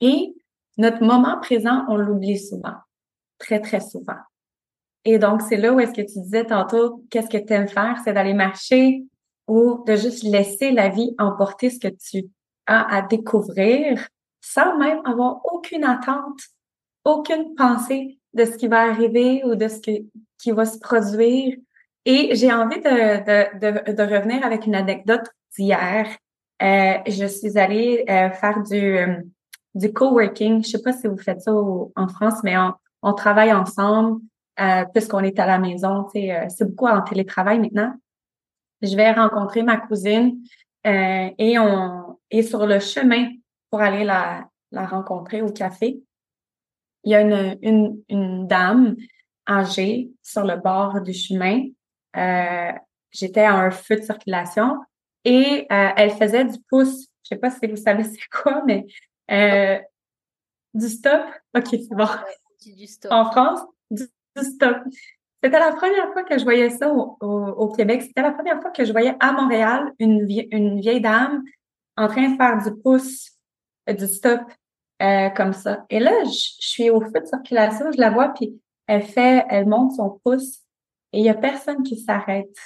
Et 0.00 0.34
notre 0.78 1.04
moment 1.04 1.38
présent, 1.40 1.84
on 1.88 1.96
l'oublie 1.96 2.38
souvent, 2.38 2.76
très, 3.38 3.60
très 3.60 3.80
souvent. 3.80 4.16
Et 5.04 5.18
donc, 5.18 5.42
c'est 5.42 5.58
là 5.58 5.72
où 5.72 5.80
est-ce 5.80 5.92
que 5.92 6.00
tu 6.00 6.18
disais 6.20 6.46
tantôt, 6.46 7.04
qu'est-ce 7.10 7.28
que 7.28 7.36
tu 7.36 7.52
aimes 7.52 7.68
faire, 7.68 7.98
c'est 8.02 8.14
d'aller 8.14 8.32
marcher 8.32 9.04
ou 9.46 9.84
de 9.86 9.96
juste 9.96 10.22
laisser 10.22 10.70
la 10.70 10.88
vie 10.88 11.14
emporter 11.18 11.70
ce 11.70 11.78
que 11.78 11.88
tu 11.88 12.28
as 12.66 12.96
à 12.96 13.02
découvrir 13.02 14.08
sans 14.40 14.76
même 14.78 15.00
avoir 15.04 15.40
aucune 15.44 15.84
attente, 15.84 16.40
aucune 17.04 17.54
pensée 17.54 18.18
de 18.34 18.44
ce 18.44 18.56
qui 18.56 18.68
va 18.68 18.82
arriver 18.82 19.42
ou 19.44 19.54
de 19.54 19.68
ce 19.68 19.80
qui 19.80 20.50
va 20.50 20.64
se 20.66 20.78
produire. 20.78 21.56
Et 22.04 22.34
j'ai 22.34 22.52
envie 22.52 22.80
de, 22.80 22.88
de, 22.90 23.92
de, 23.92 24.02
revenir 24.02 24.44
avec 24.44 24.66
une 24.66 24.74
anecdote 24.74 25.26
d'hier. 25.56 26.06
Euh, 26.62 26.98
je 27.06 27.26
suis 27.26 27.58
allée 27.58 28.04
euh, 28.08 28.30
faire 28.30 28.62
du, 28.62 28.98
euh, 28.98 29.16
du 29.74 29.92
coworking. 29.92 30.62
Je 30.62 30.70
sais 30.70 30.82
pas 30.82 30.92
si 30.92 31.06
vous 31.06 31.16
faites 31.16 31.40
ça 31.40 31.52
en 31.52 32.08
France, 32.08 32.42
mais 32.44 32.58
on, 32.58 32.74
on 33.02 33.12
travaille 33.14 33.52
ensemble 33.52 34.20
puisqu'on 34.94 35.20
est 35.20 35.38
à 35.40 35.46
la 35.46 35.58
maison. 35.58 36.06
C'est 36.12 36.64
beaucoup 36.64 36.86
en 36.86 37.00
télétravail 37.02 37.58
maintenant. 37.58 37.94
Je 38.84 38.96
vais 38.96 39.12
rencontrer 39.12 39.62
ma 39.62 39.78
cousine 39.78 40.38
et 40.84 41.58
on 41.58 42.18
est 42.30 42.42
sur 42.42 42.66
le 42.66 42.78
chemin 42.78 43.28
pour 43.70 43.80
aller 43.80 44.04
la, 44.04 44.46
la 44.70 44.86
rencontrer 44.86 45.40
au 45.40 45.50
café. 45.50 46.00
Il 47.04 47.12
y 47.12 47.14
a 47.14 47.20
une, 47.20 47.58
une, 47.62 48.02
une 48.08 48.46
dame 48.46 48.96
âgée 49.48 50.10
sur 50.22 50.44
le 50.44 50.56
bord 50.56 51.00
du 51.00 51.12
chemin. 51.12 51.64
Euh, 52.16 52.72
J'étais 53.10 53.42
à 53.42 53.54
un 53.54 53.70
feu 53.70 53.96
de 53.96 54.02
circulation 54.02 54.80
et 55.24 55.66
euh, 55.70 55.90
elle 55.96 56.10
faisait 56.10 56.44
du 56.44 56.58
pouce. 56.68 57.06
Je 57.22 57.28
sais 57.28 57.36
pas 57.36 57.50
si 57.50 57.66
vous 57.68 57.76
savez 57.76 58.02
c'est 58.02 58.28
quoi, 58.28 58.62
mais 58.66 58.84
euh, 59.30 59.78
du 60.74 60.88
stop. 60.88 61.22
OK, 61.56 61.66
c'est 61.70 61.94
bon. 61.94 62.08
du 62.66 62.86
stop. 62.88 63.12
En 63.12 63.30
France, 63.30 63.60
du, 63.90 64.04
stop. 64.36 64.78
C'était 65.44 65.58
la 65.58 65.72
première 65.72 66.10
fois 66.14 66.22
que 66.22 66.38
je 66.38 66.42
voyais 66.44 66.70
ça 66.70 66.90
au, 66.90 67.68
Québec. 67.76 68.00
C'était 68.00 68.22
la 68.22 68.30
première 68.30 68.62
fois 68.62 68.70
que 68.70 68.82
je 68.82 68.92
voyais 68.92 69.14
à 69.20 69.30
Montréal 69.32 69.92
une, 69.98 70.24
vieille 70.80 71.02
dame 71.02 71.44
en 71.98 72.08
train 72.08 72.30
de 72.30 72.36
faire 72.36 72.56
du 72.62 72.80
pouce, 72.80 73.30
euh, 73.90 73.92
du 73.92 74.06
stop, 74.06 74.40
euh, 75.02 75.28
comme 75.28 75.52
ça. 75.52 75.84
Et 75.90 76.00
là, 76.00 76.12
je, 76.24 76.30
suis 76.30 76.88
au 76.88 76.98
feu 77.02 77.20
de 77.20 77.26
circulation, 77.26 77.92
je 77.92 78.00
la 78.00 78.08
vois, 78.08 78.28
puis 78.28 78.58
elle 78.86 79.02
fait, 79.02 79.44
elle 79.50 79.66
monte 79.66 79.92
son 79.92 80.18
pouce 80.24 80.60
et 81.12 81.18
il 81.18 81.24
y 81.26 81.28
a 81.28 81.34
personne 81.34 81.82
qui 81.82 82.00
s'arrête. 82.00 82.56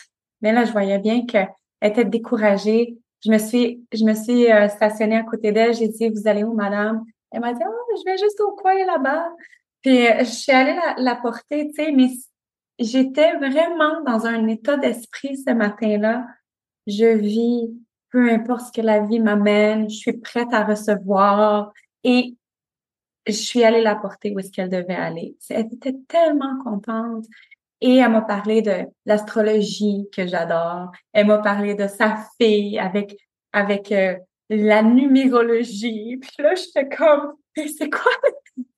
Mais 0.40 0.52
là, 0.52 0.64
je 0.64 0.70
voyais 0.70 1.00
bien 1.00 1.26
que 1.26 1.38
elle 1.80 1.90
était 1.90 2.04
découragée. 2.04 2.96
Je 3.24 3.32
me 3.32 3.38
suis, 3.38 3.84
je 3.92 4.04
me 4.04 4.14
suis 4.14 4.52
euh, 4.52 4.68
stationnée 4.68 5.16
à 5.16 5.24
côté 5.24 5.50
d'elle. 5.50 5.74
J'ai 5.74 5.88
dit, 5.88 6.10
vous 6.10 6.28
allez 6.28 6.44
où, 6.44 6.54
madame? 6.54 7.04
Elle 7.32 7.40
m'a 7.40 7.52
dit, 7.52 7.62
oh, 7.66 7.96
je 7.96 8.08
vais 8.08 8.18
juste 8.18 8.40
au 8.40 8.52
coin 8.52 8.76
là-bas. 8.86 9.30
Puis 9.82 10.06
euh, 10.06 10.20
je 10.20 10.30
suis 10.30 10.52
allée 10.52 10.74
la, 10.74 10.94
la 10.96 11.16
porter, 11.16 11.66
tu 11.66 11.74
sais, 11.74 11.90
mais 11.90 12.06
j'étais 12.78 13.36
vraiment 13.36 14.02
dans 14.06 14.26
un 14.26 14.46
état 14.48 14.76
d'esprit 14.76 15.36
ce 15.36 15.52
matin-là. 15.52 16.26
Je 16.86 17.16
vis, 17.16 17.70
peu 18.10 18.30
importe 18.30 18.66
ce 18.66 18.72
que 18.72 18.84
la 18.84 19.00
vie 19.00 19.20
m'amène, 19.20 19.90
je 19.90 19.96
suis 19.96 20.12
prête 20.14 20.52
à 20.52 20.64
recevoir. 20.64 21.72
Et 22.04 22.36
je 23.26 23.32
suis 23.32 23.64
allée 23.64 23.82
la 23.82 23.96
porter 23.96 24.32
où 24.34 24.38
est-ce 24.38 24.50
qu'elle 24.50 24.70
devait 24.70 24.94
aller. 24.94 25.36
Elle 25.50 25.66
était 25.72 25.96
tellement 26.08 26.58
contente. 26.62 27.26
Et 27.80 27.96
elle 27.96 28.10
m'a 28.10 28.22
parlé 28.22 28.62
de 28.62 28.86
l'astrologie 29.06 30.08
que 30.12 30.26
j'adore. 30.26 30.90
Elle 31.12 31.26
m'a 31.26 31.38
parlé 31.38 31.74
de 31.74 31.86
sa 31.86 32.18
fille 32.40 32.78
avec 32.78 33.16
avec 33.52 33.92
euh, 33.92 34.16
la 34.50 34.82
numérologie. 34.82 36.16
Puis 36.18 36.30
là, 36.38 36.54
j'étais 36.54 36.88
comme, 36.88 37.34
c'est 37.56 37.90
quoi, 37.90 38.12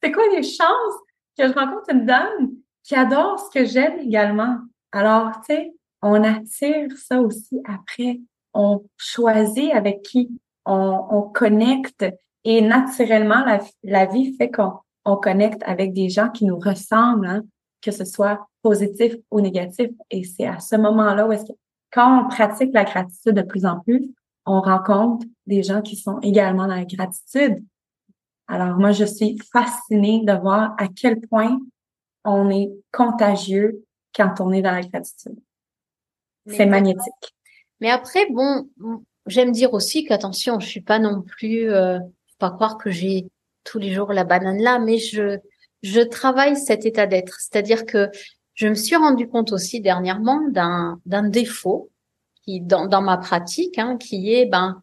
c'est 0.03 0.13
quoi 0.13 0.25
les 0.29 0.43
chances 0.43 0.95
que 1.39 1.49
je 1.49 1.53
rencontre 1.53 1.93
une 1.93 2.07
dame 2.07 2.51
qui 2.94 3.38
ce 3.38 3.59
que 3.59 3.64
j'aime 3.64 3.98
également. 4.00 4.59
Alors, 4.92 5.33
tu 5.40 5.55
sais, 5.55 5.72
on 6.03 6.22
attire 6.24 6.90
ça 6.96 7.20
aussi 7.20 7.61
après. 7.64 8.20
On 8.53 8.85
choisit 8.96 9.72
avec 9.72 10.03
qui 10.03 10.31
on, 10.66 11.07
on 11.11 11.22
connecte 11.22 12.05
et 12.44 12.62
naturellement, 12.62 13.44
la, 13.44 13.61
la 13.83 14.07
vie 14.07 14.35
fait 14.37 14.50
qu'on 14.50 14.72
on 15.05 15.16
connecte 15.16 15.62
avec 15.64 15.92
des 15.92 16.09
gens 16.09 16.31
qui 16.31 16.44
nous 16.44 16.59
ressemblent, 16.59 17.26
hein, 17.26 17.42
que 17.83 17.90
ce 17.90 18.05
soit 18.05 18.46
positif 18.62 19.14
ou 19.31 19.40
négatif. 19.40 19.90
Et 20.11 20.24
c'est 20.24 20.46
à 20.46 20.59
ce 20.59 20.76
moment-là 20.76 21.26
où 21.26 21.33
est-ce 21.33 21.44
que, 21.44 21.57
quand 21.92 22.24
on 22.24 22.29
pratique 22.29 22.70
la 22.72 22.85
gratitude 22.85 23.35
de 23.35 23.42
plus 23.42 23.66
en 23.66 23.81
plus, 23.81 24.11
on 24.46 24.61
rencontre 24.61 25.26
des 25.46 25.62
gens 25.62 25.83
qui 25.83 25.96
sont 25.96 26.18
également 26.20 26.66
dans 26.66 26.76
la 26.76 26.85
gratitude. 26.85 27.62
Alors 28.48 28.79
moi, 28.79 28.92
je 28.92 29.05
suis 29.05 29.38
fascinée 29.53 30.22
de 30.24 30.33
voir 30.33 30.74
à 30.79 30.88
quel 30.88 31.20
point 31.20 31.59
on 32.25 32.51
est 32.51 32.71
contagieux 32.93 33.85
quand 34.15 34.41
on 34.41 34.53
est 34.53 34.63
dans 34.63 34.73
la 34.73 34.83
gratitude. 34.83 35.39
C'est 36.47 36.67
magnétique. 36.67 37.35
Mais 37.81 37.91
après, 37.91 38.27
bon, 38.31 38.69
j'aime 39.27 39.53
dire 39.53 39.73
aussi 39.73 40.05
qu'attention, 40.05 40.61
je 40.61 40.67
suis 40.67 40.81
pas 40.81 40.99
non 40.99 41.23
plus, 41.23 41.71
euh, 41.71 41.99
faut 41.99 42.37
pas 42.39 42.51
croire 42.51 42.79
que 42.79 42.91
j'ai 42.91 43.29
tous 43.65 43.79
les 43.79 43.93
jours 43.93 44.13
la 44.13 44.25
banane 44.25 44.61
là, 44.61 44.79
mais 44.79 44.99
je 44.99 45.39
je 45.83 46.01
travaille 46.01 46.57
cet 46.57 46.85
état 46.85 47.07
d'être, 47.07 47.41
c'est-à-dire 47.41 47.87
que 47.87 48.11
je 48.55 48.69
me 48.69 48.75
suis 48.75 48.97
rendu 48.97 49.29
compte 49.29 49.53
aussi 49.53 49.81
dernièrement 49.81 50.47
d'un 50.49 51.01
d'un 51.07 51.23
défaut 51.23 51.91
qui 52.43 52.61
dans, 52.61 52.87
dans 52.87 53.03
ma 53.03 53.17
pratique, 53.17 53.79
hein, 53.79 53.97
qui 53.97 54.35
est 54.35 54.47
ben 54.47 54.83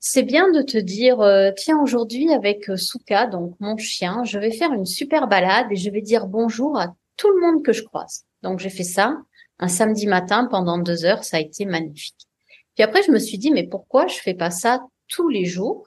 c'est 0.00 0.22
bien 0.22 0.50
de 0.50 0.62
te 0.62 0.78
dire 0.78 1.20
euh, 1.20 1.50
tiens 1.54 1.78
aujourd'hui 1.80 2.32
avec 2.32 2.70
euh, 2.70 2.76
Souka 2.76 3.26
donc 3.26 3.54
mon 3.60 3.76
chien, 3.76 4.24
je 4.24 4.38
vais 4.38 4.50
faire 4.50 4.72
une 4.72 4.86
super 4.86 5.28
balade 5.28 5.66
et 5.70 5.76
je 5.76 5.90
vais 5.90 6.00
dire 6.00 6.26
bonjour 6.26 6.78
à 6.78 6.94
tout 7.16 7.30
le 7.30 7.40
monde 7.40 7.62
que 7.62 7.72
je 7.72 7.82
croise. 7.84 8.24
Donc 8.42 8.58
j'ai 8.58 8.70
fait 8.70 8.82
ça 8.82 9.18
un 9.58 9.68
samedi 9.68 10.06
matin 10.06 10.48
pendant 10.50 10.78
deux 10.78 11.04
heures, 11.04 11.22
ça 11.22 11.36
a 11.36 11.40
été 11.40 11.66
magnifique. 11.66 12.26
Puis 12.74 12.82
après 12.82 13.02
je 13.02 13.12
me 13.12 13.18
suis 13.18 13.36
dit 13.36 13.50
mais 13.50 13.68
pourquoi 13.68 14.06
je 14.06 14.16
fais 14.16 14.34
pas 14.34 14.50
ça 14.50 14.82
tous 15.06 15.28
les 15.28 15.44
jours 15.44 15.86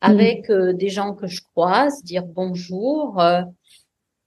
avec 0.00 0.48
euh, 0.48 0.72
des 0.72 0.88
gens 0.88 1.14
que 1.14 1.26
je 1.26 1.42
croise, 1.42 2.02
dire 2.04 2.24
bonjour. 2.24 3.20
euh, 3.20 3.42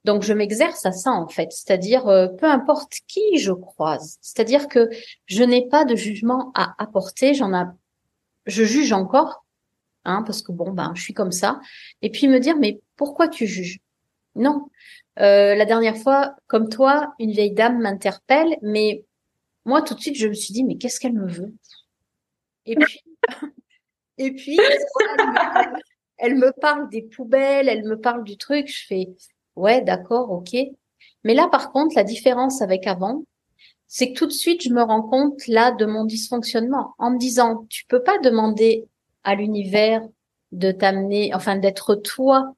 donc 0.03 0.23
je 0.23 0.33
m'exerce 0.33 0.85
à 0.85 0.91
ça 0.91 1.11
en 1.11 1.27
fait, 1.27 1.51
c'est-à-dire 1.51 2.07
euh, 2.07 2.27
peu 2.27 2.47
importe 2.47 2.93
qui 3.07 3.37
je 3.37 3.51
croise, 3.51 4.17
c'est-à-dire 4.21 4.67
que 4.67 4.89
je 5.25 5.43
n'ai 5.43 5.67
pas 5.67 5.85
de 5.85 5.95
jugement 5.95 6.51
à 6.55 6.73
apporter, 6.79 7.33
j'en 7.33 7.53
ai, 7.53 7.65
je 8.45 8.63
juge 8.63 8.91
encore, 8.93 9.45
hein, 10.05 10.23
parce 10.23 10.41
que 10.41 10.51
bon 10.51 10.71
ben 10.71 10.93
je 10.95 11.01
suis 11.03 11.13
comme 11.13 11.31
ça, 11.31 11.59
et 12.01 12.09
puis 12.11 12.27
me 12.27 12.39
dire 12.39 12.57
mais 12.57 12.81
pourquoi 12.95 13.27
tu 13.27 13.47
juges? 13.47 13.79
Non, 14.35 14.67
Euh, 15.19 15.55
la 15.55 15.65
dernière 15.65 15.97
fois, 15.97 16.35
comme 16.47 16.69
toi, 16.69 17.13
une 17.19 17.31
vieille 17.31 17.51
dame 17.53 17.81
m'interpelle, 17.81 18.57
mais 18.61 19.05
moi 19.65 19.81
tout 19.81 19.93
de 19.93 19.99
suite 19.99 20.15
je 20.17 20.27
me 20.27 20.33
suis 20.33 20.53
dit 20.53 20.63
mais 20.63 20.77
qu'est-ce 20.77 20.99
qu'elle 20.99 21.13
me 21.13 21.27
veut? 21.27 21.53
Et 22.65 22.75
puis 22.75 23.01
et 24.17 24.31
puis 24.33 24.57
elle, 24.59 24.79
me, 25.27 25.81
elle 26.17 26.35
me 26.35 26.51
parle 26.61 26.89
des 26.89 27.03
poubelles, 27.03 27.67
elle 27.69 27.83
me 27.83 27.99
parle 27.99 28.23
du 28.23 28.37
truc, 28.37 28.67
je 28.67 28.85
fais 28.87 29.07
Ouais, 29.55 29.81
d'accord, 29.81 30.31
ok. 30.31 30.55
Mais 31.23 31.33
là, 31.33 31.47
par 31.49 31.71
contre, 31.71 31.95
la 31.95 32.03
différence 32.03 32.61
avec 32.61 32.87
avant, 32.87 33.25
c'est 33.93 34.13
que 34.13 34.17
tout 34.19 34.25
de 34.25 34.31
suite, 34.31 34.63
je 34.63 34.69
me 34.69 34.81
rends 34.81 35.01
compte 35.01 35.45
là 35.47 35.73
de 35.73 35.85
mon 35.85 36.05
dysfonctionnement 36.05 36.95
en 36.97 37.11
me 37.11 37.17
disant, 37.17 37.65
tu 37.67 37.83
peux 37.87 38.01
pas 38.01 38.17
demander 38.19 38.85
à 39.25 39.35
l'univers 39.35 40.01
de 40.53 40.71
t'amener, 40.71 41.35
enfin, 41.35 41.57
d'être 41.57 41.95
toi 41.95 42.55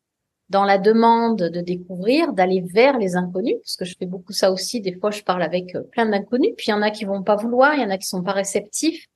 dans 0.50 0.64
la 0.64 0.78
demande 0.78 1.42
de 1.42 1.62
découvrir, 1.62 2.34
d'aller 2.34 2.62
vers 2.62 3.00
les 3.00 3.16
inconnus, 3.16 3.56
parce 3.64 3.78
que 3.78 3.84
je 3.84 3.96
fais 3.98 4.06
beaucoup 4.06 4.32
ça 4.32 4.52
aussi. 4.52 4.80
Des 4.80 4.94
fois, 4.94 5.10
je 5.10 5.24
parle 5.24 5.42
avec 5.42 5.74
euh, 5.74 5.82
plein 5.82 6.06
d'inconnus, 6.06 6.54
puis 6.56 6.68
il 6.68 6.70
y 6.70 6.74
en 6.74 6.84
a 6.84 6.92
qui 6.92 7.04
vont 7.04 7.24
pas 7.24 7.36
vouloir, 7.36 7.74
il 7.74 7.82
y 7.82 7.84
en 7.84 7.90
a 7.90 7.98
qui 7.98 8.06
sont 8.06 8.22
pas 8.22 8.34
réceptifs. 8.34 9.08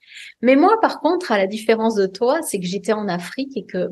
Mais 0.42 0.56
moi, 0.56 0.80
par 0.82 1.02
contre, 1.02 1.32
à 1.32 1.38
la 1.38 1.46
différence 1.46 1.94
de 1.94 2.08
toi, 2.08 2.42
c'est 2.42 2.60
que 2.60 2.66
j'étais 2.66 2.94
en 2.94 3.08
Afrique 3.08 3.56
et 3.56 3.66
que 3.66 3.90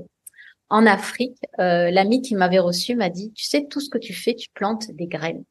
en 0.69 0.87
Afrique, 0.87 1.37
euh, 1.59 1.91
l'ami 1.91 2.23
qui 2.23 2.33
m'avait 2.33 2.57
reçu 2.57 2.95
m'a 2.95 3.09
dit, 3.09 3.31
tu 3.33 3.45
sais, 3.45 3.67
tout 3.69 3.81
ce 3.81 3.91
que 3.91 3.99
tu 3.99 4.13
fais, 4.13 4.33
tu 4.33 4.49
plantes 4.55 4.89
des 4.89 5.05
graines. 5.05 5.43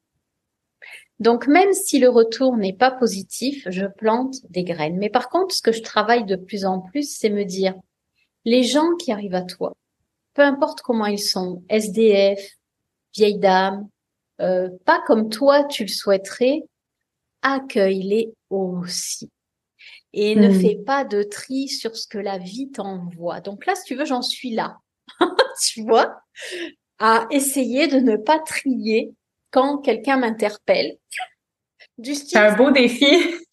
Donc, 1.19 1.47
même 1.47 1.71
si 1.73 1.99
le 1.99 2.09
retour 2.09 2.57
n'est 2.57 2.73
pas 2.73 2.91
positif, 2.91 3.63
je 3.69 3.85
plante 3.85 4.35
des 4.49 4.63
graines. 4.63 4.97
Mais 4.97 5.09
par 5.09 5.29
contre, 5.29 5.55
ce 5.55 5.61
que 5.61 5.71
je 5.71 5.81
travaille 5.81 6.25
de 6.25 6.35
plus 6.35 6.65
en 6.65 6.81
plus, 6.81 7.15
c'est 7.17 7.29
me 7.29 7.45
dire, 7.45 7.73
les 8.43 8.63
gens 8.63 8.95
qui 8.99 9.11
arrivent 9.11 9.35
à 9.35 9.43
toi, 9.43 9.73
peu 10.33 10.41
importe 10.41 10.81
comment 10.81 11.05
ils 11.05 11.19
sont, 11.19 11.63
SDF, 11.69 12.39
vieille 13.15 13.39
dame, 13.39 13.87
euh, 14.41 14.69
pas 14.85 15.01
comme 15.07 15.29
toi 15.29 15.63
tu 15.63 15.83
le 15.83 15.89
souhaiterais, 15.89 16.63
accueille-les 17.41 18.33
aussi. 18.49 19.29
Et 20.13 20.35
ne 20.35 20.49
Mm. 20.49 20.59
fais 20.61 20.75
pas 20.85 21.05
de 21.05 21.23
tri 21.23 21.67
sur 21.69 21.95
ce 21.95 22.07
que 22.07 22.17
la 22.17 22.37
vie 22.37 22.69
t'envoie. 22.71 23.39
Donc 23.41 23.65
là, 23.65 23.75
si 23.75 23.83
tu 23.85 23.95
veux, 23.95 24.05
j'en 24.05 24.21
suis 24.21 24.51
là. 24.51 24.77
tu 25.61 25.83
vois, 25.83 26.17
à 26.99 27.25
essayer 27.31 27.87
de 27.87 27.99
ne 27.99 28.17
pas 28.17 28.39
trier 28.39 29.13
quand 29.55 29.77
quelqu'un 29.77 30.17
m'interpelle. 30.17 30.97
Du 31.97 32.13
C'est 32.13 32.37
un 32.37 32.55
beau 32.57 32.71
défi. 32.71 33.07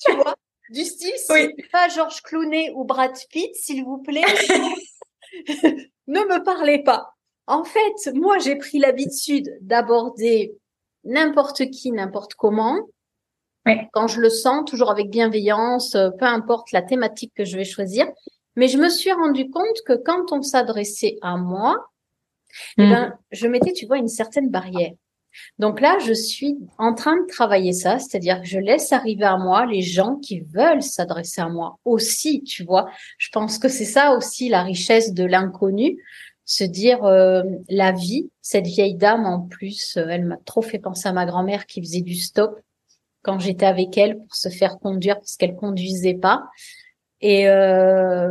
tu 0.05 0.13
vois, 0.17 0.35
du 0.71 0.85
style, 0.85 1.13
si 1.17 1.33
Oui. 1.33 1.49
c'est 1.57 1.71
pas 1.71 1.89
Georges 1.89 2.21
Clooney 2.23 2.73
ou 2.75 2.85
Brad 2.85 3.13
Pitt, 3.31 3.55
s'il 3.55 3.85
vous 3.85 3.99
plaît, 3.99 4.25
ne 6.09 6.21
me 6.21 6.43
parlez 6.45 6.83
pas. 6.83 7.15
En 7.47 7.63
fait, 7.63 8.13
moi, 8.15 8.39
j'ai 8.39 8.57
pris 8.57 8.79
l'habitude 8.79 9.49
d'aborder 9.61 10.57
n'importe 11.05 11.71
qui, 11.71 11.93
n'importe 11.93 12.35
comment. 12.35 12.81
Oui. 13.67 13.75
Quand 13.93 14.09
je 14.09 14.21
le 14.21 14.29
sens, 14.31 14.69
toujours 14.69 14.91
avec 14.91 15.09
bienveillance, 15.09 15.95
euh, 15.95 16.11
peu 16.19 16.25
importe 16.25 16.73
la 16.73 16.83
thématique 16.83 17.33
que 17.37 17.45
je 17.45 17.57
vais 17.57 17.65
choisir. 17.65 18.09
Mais 18.57 18.67
je 18.67 18.77
me 18.77 18.89
suis 18.89 19.13
rendu 19.13 19.51
compte 19.51 19.77
que 19.87 19.93
quand 19.93 20.33
on 20.33 20.43
s'adressait 20.43 21.17
à 21.23 21.37
moi, 21.37 21.77
eh 22.77 22.83
Mm. 22.87 22.91
ben, 22.91 23.19
je 23.31 23.47
mettais, 23.47 23.73
tu 23.73 23.87
vois, 23.87 23.99
une 23.99 24.09
certaine 24.09 24.49
barrière. 24.51 24.91
Donc 25.59 25.81
là, 25.81 25.99
je 26.05 26.13
suis 26.13 26.59
en 26.79 26.95
train 26.95 27.17
de 27.17 27.27
travailler 27.27 27.73
ça, 27.73 27.99
c'est-à-dire 27.99 28.41
que 28.41 28.47
je 28.47 28.59
laisse 28.59 28.93
arriver 28.93 29.25
à 29.25 29.37
moi 29.37 29.67
les 29.67 29.83
gens 29.83 30.17
qui 30.17 30.41
veulent 30.41 30.83
s'adresser 30.83 31.41
à 31.41 31.49
moi 31.49 31.79
aussi, 31.85 32.43
tu 32.43 32.65
vois. 32.65 32.89
Je 33.19 33.29
pense 33.31 33.59
que 33.59 33.69
c'est 33.69 33.85
ça 33.85 34.13
aussi 34.13 34.49
la 34.49 34.63
richesse 34.63 35.13
de 35.13 35.25
l'inconnu, 35.25 35.99
se 36.45 36.65
dire 36.65 37.05
euh, 37.05 37.43
la 37.69 37.93
vie, 37.93 38.31
cette 38.41 38.67
vieille 38.67 38.97
dame 38.97 39.27
en 39.27 39.41
plus, 39.41 39.97
euh, 39.97 40.07
elle 40.09 40.25
m'a 40.25 40.37
trop 40.45 40.63
fait 40.63 40.79
penser 40.79 41.09
à 41.09 41.13
ma 41.13 41.27
grand-mère 41.27 41.67
qui 41.67 41.81
faisait 41.81 42.01
du 42.01 42.17
stop 42.17 42.59
quand 43.23 43.39
j'étais 43.39 43.67
avec 43.67 43.97
elle 43.97 44.19
pour 44.19 44.35
se 44.35 44.49
faire 44.49 44.79
conduire 44.79 45.17
parce 45.17 45.37
qu'elle 45.37 45.55
conduisait 45.55 46.15
pas. 46.15 46.43
Et 47.21 47.49
euh, 47.49 48.31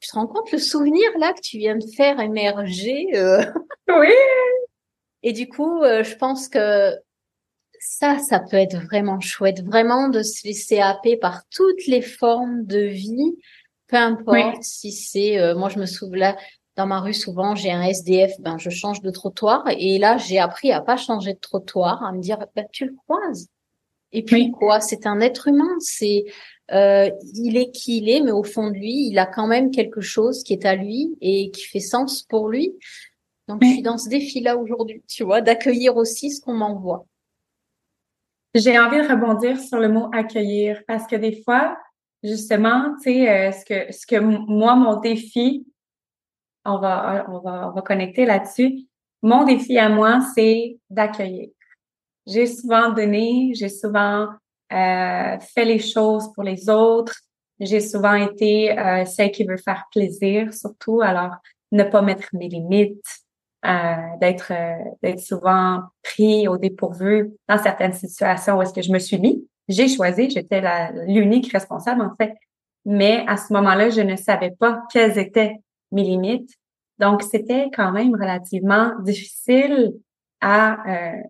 tu 0.00 0.08
te 0.08 0.14
rends 0.14 0.26
compte 0.26 0.52
le 0.52 0.58
souvenir 0.58 1.10
là 1.18 1.32
que 1.32 1.40
tu 1.40 1.58
viens 1.58 1.76
de 1.76 1.86
faire 1.96 2.20
émerger 2.20 3.08
euh, 3.14 3.44
Oui. 3.88 4.12
Et 5.24 5.32
du 5.32 5.48
coup, 5.48 5.82
euh, 5.82 6.04
je 6.04 6.14
pense 6.16 6.48
que 6.48 6.94
ça, 7.80 8.18
ça 8.18 8.40
peut 8.40 8.56
être 8.56 8.76
vraiment 8.76 9.20
chouette, 9.20 9.62
vraiment 9.64 10.08
de 10.08 10.22
se 10.22 10.46
laisser 10.46 10.78
happer 10.78 11.16
par 11.16 11.42
toutes 11.50 11.86
les 11.86 12.02
formes 12.02 12.64
de 12.66 12.78
vie, 12.80 13.36
peu 13.88 13.96
importe 13.96 14.56
Oui. 14.56 14.62
si 14.62 14.92
c'est, 14.92 15.38
euh, 15.38 15.54
moi 15.56 15.68
je 15.68 15.78
me 15.78 15.86
souviens 15.86 16.18
là, 16.18 16.36
dans 16.76 16.86
ma 16.86 17.00
rue 17.00 17.14
souvent 17.14 17.54
j'ai 17.54 17.70
un 17.72 17.82
SDF, 17.82 18.32
ben 18.40 18.58
je 18.58 18.70
change 18.70 19.00
de 19.02 19.10
trottoir 19.10 19.64
et 19.68 19.98
là 19.98 20.16
j'ai 20.18 20.38
appris 20.38 20.72
à 20.72 20.80
pas 20.80 20.96
changer 20.96 21.34
de 21.34 21.38
trottoir, 21.38 22.02
à 22.04 22.12
me 22.12 22.20
dire 22.20 22.38
ben 22.54 22.66
tu 22.72 22.86
le 22.86 22.94
croises. 23.06 23.48
Et 24.12 24.22
puis 24.24 24.36
Oui. 24.36 24.50
quoi, 24.52 24.80
c'est 24.80 25.06
un 25.06 25.20
être 25.20 25.48
humain, 25.48 25.74
c'est 25.80 26.24
euh, 26.72 27.10
il 27.34 27.56
est 27.56 27.70
qui 27.70 27.98
il 27.98 28.08
est, 28.08 28.20
mais 28.20 28.30
au 28.32 28.42
fond 28.44 28.68
de 28.70 28.74
lui, 28.74 29.08
il 29.08 29.18
a 29.18 29.26
quand 29.26 29.46
même 29.46 29.70
quelque 29.70 30.00
chose 30.00 30.42
qui 30.44 30.52
est 30.54 30.64
à 30.64 30.74
lui 30.76 31.16
et 31.20 31.50
qui 31.50 31.64
fait 31.64 31.80
sens 31.80 32.22
pour 32.22 32.48
lui. 32.48 32.72
Donc, 33.48 33.62
je 33.62 33.68
suis 33.68 33.82
dans 33.82 33.98
ce 33.98 34.08
défi-là 34.08 34.56
aujourd'hui, 34.56 35.02
tu 35.06 35.24
vois, 35.24 35.40
d'accueillir 35.40 35.96
aussi 35.96 36.30
ce 36.30 36.40
qu'on 36.40 36.54
m'envoie. 36.54 37.06
J'ai 38.54 38.78
envie 38.78 38.98
de 38.98 39.08
rebondir 39.08 39.58
sur 39.58 39.78
le 39.78 39.88
mot 39.88 40.08
accueillir 40.12 40.82
parce 40.86 41.06
que 41.06 41.16
des 41.16 41.42
fois, 41.42 41.76
justement, 42.22 42.94
tu 43.02 43.12
sais, 43.12 43.28
euh, 43.28 43.52
ce 43.52 43.64
que 43.64 43.92
ce 43.92 44.06
que 44.06 44.16
moi 44.16 44.76
mon 44.76 45.00
défi, 45.00 45.66
on 46.64 46.78
va 46.78 47.26
on 47.28 47.40
va 47.40 47.68
on 47.68 47.72
va 47.72 47.82
connecter 47.82 48.24
là-dessus. 48.24 48.86
Mon 49.22 49.44
défi 49.44 49.76
à 49.78 49.88
moi, 49.88 50.20
c'est 50.34 50.78
d'accueillir. 50.88 51.48
J'ai 52.26 52.46
souvent 52.46 52.90
donné, 52.90 53.52
j'ai 53.54 53.68
souvent 53.68 54.28
euh, 54.72 55.38
fait 55.40 55.64
les 55.64 55.80
choses 55.80 56.32
pour 56.32 56.44
les 56.44 56.70
autres. 56.70 57.16
J'ai 57.60 57.80
souvent 57.80 58.14
été 58.14 58.78
euh, 58.78 59.04
celle 59.04 59.30
qui 59.30 59.44
veut 59.44 59.56
faire 59.56 59.84
plaisir, 59.90 60.52
surtout. 60.54 61.00
Alors, 61.00 61.36
ne 61.72 61.84
pas 61.84 62.02
mettre 62.02 62.28
mes 62.32 62.48
limites, 62.48 63.23
d'être 64.20 64.52
euh, 64.52 64.90
d'être 65.02 65.20
souvent 65.20 65.82
pris 66.02 66.46
au 66.48 66.58
dépourvu 66.58 67.32
dans 67.48 67.58
certaines 67.58 67.92
situations 67.92 68.56
où 68.56 68.62
est-ce 68.62 68.74
que 68.74 68.82
je 68.82 68.92
me 68.92 68.98
suis 68.98 69.18
mis. 69.18 69.46
J'ai 69.68 69.88
choisi, 69.88 70.28
j'étais 70.30 70.62
l'unique 71.06 71.50
responsable 71.52 72.02
en 72.02 72.14
fait, 72.16 72.34
mais 72.84 73.24
à 73.26 73.36
ce 73.36 73.52
moment-là, 73.54 73.90
je 73.90 74.02
ne 74.02 74.16
savais 74.16 74.50
pas 74.50 74.82
quelles 74.92 75.18
étaient 75.18 75.56
mes 75.90 76.02
limites. 76.02 76.50
Donc, 76.98 77.22
c'était 77.22 77.70
quand 77.74 77.90
même 77.92 78.14
relativement 78.14 78.92
difficile 79.00 79.94
à 80.40 80.76
euh, 80.88 81.22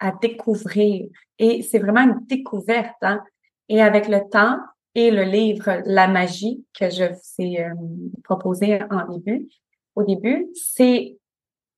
à 0.00 0.12
découvrir. 0.12 1.08
Et 1.38 1.62
c'est 1.62 1.78
vraiment 1.78 2.02
une 2.02 2.26
découverte. 2.26 2.96
Hein? 3.02 3.22
Et 3.68 3.80
avec 3.80 4.08
le 4.08 4.20
temps 4.30 4.58
et 4.94 5.10
le 5.10 5.22
livre 5.22 5.82
La 5.86 6.08
magie 6.08 6.64
que 6.78 6.90
je 6.90 7.04
vous 7.04 7.44
ai 7.44 7.64
euh, 7.64 7.74
proposé 8.22 8.80
en 8.90 9.08
début, 9.08 9.48
au 9.94 10.02
début, 10.02 10.48
c'est 10.54 11.18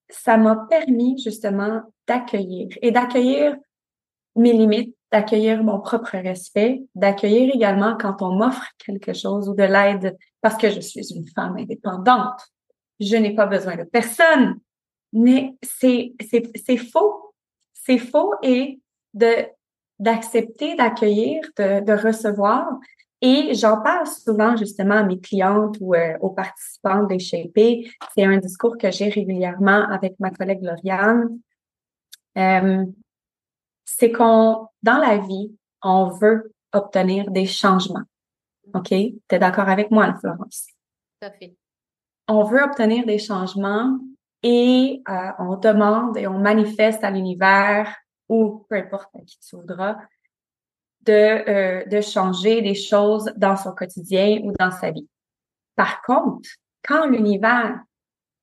ça 0.08 0.36
m'a 0.36 0.66
permis 0.68 1.18
justement 1.18 1.82
d'accueillir 2.06 2.68
et 2.80 2.90
d'accueillir 2.90 3.56
mes 4.36 4.52
limites, 4.52 4.94
d'accueillir 5.10 5.62
mon 5.64 5.80
propre 5.80 6.16
respect, 6.18 6.82
d'accueillir 6.94 7.54
également 7.54 7.96
quand 7.96 8.22
on 8.22 8.34
m'offre 8.34 8.66
quelque 8.78 9.12
chose 9.12 9.48
ou 9.48 9.54
de 9.54 9.62
l'aide 9.62 10.16
parce 10.40 10.56
que 10.56 10.70
je 10.70 10.80
suis 10.80 11.12
une 11.14 11.26
femme 11.28 11.56
indépendante. 11.56 12.40
Je 13.00 13.16
n'ai 13.16 13.34
pas 13.34 13.46
besoin 13.46 13.76
de 13.76 13.84
personne. 13.84 14.60
Mais 15.12 15.54
c'est 15.62 16.12
c'est 16.28 16.44
c'est 16.56 16.76
faux. 16.76 17.32
C'est 17.72 17.98
faux 17.98 18.32
et 18.42 18.80
de 19.14 19.46
d'accepter, 19.98 20.74
d'accueillir, 20.74 21.40
de, 21.56 21.80
de 21.80 21.92
recevoir. 21.92 22.66
Et 23.22 23.54
j'en 23.54 23.80
parle 23.80 24.06
souvent 24.06 24.56
justement 24.56 24.96
à 24.96 25.02
mes 25.02 25.18
clientes 25.18 25.76
ou 25.80 25.94
euh, 25.94 26.18
aux 26.20 26.30
participants 26.30 27.04
des 27.04 27.18
Shapé. 27.18 27.90
C'est 28.14 28.24
un 28.24 28.36
discours 28.36 28.76
que 28.76 28.90
j'ai 28.90 29.08
régulièrement 29.08 29.88
avec 29.88 30.20
ma 30.20 30.30
collègue 30.30 30.62
Lauriane. 30.62 31.38
Euh, 32.36 32.84
c'est 33.84 34.12
qu'on, 34.12 34.68
dans 34.82 34.98
la 34.98 35.16
vie, 35.18 35.56
on 35.82 36.10
veut 36.10 36.52
obtenir 36.72 37.30
des 37.30 37.46
changements. 37.46 38.04
OK? 38.74 38.88
Tu 38.88 39.18
es 39.30 39.38
d'accord 39.38 39.68
avec 39.68 39.90
moi, 39.90 40.12
Florence? 40.20 40.66
Tout 41.20 41.28
à 41.28 41.30
fait. 41.30 41.56
On 42.28 42.42
veut 42.44 42.62
obtenir 42.62 43.06
des 43.06 43.18
changements 43.18 43.98
et 44.42 45.02
euh, 45.08 45.30
on 45.38 45.56
demande 45.56 46.18
et 46.18 46.26
on 46.26 46.38
manifeste 46.38 47.02
à 47.02 47.10
l'univers 47.10 47.96
ou 48.28 48.66
peu 48.68 48.76
importe 48.76 49.08
à 49.14 49.20
qui 49.20 49.38
tu 49.38 49.56
voudras 49.56 49.96
de, 51.06 51.12
euh, 51.12 51.84
de 51.86 52.00
changer 52.00 52.62
des 52.62 52.74
choses 52.74 53.32
dans 53.36 53.56
son 53.56 53.72
quotidien 53.72 54.40
ou 54.42 54.52
dans 54.58 54.70
sa 54.70 54.90
vie. 54.90 55.08
Par 55.74 56.02
contre, 56.02 56.48
quand 56.86 57.06
l'univers 57.06 57.80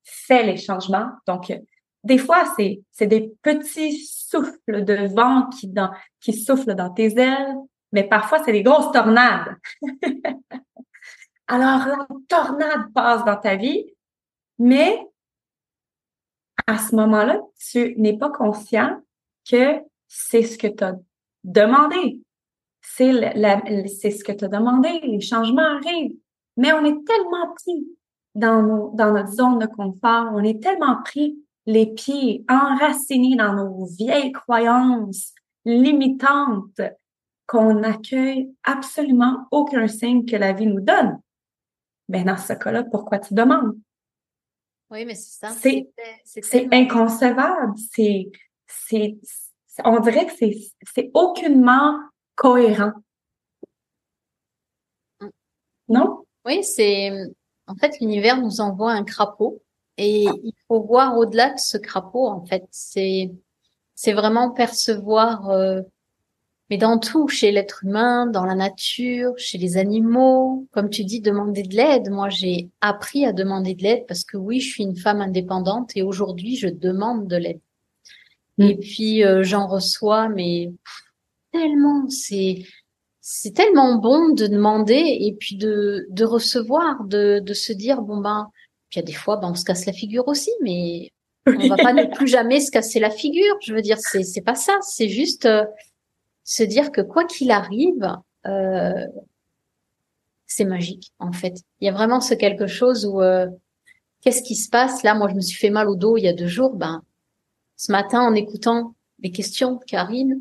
fait 0.04 0.44
les 0.44 0.58
changements, 0.58 1.12
donc 1.28 1.54
des 2.04 2.18
fois, 2.18 2.44
c'est, 2.58 2.82
c'est 2.92 3.08
des 3.08 3.34
petits 3.42 4.06
souffles 4.06 4.84
de 4.84 5.08
vent 5.14 5.48
qui, 5.50 5.68
dans, 5.68 5.92
qui 6.20 6.34
soufflent 6.34 6.76
dans 6.76 6.90
tes 6.90 7.18
ailes, 7.18 7.56
mais 7.92 8.04
parfois, 8.04 8.44
c'est 8.44 8.52
des 8.52 8.64
grosses 8.64 8.92
tornades. 8.92 9.56
Alors, 11.48 11.88
la 11.88 12.08
tornade 12.28 12.92
passe 12.94 13.24
dans 13.26 13.38
ta 13.38 13.56
vie, 13.56 13.86
mais 14.60 15.00
à 16.68 16.78
ce 16.78 16.96
moment-là, 16.96 17.40
tu 17.58 17.96
n'es 17.98 18.18
pas 18.18 18.30
conscient 18.30 19.02
que 19.50 19.82
c'est 20.08 20.44
ce 20.44 20.58
que 20.58 20.68
tu 20.68 20.84
as 20.84 20.96
demandé. 21.44 22.23
C'est, 22.84 23.34
c'est 23.88 24.12
ce 24.12 24.24
que 24.24 24.32
tu 24.32 24.46
as 24.46 24.50
demandé. 24.50 24.90
Les 25.04 25.22
changements 25.22 25.78
arrivent. 25.78 26.16
Mais 26.58 26.74
on 26.74 26.86
est 26.86 27.04
tellement 27.06 27.54
pris 27.56 27.88
dans, 28.36 28.62
nos, 28.62 28.92
dans 28.94 29.14
notre 29.14 29.32
zone 29.32 29.60
de 29.60 29.66
confort. 29.66 30.32
On 30.34 30.44
est 30.44 30.62
tellement 30.62 31.02
pris 31.04 31.40
les 31.66 31.88
pieds 31.88 32.46
enracinés 32.50 33.38
dans 33.38 33.54
nos 33.54 33.86
vieilles 33.86 34.34
croyances 34.34 35.34
limitantes 35.66 36.82
qu'on 37.48 37.76
n'accueille 37.76 38.54
absolument 38.64 39.48
aucun 39.52 39.88
signe 39.88 40.26
que 40.26 40.36
la 40.36 40.54
vie 40.54 40.68
nous 40.68 40.82
donne. 40.82 41.20
Ben, 42.10 42.26
dans 42.26 42.38
ce 42.38 42.54
cas-là, 42.54 42.84
pourquoi 42.84 43.20
tu 43.20 43.34
demandes? 43.34 43.80
Oui, 44.92 45.06
mais 45.06 45.16
c'est 45.16 45.40
ça. 45.40 45.50
C'est 46.26 46.68
inconcevable. 46.74 47.74
C'est, 47.92 48.30
c'est, 48.68 49.18
on 49.84 50.00
dirait 50.00 50.28
que 50.28 50.34
c'est, 50.38 50.56
c'est 50.94 51.12
aucunement 51.14 51.98
cohérent. 52.36 52.94
Mm. 55.22 55.30
Non? 55.90 56.26
Oui, 56.46 56.64
c'est, 56.64 57.12
en 57.68 57.76
fait, 57.76 58.00
l'univers 58.00 58.42
nous 58.42 58.62
envoie 58.62 58.92
un 58.92 59.04
crapaud 59.04 59.62
et 59.98 60.24
il 60.24 60.54
faut 60.68 60.82
voir 60.82 61.18
au-delà 61.18 61.52
de 61.52 61.60
ce 61.60 61.78
crapaud, 61.78 62.28
en 62.28 62.46
fait. 62.46 62.66
C'est, 62.72 63.32
c'est 63.96 64.14
vraiment 64.14 64.50
percevoir, 64.50 65.50
euh, 65.52 65.82
mais 66.70 66.78
dans 66.78 66.98
tout, 66.98 67.28
chez 67.28 67.52
l'être 67.52 67.84
humain, 67.84 68.26
dans 68.26 68.46
la 68.46 68.56
nature, 68.56 69.34
chez 69.38 69.58
les 69.58 69.78
animaux, 69.78 70.68
comme 70.72 70.90
tu 70.90 71.04
dis, 71.04 71.22
demander 71.22 71.64
de 71.64 71.76
l'aide. 71.76 72.10
Moi, 72.10 72.30
j'ai 72.30 72.70
appris 72.82 73.26
à 73.26 73.34
demander 73.34 73.76
de 73.76 73.84
l'aide 73.84 74.06
parce 74.08 74.24
que 74.24 74.36
oui, 74.36 74.60
je 74.60 74.70
suis 74.70 74.84
une 74.84 74.98
femme 74.98 75.22
indépendante 75.22 75.92
et 75.96 76.02
aujourd'hui, 76.02 76.56
je 76.56 76.68
demande 76.68 77.28
de 77.28 77.38
l'aide. 77.38 77.62
Mm. 78.58 78.64
Et 78.64 78.76
puis, 78.76 79.24
euh, 79.24 79.44
j'en 79.44 79.68
reçois, 79.68 80.28
mais 80.28 80.74
tellement, 81.54 82.10
c'est, 82.10 82.66
tellement 83.54 83.96
bon 83.96 84.30
de 84.34 84.48
demander 84.48 85.18
et 85.22 85.36
puis 85.40 85.56
de, 85.56 86.24
recevoir, 86.24 87.04
de, 87.06 87.42
se 87.54 87.72
dire, 87.72 88.02
bon 88.02 88.18
ben, 88.18 88.50
puis 88.90 89.00
il 89.00 89.04
y 89.04 89.04
a 89.04 89.06
des 89.06 89.14
fois, 89.14 89.38
ben, 89.38 89.52
on 89.52 89.56
se 89.56 89.64
casse 89.64 89.86
la 89.86 89.94
figure 89.94 90.28
aussi, 90.28 90.52
mais 90.62 91.12
on 91.48 91.68
va 91.70 91.78
pas 91.78 91.94
ne 91.94 92.14
plus 92.14 92.28
jamais 92.28 92.60
se 92.60 92.72
casser 92.72 93.00
la 93.00 93.10
figure. 93.10 93.56
Je 93.66 93.74
veux 93.74 93.82
dire, 93.82 93.98
c'est, 94.00 94.24
c'est 94.24 94.42
pas 94.42 94.56
ça. 94.56 94.78
C'est 94.82 95.10
juste, 95.10 95.46
euh, 95.46 95.64
se 96.44 96.64
dire 96.64 96.92
que 96.92 97.02
quoi 97.02 97.26
qu'il 97.26 97.52
arrive, 97.52 98.18
euh, 98.46 99.08
c'est 100.46 100.66
magique 100.66 101.12
en 101.20 101.32
fait. 101.32 101.56
Il 101.80 101.86
y 101.86 101.90
a 101.90 101.94
vraiment 101.94 102.22
ce 102.22 102.34
quelque 102.34 102.68
chose 102.68 103.06
où 103.06 103.22
euh, 103.22 103.48
qu'est-ce 104.22 104.44
qui 104.44 104.56
se 104.56 104.70
passe? 104.70 105.04
Là 105.04 105.16
Moi, 105.16 105.30
je 105.30 105.36
me 105.36 105.42
suis 105.42 105.58
fait 105.58 105.70
mal 105.70 105.90
au 105.90 105.96
dos 105.96 106.18
il 106.18 106.24
y 106.24 106.28
a 106.28 106.34
deux 106.34 106.48
jours. 106.48 106.76
Ben, 106.76 107.02
ce 107.78 107.92
matin, 107.92 108.22
en 108.22 108.36
écoutant 108.36 108.96
les 109.20 109.32
questions 109.32 109.76
de 109.76 109.84
Karine, 109.86 110.40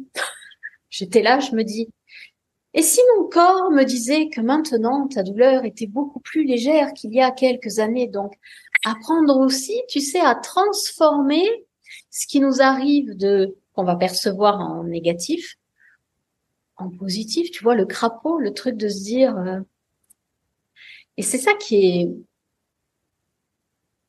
j'étais 0.93 1.23
là, 1.23 1.41
je 1.41 1.57
me 1.57 1.65
dis. 1.65 1.89
Et 2.75 2.83
si 2.83 3.01
mon 3.17 3.29
corps 3.29 3.71
me 3.73 3.83
disait 3.85 4.29
que 4.29 4.41
maintenant 4.41 5.09
ta 5.09 5.23
douleur 5.25 5.65
était 5.65 5.89
beaucoup 5.89 6.21
plus 6.21 6.45
légère 6.45 6.93
qu'il 6.95 7.13
y 7.13 7.21
a 7.21 7.33
quelques 7.33 7.81
années, 7.81 8.07
donc 8.07 8.33
apprendre 8.87 9.37
aussi, 9.39 9.83
tu 9.89 10.01
sais, 10.01 10.21
à 10.21 10.35
transformer 10.37 11.45
ce 12.11 12.27
qui 12.27 12.41
nous 12.41 12.63
arrive 12.63 13.17
de 13.17 13.57
qu'on 13.75 13.85
va 13.85 13.97
percevoir 13.97 14.61
en 14.61 14.85
négatif 14.85 15.57
en 16.77 16.91
positif, 16.91 17.51
tu 17.51 17.63
vois, 17.63 17.75
le 17.75 17.87
crapaud, 17.87 18.39
le 18.39 18.53
truc 18.53 18.77
de 18.77 18.89
se 18.89 19.03
dire. 19.03 19.37
Euh, 19.37 19.61
et 21.17 21.23
c'est 21.23 21.39
ça 21.39 21.55
qui 21.55 21.77
est, 21.77 22.09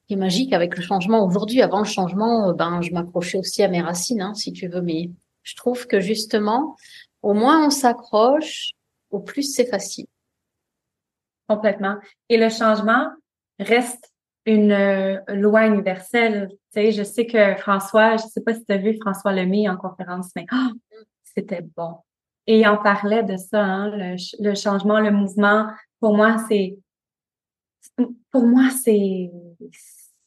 qui 0.08 0.14
est 0.14 0.18
magique 0.18 0.54
avec 0.54 0.76
le 0.76 0.82
changement. 0.82 1.26
Aujourd'hui, 1.26 1.62
avant 1.62 1.80
le 1.80 1.86
changement, 1.86 2.50
euh, 2.50 2.54
ben, 2.54 2.82
je 2.82 2.92
m'accrochais 2.92 3.38
aussi 3.38 3.64
à 3.64 3.68
mes 3.68 3.82
racines, 3.82 4.22
hein, 4.22 4.34
si 4.34 4.54
tu 4.54 4.68
veux, 4.68 4.82
mais 4.82 5.10
je 5.44 5.56
trouve 5.56 5.88
que 5.88 6.00
justement, 6.00 6.76
au 7.22 7.34
moins 7.34 7.66
on 7.66 7.70
s'accroche, 7.70 8.72
au 9.12 9.20
plus 9.20 9.44
c'est 9.44 9.68
facile. 9.68 10.08
Complètement. 11.48 11.98
Et 12.30 12.38
le 12.38 12.50
changement 12.50 13.10
reste 13.60 14.14
une 14.46 14.72
euh, 14.72 15.20
loi 15.30 15.68
universelle. 15.68 16.50
Tu 16.50 16.58
sais, 16.72 16.92
je 16.92 17.04
sais 17.04 17.26
que 17.26 17.56
François, 17.56 18.18
je 18.18 18.24
sais 18.24 18.42
pas 18.42 18.54
si 18.54 18.66
tu 18.66 18.74
as 18.74 18.78
vu 18.78 18.98
François 19.00 19.34
Lemay 19.34 19.70
en 19.70 19.78
conférence, 19.78 20.32
mais 20.36 20.46
oh, 20.52 20.72
c'était 21.24 21.62
bon. 21.76 21.98
Et 22.48 22.68
on 22.68 22.78
parlait 22.78 23.24
de 23.24 23.38
ça, 23.38 23.64
hein, 23.64 24.16
le, 24.40 24.56
changement, 24.56 25.00
le 25.00 25.12
mouvement. 25.12 25.68
Pour 26.00 26.16
moi, 26.16 26.38
c'est, 26.50 26.78
pour 28.32 28.46
moi, 28.46 28.70
c'est, 28.84 29.32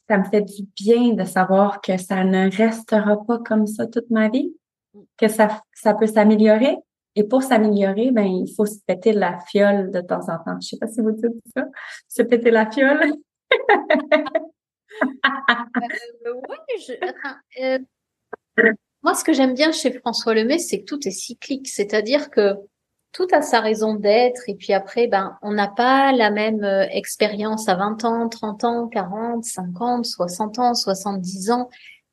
ça 0.09 0.19
me 0.19 0.25
fait 0.25 0.43
du 0.43 0.62
bien 0.77 1.12
de 1.12 1.25
savoir 1.25 1.81
que 1.83 1.99
ça 1.99 2.25
ne 2.25 2.51
restera 2.51 3.23
pas 3.25 3.39
comme 3.39 3.67
ça 3.67 3.87
toute 3.87 4.11
ma 4.11 4.31
vie, 4.31 4.55
que 5.16 5.28
ça, 5.28 5.62
ça 5.72 5.94
peut 5.94 6.07
s'améliorer. 6.07 6.76
Et 7.14 7.24
pour 7.24 7.42
s'améliorer, 7.42 8.11
ben, 8.11 8.26
il 8.26 8.53
faut 8.55 8.66
se 8.66 8.78
péter 8.86 9.12
la 9.12 9.38
fiole 9.40 9.90
de 9.90 10.01
temps 10.01 10.28
en 10.28 10.38
temps. 10.44 10.61
Je 10.61 10.68
sais 10.68 10.76
pas 10.78 10.86
si 10.86 11.01
vous 11.01 11.12
dites 11.12 11.32
ça. 11.55 11.64
Se 12.09 12.22
péter 12.22 12.51
la 12.51 12.70
fiole. 12.70 13.14
euh, 16.26 16.34
oui, 16.49 16.99
euh, 17.62 17.78
moi, 19.03 19.14
ce 19.14 19.24
que 19.24 19.32
j'aime 19.32 19.55
bien 19.55 19.72
chez 19.72 19.92
François 19.92 20.34
Lemay, 20.34 20.59
c'est 20.59 20.80
que 20.80 20.84
tout 20.84 21.07
est 21.07 21.12
cyclique, 21.12 21.68
c'est-à-dire 21.68 22.30
que 22.30 22.55
tout 23.12 23.26
a 23.32 23.40
sa 23.40 23.61
raison 23.61 23.94
d'être 23.94 24.42
et 24.49 24.55
puis 24.55 24.74
après, 24.74 25.07
ben, 25.07 25.38
on 25.40 25.53
n'a 25.53 25.68
pas 25.68 26.12
la 26.12 26.30
même 26.30 26.62
euh, 26.64 26.86
expérience 26.90 27.68
à 27.68 27.76
20 27.76 28.05
ans, 28.05 28.28
30 28.28 28.64
ans, 28.64 28.88
40, 28.88 29.44
50, 29.44 30.05
60 30.05 30.59
ans, 30.59 30.74
70 30.74 31.51
ans. 31.51 31.70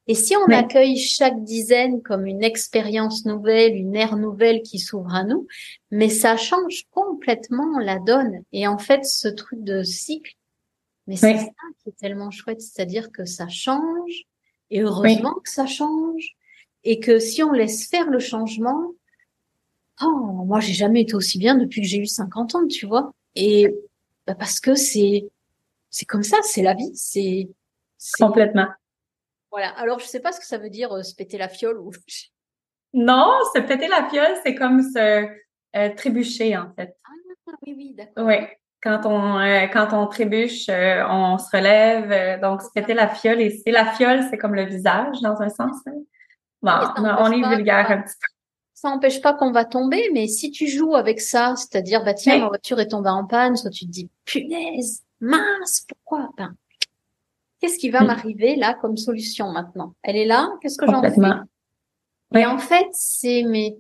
Et 0.08 0.16
si 0.16 0.36
on 0.36 0.51
accueille 0.51 0.97
chaque 0.97 1.43
dizaine 1.43 2.01
comme 2.01 2.26
une 2.26 2.43
expérience 2.43 3.26
nouvelle, 3.26 3.76
une 3.76 3.95
ère 3.95 4.18
nouvelle 4.18 4.62
qui 4.62 4.80
s'ouvre 4.80 5.14
à 5.14 5.24
nous, 5.24 5.47
mais 5.91 6.10
ça 6.10 6.36
change 6.36 6.84
complètement 6.91 7.80
la 7.80 7.99
donne. 7.99 8.43
Et 8.51 8.68
en 8.68 8.78
fait, 8.78 9.06
ce 9.06 9.30
truc 9.30 9.64
de 9.64 9.82
cycle, 9.84 10.34
mais 11.08 11.16
c'est 11.16 11.38
ça 11.38 11.45
qui 11.82 11.89
est 11.89 11.97
tellement 11.97 12.32
chouette, 12.32 12.62
c'est-à-dire 12.62 13.12
que 13.12 13.24
ça 13.24 13.47
change, 13.47 14.26
et 14.72 14.82
heureusement 14.82 15.36
que 15.36 15.49
ça 15.49 15.68
change, 15.68 16.36
et 16.84 16.99
que 16.99 17.20
si 17.20 17.43
on 17.43 17.51
laisse 17.51 17.88
faire 17.88 18.10
le 18.10 18.20
changement, 18.20 18.91
oh, 20.01 20.43
moi 20.45 20.60
j'ai 20.60 20.74
jamais 20.74 21.01
été 21.01 21.16
aussi 21.16 21.38
bien 21.38 21.56
depuis 21.56 21.82
que 21.82 21.88
j'ai 21.88 21.99
eu 21.99 22.08
50 22.08 22.56
ans, 22.56 22.68
tu 22.68 22.86
vois. 22.86 23.14
Et 23.36 23.74
bah, 24.28 24.36
parce 24.36 24.60
que 24.60 24.76
c'est 24.76 25.30
c'est 25.89 26.06
comme 26.06 26.24
ça, 26.24 26.38
c'est 26.43 26.64
la 26.64 26.74
vie, 26.74 26.91
c'est 26.95 27.49
complètement. 28.20 28.68
Voilà. 29.54 29.70
Alors 29.78 29.99
je 29.99 30.06
sais 30.06 30.20
pas 30.20 30.32
ce 30.32 30.39
que 30.39 30.47
ça 30.47 30.58
veut 30.58 30.72
dire 30.72 30.91
euh, 30.91 31.04
se 31.04 31.14
péter 31.14 31.38
la 31.38 31.47
fiole 31.47 31.80
ou. 31.80 31.91
Non, 32.95 33.39
se 33.56 33.60
péter 33.60 33.88
la 33.88 34.08
fiole, 34.08 34.36
c'est 34.45 34.54
comme 34.54 34.84
se 34.84 35.26
euh, 35.76 35.89
trébucher 35.95 36.56
en 36.56 36.72
fait. 36.76 36.95
Ah 37.06 37.51
oui 37.66 37.74
oui 37.76 37.95
d'accord. 37.95 38.26
Oui. 38.26 38.36
Quand 38.84 39.06
on 39.06 39.39
euh, 39.39 39.66
quand 39.68 39.93
on 39.93 40.06
trébuche, 40.08 40.70
on 40.70 41.38
se 41.38 41.56
relève. 41.56 42.39
donc 42.41 42.62
se 42.62 42.70
péter 42.74 42.93
la 42.93 43.08
fiole 43.08 43.41
et 43.41 43.49
c'est 43.49 43.72
la 43.72 43.86
fiole, 43.93 44.28
c'est 44.30 44.38
comme 44.38 44.54
le 44.54 44.66
visage 44.66 45.22
dans 45.22 45.41
un 45.41 45.49
sens. 45.49 45.76
Hein 45.88 46.04
on 46.64 47.32
est 47.32 47.56
vulgaire 47.56 47.89
un 47.91 48.01
petit 48.01 48.16
peu. 48.20 48.28
Ça 48.74 48.89
n'empêche 48.89 49.22
pas 49.22 49.34
qu'on 49.34 49.51
va 49.51 49.66
tomber, 49.66 50.10
mais 50.14 50.28
si 50.28 50.51
tu 50.51 50.68
joues 50.68 50.95
avec 50.95 51.22
ça, 51.22 51.56
c'est-à-dire, 51.56 52.04
bah 52.04 52.14
tiens, 52.14 52.39
ma 52.39 52.47
voiture 52.49 52.80
est 52.82 52.89
tombée 52.89 53.10
en 53.10 53.26
panne, 53.26 53.56
soit 53.56 53.70
tu 53.70 53.86
te 53.86 53.91
dis, 53.91 54.10
punaise, 54.26 55.04
mince, 55.22 55.86
pourquoi? 55.88 56.30
Ben, 56.38 56.54
Qu'est-ce 57.64 57.78
qui 57.78 57.89
va 57.89 58.01
mm. 58.01 58.07
m'arriver 58.07 58.55
là 58.57 58.74
comme 58.74 58.97
solution 58.97 59.49
maintenant? 59.53 59.95
Elle 60.03 60.18
est 60.18 60.26
là, 60.26 60.49
qu'est-ce 60.61 60.78
que 60.78 60.86
j'en 60.86 61.01
fais? 61.01 61.16
Et 62.36 62.45
en 62.45 62.57
fait, 62.57 62.88
c'est 62.91 63.43
mais 63.43 63.78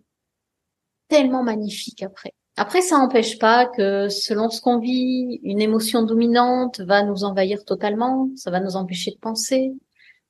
tellement 1.09 1.43
magnifique 1.43 2.01
après. 2.01 2.31
Après, 2.55 2.79
ça 2.79 2.97
n'empêche 2.97 3.37
pas 3.39 3.65
que 3.65 4.07
selon 4.07 4.49
ce 4.49 4.61
qu'on 4.61 4.79
vit, 4.79 5.41
une 5.43 5.59
émotion 5.59 6.03
dominante 6.03 6.79
va 6.79 7.03
nous 7.03 7.25
envahir 7.25 7.65
totalement, 7.65 8.29
ça 8.37 8.51
va 8.51 8.61
nous 8.61 8.77
empêcher 8.77 9.11
de 9.11 9.17
penser, 9.17 9.73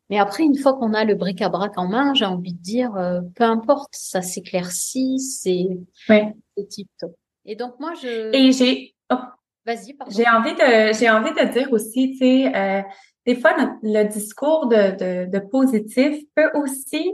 mais 0.10 0.18
après, 0.18 0.42
une 0.42 0.58
fois 0.58 0.74
qu'on 0.74 0.96
a 0.96 1.04
le 1.04 1.14
bric-à-brac 1.14 1.78
en 1.78 1.88
main, 1.88 2.16
j'ai 2.16 2.26
envie 2.26 2.54
de 2.54 2.62
dire, 2.62 2.96
euh, 2.96 3.22
peu 3.36 3.44
importe, 3.44 3.90
ça 3.92 4.24
s'éclaircit, 4.24 5.20
c'est 5.20 5.68
ouais. 6.10 6.34
tip 6.72 6.90
top. 7.00 7.14
Et 7.46 7.56
donc 7.56 7.80
moi, 7.80 7.94
je. 8.02 8.36
Et 8.36 8.52
j'ai. 8.52 8.96
Oh. 9.12 9.18
Vas-y, 9.66 9.94
pardon. 9.94 10.14
J'ai 10.16 10.28
envie 10.28 10.54
de, 10.54 10.94
j'ai 10.94 11.10
envie 11.10 11.32
de 11.32 11.52
dire 11.52 11.72
aussi, 11.72 12.12
tu 12.12 12.18
sais, 12.18 12.56
euh, 12.56 12.82
des 13.26 13.36
fois 13.36 13.56
le 13.82 14.04
discours 14.04 14.68
de, 14.68 15.26
de, 15.26 15.32
de, 15.32 15.40
positif 15.40 16.22
peut 16.36 16.52
aussi, 16.56 17.14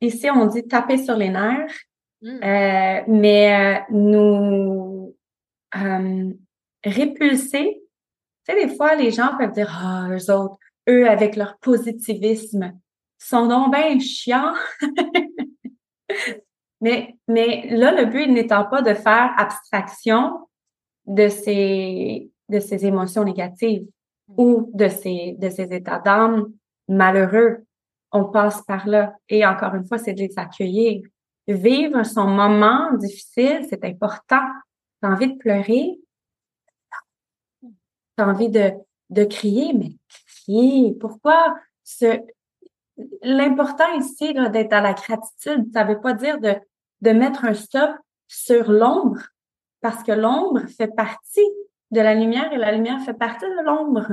ici 0.00 0.28
on 0.30 0.46
dit 0.46 0.66
taper 0.66 0.98
sur 0.98 1.16
les 1.16 1.28
nerfs, 1.28 1.72
mmh. 2.22 2.28
euh, 2.28 3.02
mais 3.06 3.78
euh, 3.78 3.80
nous 3.90 5.14
répulser 6.84 7.82
Tu 8.46 8.54
sais, 8.54 8.66
des 8.66 8.74
fois, 8.74 8.94
les 8.94 9.10
gens 9.10 9.36
peuvent 9.38 9.52
dire, 9.52 9.70
ah, 9.80 10.08
eux 10.10 10.32
autres, 10.32 10.56
eux, 10.88 11.08
avec 11.08 11.36
leur 11.36 11.58
positivisme, 11.58 12.72
sont 13.18 13.46
donc 13.46 13.74
bien 13.74 13.98
chiants. 13.98 14.54
mais, 16.80 17.16
mais 17.28 17.68
là, 17.70 17.92
le 17.92 18.06
but 18.06 18.26
n'étant 18.26 18.64
pas 18.64 18.82
de 18.82 18.94
faire 18.94 19.32
abstraction 19.36 20.47
de 21.08 21.28
ces, 21.28 22.30
de 22.48 22.60
ces 22.60 22.86
émotions 22.86 23.24
négatives 23.24 23.88
ou 24.36 24.70
de 24.74 24.88
ces, 24.88 25.34
de 25.38 25.48
ces 25.48 25.72
états 25.72 25.98
d'âme 25.98 26.52
malheureux. 26.86 27.64
On 28.12 28.26
passe 28.26 28.62
par 28.62 28.86
là. 28.86 29.16
Et 29.28 29.44
encore 29.44 29.74
une 29.74 29.86
fois, 29.86 29.98
c'est 29.98 30.12
de 30.12 30.20
les 30.20 30.38
accueillir. 30.38 31.02
Vivre 31.46 32.04
son 32.04 32.26
moment 32.26 32.92
difficile, 32.94 33.66
c'est 33.68 33.84
important. 33.84 34.42
T'as 35.00 35.08
envie 35.08 35.32
de 35.32 35.38
pleurer? 35.38 35.98
T'as 38.16 38.26
envie 38.26 38.50
de, 38.50 38.72
de 39.10 39.24
crier? 39.24 39.72
Mais 39.72 39.96
crier! 40.44 40.94
Pourquoi? 41.00 41.56
Ce, 41.84 42.20
l'important 43.22 43.90
ici, 43.94 44.34
d'être 44.34 44.70
dans 44.70 44.82
la 44.82 44.92
gratitude, 44.92 45.72
ça 45.72 45.84
veut 45.84 46.00
pas 46.00 46.12
dire 46.12 46.38
de, 46.38 46.54
de 47.00 47.10
mettre 47.10 47.46
un 47.46 47.54
stop 47.54 47.90
sur 48.26 48.70
l'ombre, 48.70 49.20
parce 49.80 50.02
que 50.02 50.12
l'ombre 50.12 50.66
fait 50.68 50.94
partie 50.94 51.48
de 51.90 52.00
la 52.00 52.14
lumière 52.14 52.52
et 52.52 52.58
la 52.58 52.72
lumière 52.72 53.00
fait 53.00 53.14
partie 53.14 53.46
de 53.46 53.64
l'ombre. 53.64 54.06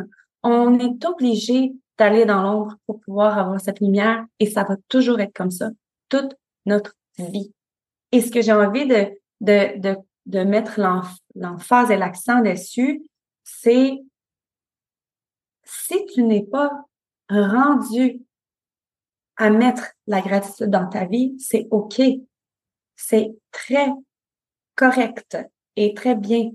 On 0.44 0.78
est 0.80 1.04
obligé 1.06 1.74
d'aller 1.98 2.26
dans 2.26 2.42
l'ombre 2.42 2.76
pour 2.86 3.00
pouvoir 3.02 3.38
avoir 3.38 3.60
cette 3.60 3.80
lumière 3.80 4.26
et 4.40 4.46
ça 4.46 4.64
va 4.64 4.76
toujours 4.90 5.20
être 5.20 5.34
comme 5.34 5.52
ça 5.52 5.70
toute 6.10 6.36
notre 6.66 6.94
vie. 7.18 7.54
Et 8.12 8.22
ce 8.22 8.32
que 8.32 8.42
j'ai 8.42 8.54
envie 8.54 8.86
de, 8.86 9.10
de, 9.42 9.80
de, 9.80 9.98
de 10.26 10.40
mettre 10.44 10.80
l'emphase 11.36 11.92
et 11.92 11.98
l'accent 11.98 12.42
dessus, 12.42 13.02
c'est 13.44 14.00
si 15.64 16.06
tu 16.14 16.24
n'es 16.24 16.44
pas 16.44 16.72
rendu 17.30 18.22
à 19.38 19.50
mettre 19.50 19.92
la 20.08 20.22
gratitude 20.22 20.70
dans 20.70 20.88
ta 20.88 21.06
vie, 21.06 21.36
c'est 21.40 21.68
OK. 21.72 22.02
C'est 22.96 23.36
très 23.52 23.90
correct 24.76 25.38
et 25.76 25.94
très 25.94 26.16
bien. 26.16 26.52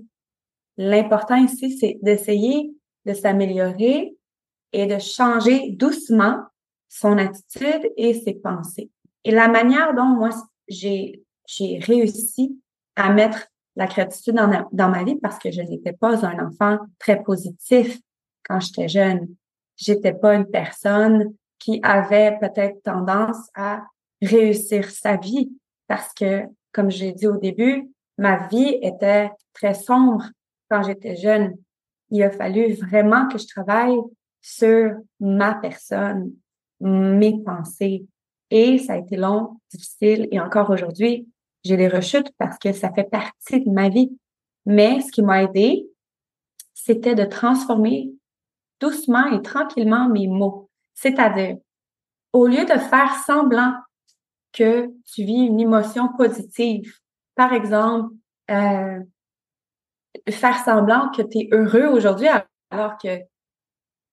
L'important 0.77 1.35
ici, 1.35 1.77
c'est 1.77 1.99
d'essayer 2.01 2.73
de 3.05 3.13
s'améliorer 3.13 4.15
et 4.73 4.85
de 4.85 4.99
changer 4.99 5.71
doucement 5.71 6.39
son 6.89 7.17
attitude 7.17 7.91
et 7.97 8.13
ses 8.13 8.33
pensées. 8.33 8.89
Et 9.23 9.31
la 9.31 9.47
manière 9.47 9.93
dont 9.93 10.05
moi, 10.05 10.29
j'ai, 10.67 11.23
j'ai 11.47 11.79
réussi 11.79 12.59
à 12.95 13.11
mettre 13.11 13.47
la 13.75 13.87
gratitude 13.87 14.35
dans, 14.35 14.67
dans 14.71 14.89
ma 14.89 15.03
vie 15.03 15.15
parce 15.15 15.39
que 15.39 15.51
je 15.51 15.61
n'étais 15.61 15.93
pas 15.93 16.25
un 16.25 16.47
enfant 16.47 16.79
très 16.99 17.21
positif 17.21 17.99
quand 18.43 18.59
j'étais 18.59 18.87
jeune. 18.87 19.27
J'étais 19.77 20.13
pas 20.13 20.35
une 20.35 20.45
personne 20.45 21.33
qui 21.59 21.79
avait 21.83 22.37
peut-être 22.39 22.81
tendance 22.83 23.49
à 23.55 23.83
réussir 24.21 24.89
sa 24.89 25.15
vie 25.15 25.51
parce 25.87 26.13
que, 26.13 26.43
comme 26.71 26.89
j'ai 26.89 27.11
dit 27.11 27.27
au 27.27 27.37
début, 27.37 27.89
ma 28.21 28.47
vie 28.49 28.77
était 28.83 29.31
très 29.51 29.73
sombre 29.73 30.23
quand 30.69 30.83
j'étais 30.83 31.15
jeune. 31.15 31.55
Il 32.11 32.21
a 32.21 32.29
fallu 32.29 32.73
vraiment 32.73 33.27
que 33.27 33.39
je 33.39 33.47
travaille 33.47 33.97
sur 34.41 34.91
ma 35.19 35.55
personne, 35.55 36.31
mes 36.79 37.41
pensées. 37.43 38.05
Et 38.51 38.77
ça 38.77 38.93
a 38.93 38.97
été 38.97 39.17
long, 39.17 39.59
difficile 39.71 40.27
et 40.31 40.39
encore 40.39 40.69
aujourd'hui, 40.69 41.27
j'ai 41.63 41.77
des 41.77 41.87
rechutes 41.87 42.31
parce 42.37 42.59
que 42.59 42.73
ça 42.73 42.93
fait 42.93 43.09
partie 43.09 43.61
de 43.61 43.71
ma 43.71 43.89
vie. 43.89 44.15
Mais 44.67 45.01
ce 45.01 45.11
qui 45.11 45.23
m'a 45.23 45.41
aidé, 45.41 45.87
c'était 46.75 47.15
de 47.15 47.25
transformer 47.25 48.11
doucement 48.79 49.25
et 49.31 49.41
tranquillement 49.41 50.07
mes 50.09 50.27
mots. 50.27 50.69
C'est-à-dire, 50.93 51.57
au 52.33 52.45
lieu 52.45 52.65
de 52.65 52.79
faire 52.79 53.15
semblant 53.25 53.73
que 54.53 54.91
tu 55.11 55.23
vis 55.23 55.47
une 55.47 55.59
émotion 55.59 56.09
positive, 56.17 57.00
par 57.41 57.53
exemple, 57.53 58.13
euh, 58.51 58.99
faire 60.29 60.63
semblant 60.63 61.09
que 61.09 61.23
tu 61.23 61.39
es 61.39 61.49
heureux 61.51 61.87
aujourd'hui 61.87 62.27
alors 62.69 62.99
que 62.99 63.17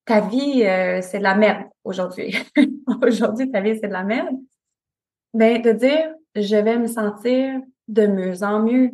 ta 0.06 0.20
vie, 0.20 0.64
euh, 0.64 1.02
c'est 1.02 1.18
de 1.18 1.24
la 1.24 1.34
merde 1.34 1.66
aujourd'hui. 1.84 2.34
aujourd'hui, 3.02 3.50
ta 3.50 3.60
vie, 3.60 3.78
c'est 3.78 3.88
de 3.88 3.92
la 3.92 4.04
merde. 4.04 4.34
Ben, 5.34 5.60
de 5.60 5.72
dire, 5.72 6.14
je 6.34 6.56
vais 6.56 6.78
me 6.78 6.86
sentir 6.86 7.60
de 7.86 8.06
mieux 8.06 8.42
en 8.42 8.62
mieux. 8.62 8.92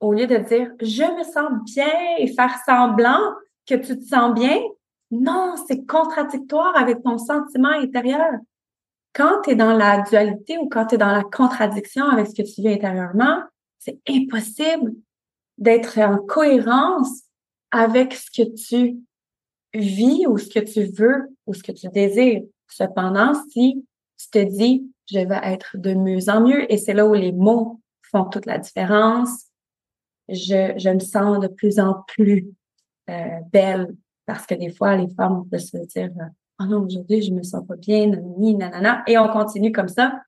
Au 0.00 0.12
lieu 0.12 0.26
de 0.26 0.36
dire, 0.36 0.70
je 0.82 1.16
me 1.16 1.24
sens 1.24 1.52
bien 1.64 2.18
et 2.18 2.26
faire 2.34 2.54
semblant 2.66 3.32
que 3.66 3.76
tu 3.76 3.98
te 3.98 4.04
sens 4.04 4.34
bien, 4.34 4.60
non, 5.10 5.54
c'est 5.66 5.86
contradictoire 5.86 6.76
avec 6.76 7.02
ton 7.02 7.16
sentiment 7.16 7.70
intérieur. 7.70 8.32
Quand 9.14 9.42
tu 9.42 9.50
es 9.50 9.54
dans 9.54 9.76
la 9.76 10.02
dualité 10.02 10.58
ou 10.58 10.68
quand 10.68 10.86
tu 10.86 10.94
es 10.94 10.98
dans 10.98 11.12
la 11.12 11.24
contradiction 11.24 12.08
avec 12.08 12.28
ce 12.28 12.34
que 12.34 12.42
tu 12.42 12.62
vis 12.62 12.74
intérieurement, 12.74 13.42
c'est 13.78 13.98
impossible 14.08 14.94
d'être 15.58 15.98
en 15.98 16.18
cohérence 16.18 17.24
avec 17.70 18.14
ce 18.14 18.30
que 18.30 18.48
tu 18.54 18.98
vis 19.74 20.26
ou 20.26 20.38
ce 20.38 20.48
que 20.48 20.60
tu 20.60 20.84
veux 20.84 21.36
ou 21.46 21.54
ce 21.54 21.62
que 21.62 21.72
tu 21.72 21.88
désires. 21.88 22.42
Cependant, 22.68 23.34
si 23.50 23.84
tu 24.18 24.30
te 24.30 24.38
dis, 24.38 24.90
je 25.10 25.18
vais 25.18 25.40
être 25.42 25.76
de 25.76 25.94
mieux 25.94 26.28
en 26.28 26.40
mieux, 26.40 26.70
et 26.72 26.78
c'est 26.78 26.94
là 26.94 27.06
où 27.06 27.14
les 27.14 27.32
mots 27.32 27.80
font 28.10 28.24
toute 28.24 28.46
la 28.46 28.58
différence, 28.58 29.46
je, 30.28 30.90
me 30.90 31.00
sens 31.00 31.40
de 31.40 31.48
plus 31.48 31.78
en 31.78 32.02
plus 32.06 32.48
euh, 33.10 33.40
belle, 33.52 33.94
parce 34.26 34.46
que 34.46 34.54
des 34.54 34.72
fois, 34.72 34.96
les 34.96 35.08
femmes 35.14 35.44
peuvent 35.50 35.60
se 35.60 35.76
dire, 35.86 36.10
non, 36.66 36.84
aujourd'hui, 36.84 37.22
je 37.22 37.32
me 37.32 37.42
sens 37.42 37.66
pas 37.66 37.76
bien, 37.76 38.06
nanana, 38.06 39.02
et 39.06 39.18
on 39.18 39.28
continue 39.28 39.72
comme 39.72 39.88
ça. 39.88 40.20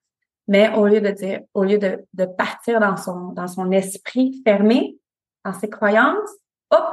Mais 0.46 0.74
au 0.74 0.86
lieu 0.86 1.00
de 1.00 1.10
dire, 1.10 1.40
au 1.54 1.64
lieu 1.64 1.78
de, 1.78 2.04
de 2.12 2.24
partir 2.26 2.80
dans 2.80 2.96
son, 2.96 3.32
dans 3.32 3.48
son 3.48 3.70
esprit 3.70 4.42
fermé, 4.44 4.98
dans 5.44 5.54
ses 5.54 5.70
croyances, 5.70 6.30
hop, 6.70 6.84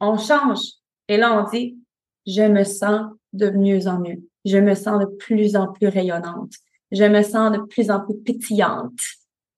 on 0.00 0.16
change. 0.18 0.60
Et 1.08 1.16
là, 1.16 1.38
on 1.38 1.48
dit, 1.50 1.78
je 2.26 2.42
me 2.42 2.64
sens 2.64 3.12
de 3.32 3.50
mieux 3.50 3.86
en 3.86 3.98
mieux. 3.98 4.22
Je 4.44 4.58
me 4.58 4.74
sens 4.74 5.00
de 5.00 5.06
plus 5.06 5.56
en 5.56 5.72
plus 5.72 5.88
rayonnante. 5.88 6.52
Je 6.92 7.04
me 7.04 7.22
sens 7.22 7.52
de 7.52 7.58
plus 7.58 7.90
en 7.90 8.00
plus 8.00 8.16
pétillante. 8.16 8.98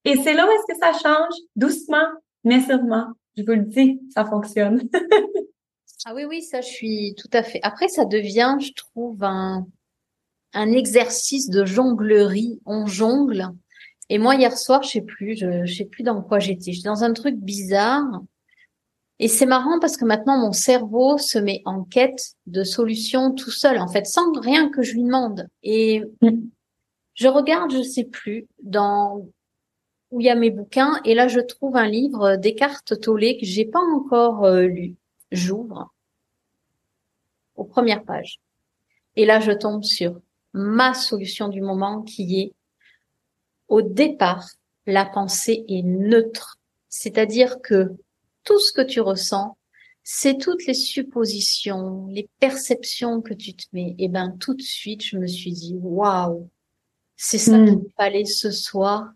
Et 0.04 0.16
c'est 0.16 0.34
là 0.34 0.46
où 0.46 0.50
est-ce 0.50 0.72
que 0.72 0.78
ça 0.78 0.92
change, 0.92 1.34
doucement, 1.56 2.06
mais 2.44 2.60
sûrement. 2.60 3.08
Je 3.36 3.42
vous 3.42 3.52
le 3.52 3.64
dis, 3.64 4.00
ça 4.14 4.24
fonctionne. 4.24 4.80
Ah 6.04 6.12
oui, 6.14 6.24
oui, 6.24 6.42
ça, 6.42 6.60
je 6.60 6.68
suis 6.68 7.14
tout 7.16 7.28
à 7.32 7.42
fait. 7.42 7.60
Après, 7.62 7.88
ça 7.88 8.04
devient, 8.04 8.56
je 8.60 8.72
trouve, 8.72 9.22
un, 9.24 9.66
un 10.52 10.72
exercice 10.72 11.50
de 11.50 11.64
jonglerie. 11.64 12.60
On 12.66 12.86
jongle. 12.86 13.48
Et 14.08 14.18
moi, 14.18 14.36
hier 14.36 14.56
soir, 14.56 14.82
je 14.82 14.90
sais 14.90 15.00
plus, 15.02 15.36
je, 15.36 15.64
je 15.64 15.74
sais 15.74 15.84
plus 15.84 16.04
dans 16.04 16.22
quoi 16.22 16.38
j'étais. 16.38 16.72
J'étais 16.72 16.88
dans 16.88 17.04
un 17.04 17.12
truc 17.12 17.36
bizarre. 17.36 18.06
Et 19.18 19.26
c'est 19.26 19.46
marrant 19.46 19.80
parce 19.80 19.96
que 19.96 20.04
maintenant, 20.04 20.38
mon 20.38 20.52
cerveau 20.52 21.18
se 21.18 21.38
met 21.38 21.62
en 21.64 21.82
quête 21.82 22.34
de 22.46 22.62
solutions 22.62 23.34
tout 23.34 23.50
seul, 23.50 23.78
en 23.78 23.88
fait, 23.88 24.06
sans 24.06 24.30
rien 24.40 24.70
que 24.70 24.82
je 24.82 24.94
lui 24.94 25.02
demande. 25.02 25.48
Et 25.64 26.04
je 27.14 27.26
regarde, 27.26 27.72
je 27.72 27.82
sais 27.82 28.04
plus, 28.04 28.46
dans 28.62 29.26
où 30.10 30.20
il 30.20 30.26
y 30.26 30.30
a 30.30 30.36
mes 30.36 30.50
bouquins, 30.50 31.00
et 31.04 31.14
là, 31.14 31.28
je 31.28 31.40
trouve 31.40 31.76
un 31.76 31.88
livre 31.88 32.36
d'Eckhart 32.36 32.84
Tolle 32.84 33.36
que 33.38 33.44
j'ai 33.44 33.66
pas 33.66 33.82
encore 33.94 34.44
euh, 34.44 34.62
lu 34.62 34.94
j'ouvre 35.30 35.92
aux 37.56 37.64
premières 37.64 38.04
pages. 38.04 38.40
Et 39.16 39.26
là, 39.26 39.40
je 39.40 39.52
tombe 39.52 39.84
sur 39.84 40.20
ma 40.52 40.94
solution 40.94 41.48
du 41.48 41.60
moment 41.60 42.02
qui 42.02 42.40
est 42.40 42.52
au 43.68 43.82
départ, 43.82 44.48
la 44.86 45.04
pensée 45.04 45.64
est 45.68 45.82
neutre. 45.82 46.58
C'est-à-dire 46.88 47.60
que 47.60 47.90
tout 48.44 48.58
ce 48.58 48.72
que 48.72 48.80
tu 48.80 49.00
ressens, 49.00 49.58
c'est 50.02 50.38
toutes 50.38 50.64
les 50.64 50.74
suppositions, 50.74 52.06
les 52.06 52.30
perceptions 52.40 53.20
que 53.20 53.34
tu 53.34 53.54
te 53.54 53.66
mets. 53.72 53.94
Et 53.98 54.08
ben, 54.08 54.34
tout 54.38 54.54
de 54.54 54.62
suite, 54.62 55.04
je 55.04 55.18
me 55.18 55.26
suis 55.26 55.52
dit, 55.52 55.76
waouh, 55.78 56.48
c'est 57.16 57.36
ça 57.36 57.58
qu'il 57.58 57.74
hmm. 57.74 57.90
fallait 57.96 58.24
ce 58.24 58.50
soir. 58.50 59.10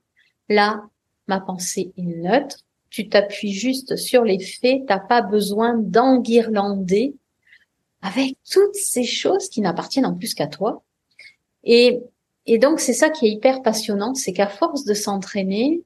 Là, 0.51 0.85
ma 1.29 1.41
pensée 1.41 1.93
est 1.97 2.03
neutre 2.03 2.59
tu 2.93 3.09
t'appuies 3.09 3.55
juste 3.55 3.97
sur 3.97 4.23
les 4.23 4.39
faits, 4.39 4.83
t'as 4.87 5.01
pas 5.01 5.23
besoin 5.23 5.79
d'enguirlander 5.79 7.17
avec 8.03 8.37
toutes 8.51 8.75
ces 8.75 9.05
choses 9.05 9.49
qui 9.49 9.63
n'appartiennent 9.63 10.05
en 10.05 10.15
plus 10.15 10.35
qu'à 10.35 10.47
toi. 10.47 10.83
Et, 11.65 12.01
et 12.45 12.59
donc 12.59 12.81
c'est 12.81 12.93
ça 12.93 13.09
qui 13.09 13.27
est 13.27 13.31
hyper 13.31 13.63
passionnant, 13.63 14.15
c'est 14.15 14.35
qu'à 14.35 14.47
force 14.47 14.85
de 14.85 14.93
s'entraîner, 14.93 15.83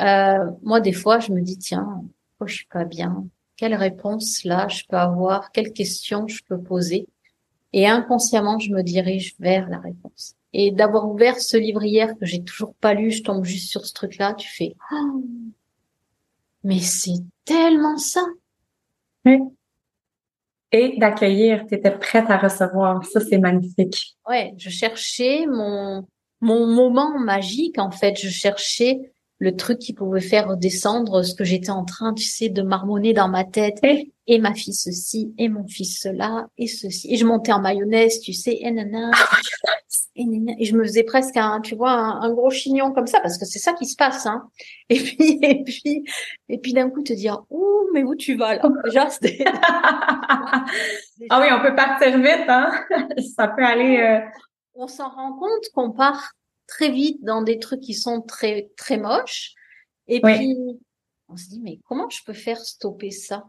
euh, 0.00 0.48
moi 0.62 0.80
des 0.80 0.92
fois 0.92 1.18
je 1.18 1.32
me 1.32 1.40
dis 1.40 1.58
tiens, 1.58 2.04
oh, 2.38 2.46
je 2.46 2.54
suis 2.54 2.66
pas 2.66 2.84
bien, 2.84 3.26
quelle 3.56 3.74
réponse 3.74 4.44
là 4.44 4.68
je 4.68 4.84
peux 4.88 4.96
avoir, 4.96 5.50
quelle 5.50 5.72
question 5.72 6.28
je 6.28 6.40
peux 6.48 6.60
poser, 6.60 7.08
et 7.72 7.88
inconsciemment 7.88 8.60
je 8.60 8.70
me 8.70 8.82
dirige 8.82 9.34
vers 9.40 9.68
la 9.68 9.80
réponse. 9.80 10.36
Et 10.52 10.70
d'avoir 10.70 11.10
ouvert 11.10 11.40
ce 11.40 11.56
livre 11.56 11.82
hier 11.82 12.16
que 12.16 12.26
j'ai 12.26 12.44
toujours 12.44 12.74
pas 12.74 12.94
lu, 12.94 13.10
je 13.10 13.24
tombe 13.24 13.44
juste 13.44 13.70
sur 13.70 13.84
ce 13.86 13.92
truc-là, 13.92 14.34
tu 14.34 14.48
fais 14.48 14.76
oh, 14.92 15.24
mais 16.64 16.80
c'est 16.80 17.20
tellement 17.44 17.96
ça. 17.96 18.24
Oui. 19.24 19.38
et 20.72 20.96
d'accueillir. 20.98 21.64
Tu 21.68 21.74
étais 21.74 21.90
prête 21.96 22.28
à 22.30 22.38
recevoir. 22.38 23.04
Ça, 23.04 23.20
c'est 23.20 23.38
magnifique. 23.38 24.16
Ouais, 24.28 24.54
je 24.56 24.70
cherchais 24.70 25.46
mon, 25.46 26.06
mon 26.40 26.66
moment 26.66 27.18
magique, 27.18 27.78
en 27.78 27.90
fait. 27.90 28.16
Je 28.18 28.28
cherchais 28.28 29.12
le 29.42 29.56
truc 29.56 29.80
qui 29.80 29.92
pouvait 29.92 30.20
faire 30.20 30.46
redescendre 30.46 31.24
ce 31.24 31.34
que 31.34 31.42
j'étais 31.42 31.70
en 31.70 31.84
train, 31.84 32.14
tu 32.14 32.22
sais, 32.22 32.48
de 32.48 32.62
marmonner 32.62 33.12
dans 33.12 33.26
ma 33.26 33.42
tête. 33.42 33.80
Et 34.28 34.38
ma 34.38 34.54
fille 34.54 34.72
ceci, 34.72 35.34
et 35.36 35.48
mon 35.48 35.66
fils 35.66 35.98
cela, 36.00 36.46
et 36.56 36.68
ceci. 36.68 37.12
Et 37.12 37.16
je 37.16 37.26
montais 37.26 37.50
en 37.50 37.60
mayonnaise, 37.60 38.20
tu 38.20 38.32
sais, 38.32 38.56
et 38.60 38.70
nana. 38.70 39.10
Et, 40.14 40.24
et 40.60 40.64
je 40.64 40.76
me 40.76 40.84
faisais 40.84 41.02
presque 41.02 41.36
un, 41.36 41.60
tu 41.60 41.74
vois, 41.74 41.90
un, 41.90 42.32
gros 42.32 42.50
chignon 42.50 42.92
comme 42.92 43.08
ça, 43.08 43.18
parce 43.18 43.36
que 43.36 43.44
c'est 43.44 43.58
ça 43.58 43.72
qui 43.72 43.86
se 43.86 43.96
passe, 43.96 44.26
hein. 44.26 44.44
Et 44.88 45.00
puis, 45.00 45.40
et 45.42 45.64
puis, 45.64 46.04
et 46.48 46.58
puis 46.58 46.72
d'un 46.72 46.88
coup 46.88 47.02
te 47.02 47.12
dire, 47.12 47.42
ouh, 47.50 47.88
mais 47.92 48.04
où 48.04 48.14
tu 48.14 48.36
vas 48.36 48.54
là? 48.54 48.62
Déjà, 48.84 49.08
ah 51.30 51.40
oui, 51.40 51.46
on 51.50 51.60
peut 51.62 51.74
partir 51.74 52.16
vite, 52.16 52.46
hein. 52.46 52.70
ça 53.36 53.48
peut 53.48 53.64
aller, 53.64 53.98
euh... 53.98 54.20
On 54.74 54.86
s'en 54.86 55.08
rend 55.08 55.32
compte 55.32 55.68
qu'on 55.74 55.90
part 55.90 56.30
très 56.66 56.90
vite 56.90 57.22
dans 57.22 57.42
des 57.42 57.58
trucs 57.58 57.80
qui 57.80 57.94
sont 57.94 58.20
très 58.22 58.70
très 58.76 58.98
moches. 58.98 59.54
Et 60.08 60.20
puis 60.20 60.56
on 61.28 61.36
se 61.36 61.48
dit 61.48 61.60
mais 61.60 61.78
comment 61.84 62.08
je 62.10 62.22
peux 62.24 62.32
faire 62.32 62.58
stopper 62.58 63.10
ça? 63.10 63.44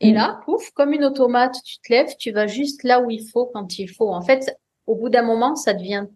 Et 0.00 0.12
mm. 0.12 0.14
là, 0.14 0.40
pouf, 0.44 0.70
comme 0.70 0.92
une 0.92 1.04
automate, 1.04 1.56
tu 1.64 1.78
te 1.78 1.92
lèves, 1.92 2.14
tu 2.18 2.30
vas 2.30 2.46
juste 2.46 2.84
là 2.84 3.00
où 3.00 3.10
il 3.10 3.28
faut 3.28 3.46
quand 3.46 3.78
il 3.78 3.88
faut. 3.88 4.12
En 4.12 4.22
fait, 4.22 4.56
au 4.86 4.94
bout 4.94 5.08
d'un 5.08 5.22
moment, 5.22 5.56
ça 5.56 5.74
devient 5.74 6.06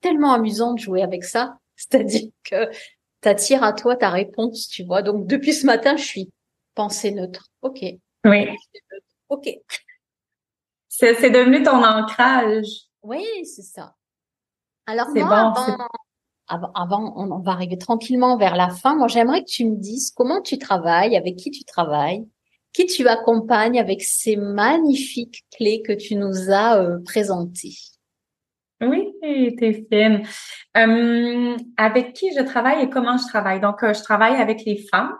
tellement 0.00 0.32
amusant 0.32 0.74
de 0.74 0.78
jouer 0.78 1.02
avec 1.02 1.24
ça, 1.24 1.58
c'est-à-dire 1.76 2.28
que 2.44 2.68
t'attires 3.20 3.64
à 3.64 3.72
toi 3.72 3.96
ta 3.96 4.10
réponse, 4.10 4.68
tu 4.68 4.84
vois. 4.84 5.02
Donc 5.02 5.26
depuis 5.26 5.54
ce 5.54 5.66
matin, 5.66 5.96
je 5.96 6.04
suis 6.04 6.30
pensée 6.74 7.12
neutre. 7.12 7.48
Ok. 7.62 7.82
Oui. 8.24 8.48
Ok. 9.28 9.48
C'est 10.88 11.30
devenu 11.30 11.62
ton 11.62 11.82
ancrage. 11.82 12.68
Oui, 13.02 13.24
c'est 13.44 13.62
ça. 13.62 13.94
Alors 14.86 15.08
moi, 15.14 15.54
avant, 16.48 16.72
avant, 16.74 17.14
on, 17.16 17.38
va 17.40 17.52
arriver 17.52 17.78
tranquillement 17.78 18.36
vers 18.36 18.56
la 18.56 18.68
fin. 18.68 18.96
Moi, 18.96 19.08
j'aimerais 19.08 19.40
que 19.40 19.50
tu 19.50 19.64
me 19.64 19.76
dises 19.76 20.10
comment 20.10 20.42
tu 20.42 20.58
travailles, 20.58 21.16
avec 21.16 21.36
qui 21.36 21.50
tu 21.50 21.64
travailles, 21.64 22.26
qui 22.72 22.86
tu 22.86 23.08
accompagnes 23.08 23.78
avec 23.78 24.02
ces 24.02 24.36
magnifiques 24.36 25.44
clés 25.56 25.82
que 25.82 25.92
tu 25.92 26.16
nous 26.16 26.50
as 26.50 26.78
euh, 26.78 26.98
présentées. 27.04 27.76
Oui, 28.80 29.14
t'es 29.22 29.86
fine. 29.90 30.22
Euh, 30.76 31.56
avec 31.76 32.12
qui 32.12 32.34
je 32.36 32.42
travaille 32.42 32.82
et 32.82 32.90
comment 32.90 33.16
je 33.16 33.26
travaille? 33.26 33.60
Donc, 33.60 33.82
euh, 33.82 33.94
je 33.94 34.02
travaille 34.02 34.34
avec 34.34 34.64
les 34.64 34.84
femmes 34.90 35.14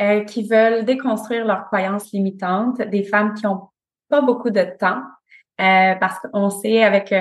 euh, 0.00 0.24
qui 0.24 0.48
veulent 0.48 0.84
déconstruire 0.84 1.44
leurs 1.44 1.66
croyances 1.66 2.10
limitantes, 2.12 2.80
des 2.80 3.04
femmes 3.04 3.34
qui 3.34 3.46
ont 3.46 3.68
pas 4.08 4.22
beaucoup 4.22 4.50
de 4.50 4.66
temps, 4.78 5.02
parce 5.56 6.18
qu'on 6.20 6.48
sait 6.50 6.82
avec 6.82 7.14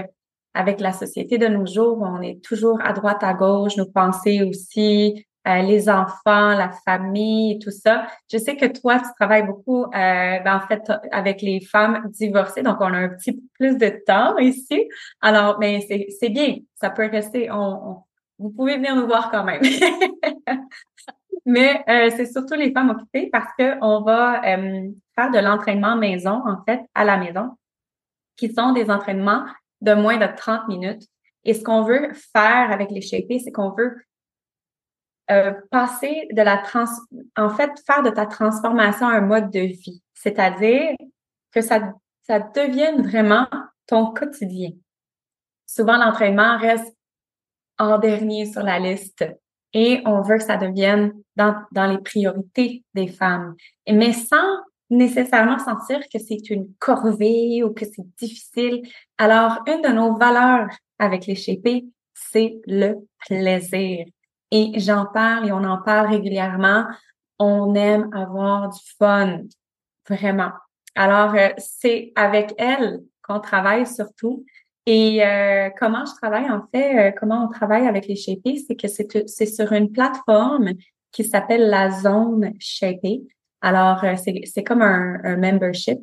avec 0.60 0.82
la 0.82 0.91
société 0.91 1.38
de 1.38 1.47
nos 1.47 1.66
jours, 1.66 2.01
on 2.01 2.22
est 2.22 2.43
toujours 2.43 2.80
à 2.84 2.91
droite, 2.91 3.24
à 3.24 3.34
gauche, 3.34 3.78
nos 3.78 3.86
pensées 3.86 4.43
aussi, 4.43 5.26
euh, 5.47 5.62
les 5.62 5.89
enfants, 5.89 6.53
la 6.53 6.72
famille, 6.84 7.60
tout 7.60 7.72
ça. 7.72 8.07
Je 8.30 8.38
sais 8.38 8.57
que 8.57 8.66
toi, 8.66 8.99
tu 8.99 9.07
travailles 9.18 9.45
beaucoup, 9.45 9.84
euh, 9.86 9.89
ben, 9.93 10.57
en 10.57 10.68
fait, 10.68 10.91
avec 11.14 11.41
les 11.41 11.62
femmes 11.62 12.10
divorcées, 12.10 12.62
donc 12.62 12.76
on 12.82 12.93
a 12.93 12.97
un 12.97 13.07
petit 13.07 13.32
peu 13.32 13.41
plus 13.53 13.78
de 13.78 14.03
temps 14.05 14.38
ici. 14.38 14.89
Alors, 15.22 15.60
mais 15.60 15.80
c'est 16.20 16.30
bien, 16.30 16.57
ça 16.76 16.89
peut 16.89 17.10
rester. 17.10 17.49
On, 17.49 18.03
vous 18.38 18.49
pouvez 18.49 18.76
venir 18.76 18.97
nous 18.97 19.07
voir 19.07 19.32
quand 19.32 19.45
même. 19.45 19.62
mais 21.45 21.86
euh, 21.88 22.10
c'est 22.18 22.26
surtout 22.26 22.55
les 22.55 22.74
femmes 22.74 22.89
occupées 22.89 23.30
parce 23.32 23.51
que 23.57 23.78
on 23.82 24.01
va 24.01 24.41
euh, 24.45 24.89
faire 25.16 25.32
de 25.32 25.39
l'entraînement 25.39 25.95
maison, 25.95 26.41
en 26.45 26.57
fait, 26.68 26.82
à 26.93 27.05
la 27.05 27.16
maison, 27.16 27.51
qui 28.36 28.53
sont 28.53 28.74
des 28.74 28.91
entraînements 28.91 29.45
de 29.82 29.94
moins 29.94 30.18
de 30.18 30.28
30 30.36 30.68
minutes. 30.68 31.04
Et 31.44 31.54
ce 31.54 31.64
qu'on 31.64 31.84
veut 31.84 32.12
faire 32.34 32.72
avec 32.72 32.92
les 32.92 33.02
shapés, 33.02 33.40
c'est 33.40 33.52
qu'on 33.52 33.72
veut 33.72 33.98
euh, 35.32 35.54
passer 35.72 36.28
de 36.32 36.42
la 36.42 36.58
trans, 36.58 36.86
en 37.38 37.50
fait, 37.50 37.72
faire 37.86 38.04
de 38.04 38.10
ta 38.10 38.26
transformation 38.26 39.08
un 39.08 39.22
mode 39.22 39.52
de 39.52 39.60
vie. 39.60 40.02
C'est-à-dire 40.14 40.96
que 41.52 41.62
ça, 41.62 41.94
ça 42.24 42.40
devienne 42.40 43.04
vraiment 43.04 43.48
ton 43.88 44.08
quotidien. 44.12 44.72
Souvent, 45.66 45.98
l'entraînement 45.98 46.58
reste 46.58 46.96
en 47.78 47.98
dernier 48.00 48.46
sur 48.46 48.64
la 48.64 48.80
liste 48.80 49.26
et 49.74 50.02
on 50.06 50.22
veut 50.22 50.38
que 50.38 50.44
ça 50.44 50.58
devienne 50.58 51.14
dans, 51.36 51.56
dans 51.72 51.86
les 51.86 52.00
priorités 52.00 52.84
des 52.94 53.08
femmes. 53.08 53.56
Mais 53.88 54.14
sans 54.14 54.58
nécessairement 54.90 55.60
sentir 55.60 56.00
que 56.12 56.20
c'est 56.20 56.50
une 56.50 56.74
corvée 56.80 57.64
ou 57.64 57.74
que 57.74 57.86
c'est 57.86 58.06
difficile. 58.18 58.82
Alors, 59.18 59.60
une 59.68 59.82
de 59.82 59.90
nos 59.90 60.18
valeurs 60.18 60.70
avec 60.98 61.26
les 61.26 61.36
shapés, 61.36 61.86
c'est 62.14 62.60
le 62.66 62.96
plaisir. 63.28 64.06
Et 64.52 64.80
j'en 64.80 65.06
parle 65.06 65.48
et 65.48 65.52
on 65.52 65.64
en 65.64 65.82
parle 65.82 66.08
régulièrement. 66.08 66.86
On 67.38 67.74
aime 67.76 68.10
avoir 68.14 68.70
du 68.70 68.80
fun, 68.98 69.42
vraiment. 70.08 70.52
Alors, 70.96 71.36
euh, 71.36 71.50
c'est 71.58 72.12
avec 72.16 72.54
elle 72.58 73.02
qu'on 73.22 73.40
travaille 73.40 73.86
surtout. 73.86 74.46
Et 74.86 75.24
euh, 75.24 75.70
comment 75.78 76.04
je 76.06 76.14
travaille, 76.16 76.50
en 76.50 76.64
fait, 76.74 77.10
euh, 77.10 77.12
comment 77.18 77.46
on 77.46 77.50
travaille 77.50 77.88
avec 77.88 78.08
les 78.08 78.16
shapés, 78.16 78.58
c'est 78.58 78.76
que 78.76 78.88
c'est 79.28 79.46
sur 79.46 79.72
une 79.72 79.92
plateforme 79.92 80.72
qui 81.12 81.24
s'appelle 81.24 81.70
la 81.70 81.92
zone 81.92 82.54
shapée. 82.60 83.22
Alors, 83.62 84.03
euh, 84.03 84.16
c'est 84.18 84.64
comme 84.64 84.82
un, 84.82 85.20
un 85.24 85.38
membership 85.38 85.99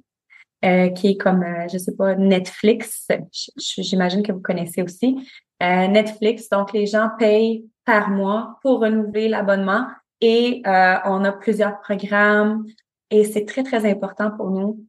euh, 0.64 0.88
qui 0.88 1.08
est 1.08 1.16
comme, 1.18 1.42
euh, 1.42 1.68
je 1.70 1.76
sais 1.76 1.94
pas, 1.94 2.14
Netflix. 2.14 3.08
J'imagine 3.56 4.22
que 4.22 4.32
vous 4.32 4.40
connaissez 4.40 4.82
aussi. 4.82 5.16
Euh, 5.62 5.86
Netflix, 5.86 6.48
donc 6.48 6.72
les 6.72 6.86
gens 6.86 7.10
payent 7.18 7.68
par 7.84 8.08
mois 8.08 8.58
pour 8.62 8.80
renouveler 8.80 9.28
l'abonnement 9.28 9.86
et 10.22 10.62
on 10.64 11.24
a 11.24 11.32
plusieurs 11.32 11.78
programmes 11.80 12.64
et 13.10 13.24
c'est 13.24 13.44
très, 13.44 13.62
très 13.62 13.88
important 13.88 14.30
pour 14.30 14.50
nous 14.50 14.84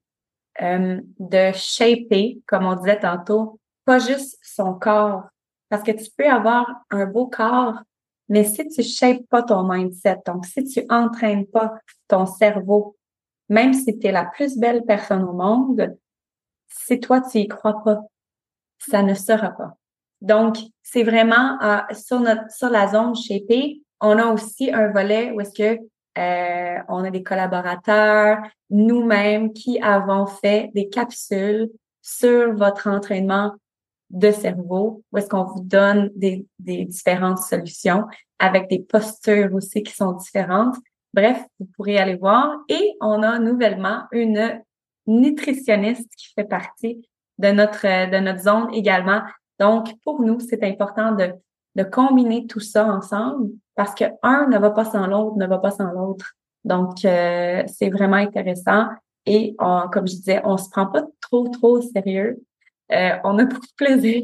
de 0.60 1.52
shaper, 1.54 2.42
comme 2.48 2.66
on 2.66 2.76
disait 2.76 3.00
tantôt, 3.00 3.60
pas 3.86 4.00
juste 4.00 4.40
son 4.42 4.74
corps. 4.74 5.24
Parce 5.70 5.84
que 5.84 5.92
tu 5.92 6.10
peux 6.18 6.30
avoir 6.30 6.66
un 6.90 7.06
beau 7.06 7.28
corps, 7.28 7.82
mais 8.30 8.44
si 8.44 8.68
tu 8.68 8.84
shapes 8.84 9.28
pas 9.30 9.44
ton 9.44 9.64
mindset, 9.64 10.20
donc 10.26 10.46
si 10.46 10.64
tu 10.66 10.86
entraînes 10.90 11.48
pas 11.48 11.76
ton 12.08 12.26
cerveau, 12.26 12.98
même 13.50 13.74
si 13.74 13.98
tu 13.98 14.08
es 14.08 14.12
la 14.12 14.26
plus 14.26 14.58
belle 14.58 14.84
personne 14.86 15.24
au 15.24 15.34
monde, 15.34 15.98
si 16.68 17.00
toi 17.00 17.22
tu 17.22 17.40
y 17.40 17.48
crois 17.48 17.82
pas, 17.84 18.02
ça 18.78 19.04
ne 19.04 19.14
sera 19.14 19.52
pas. 19.52 19.78
Donc, 20.22 20.58
c'est 20.84 21.04
vraiment 21.04 21.62
euh, 21.62 21.80
sur 21.94 22.20
notre 22.20 22.52
sur 22.52 22.70
la 22.70 22.88
zone 22.88 23.16
shapée, 23.16 23.82
on 24.02 24.18
a 24.18 24.26
aussi 24.26 24.72
un 24.72 24.90
volet 24.90 25.32
où 25.32 25.42
est-ce 25.42 25.54
que 25.54 25.80
euh, 26.18 26.80
on 26.90 27.04
a 27.04 27.12
des 27.12 27.24
collaborateurs, 27.24 28.40
nous-mêmes 28.70 29.54
qui 29.54 29.80
avons 29.82 30.26
fait 30.26 30.72
des 30.74 30.90
capsules 30.90 31.70
sur 32.02 32.54
votre 32.56 32.88
entraînement 32.88 33.54
de 34.10 34.32
cerveau, 34.32 35.04
où 35.12 35.18
est-ce 35.18 35.28
qu'on 35.28 35.44
vous 35.44 35.62
donne 35.62 36.10
des, 36.16 36.46
des 36.60 36.86
différentes 36.86 37.40
solutions 37.40 38.06
avec 38.40 38.70
des 38.70 38.80
postures 38.80 39.54
aussi 39.54 39.84
qui 39.84 39.94
sont 39.94 40.14
différentes. 40.14 40.76
Bref, 41.14 41.44
vous 41.60 41.68
pourrez 41.76 41.98
aller 41.98 42.16
voir. 42.16 42.58
Et 42.70 42.94
on 43.02 43.24
a 43.24 43.40
nouvellement 43.40 44.04
une 44.12 44.62
nutritionniste 45.08 46.10
qui 46.16 46.34
fait 46.34 46.46
partie 46.46 47.08
de 47.38 47.52
notre, 47.52 47.84
de 47.84 48.20
notre 48.20 48.42
zone 48.42 48.74
également. 48.74 49.22
Donc, 49.60 49.94
pour 50.04 50.22
nous, 50.22 50.40
c'est 50.40 50.64
important 50.64 51.14
de, 51.14 51.34
de 51.76 51.84
combiner 51.84 52.46
tout 52.48 52.60
ça 52.60 52.86
ensemble 52.86 53.52
parce 53.76 53.94
que 53.96 54.06
un 54.24 54.48
ne 54.48 54.58
va 54.58 54.72
pas 54.72 54.86
sans 54.86 55.08
l'autre, 55.08 55.38
ne 55.38 55.48
va 55.48 55.58
pas 55.58 55.72
sans 55.72 55.92
l'autre. 55.92 56.34
Donc, 56.64 57.06
euh, 57.06 57.64
c'est 57.68 57.90
vraiment 57.90 58.18
intéressant. 58.18 58.88
Et 59.26 59.56
comme 59.58 60.08
je 60.08 60.16
disais, 60.16 60.42
on 60.46 60.58
se 60.58 60.70
prend 60.70 60.88
pas 60.88 61.04
trop, 61.22 61.50
trop 61.50 61.78
au 61.78 61.82
sérieux. 61.82 62.42
Euh, 62.92 63.12
on 63.24 63.38
a 63.38 63.46
beaucoup 63.46 63.66
de 63.66 63.76
plaisir. 63.76 64.24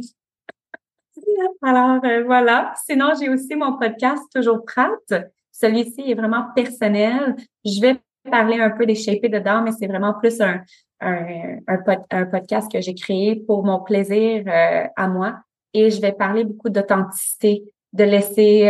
Alors, 1.61 2.03
euh, 2.03 2.23
voilà. 2.23 2.73
Sinon, 2.85 3.13
j'ai 3.19 3.29
aussi 3.29 3.55
mon 3.55 3.77
podcast 3.77 4.23
Toujours 4.33 4.63
prête. 4.65 5.31
Celui-ci 5.51 6.11
est 6.11 6.15
vraiment 6.15 6.47
personnel. 6.55 7.35
Je 7.65 7.81
vais 7.81 7.99
parler 8.29 8.59
un 8.59 8.71
peu 8.71 8.85
des 8.85 8.95
shapés 8.95 9.29
dedans, 9.29 9.61
mais 9.61 9.71
c'est 9.71 9.87
vraiment 9.87 10.13
plus 10.13 10.39
un, 10.41 10.61
un, 11.01 11.57
un, 11.67 12.25
podcast 12.25 12.71
que 12.71 12.81
j'ai 12.81 12.95
créé 12.95 13.35
pour 13.35 13.63
mon 13.63 13.79
plaisir 13.79 14.43
euh, 14.47 14.87
à 14.95 15.07
moi. 15.07 15.39
Et 15.73 15.89
je 15.91 16.01
vais 16.01 16.13
parler 16.13 16.43
beaucoup 16.43 16.69
d'authenticité, 16.69 17.63
de 17.93 18.03
laisser, 18.03 18.65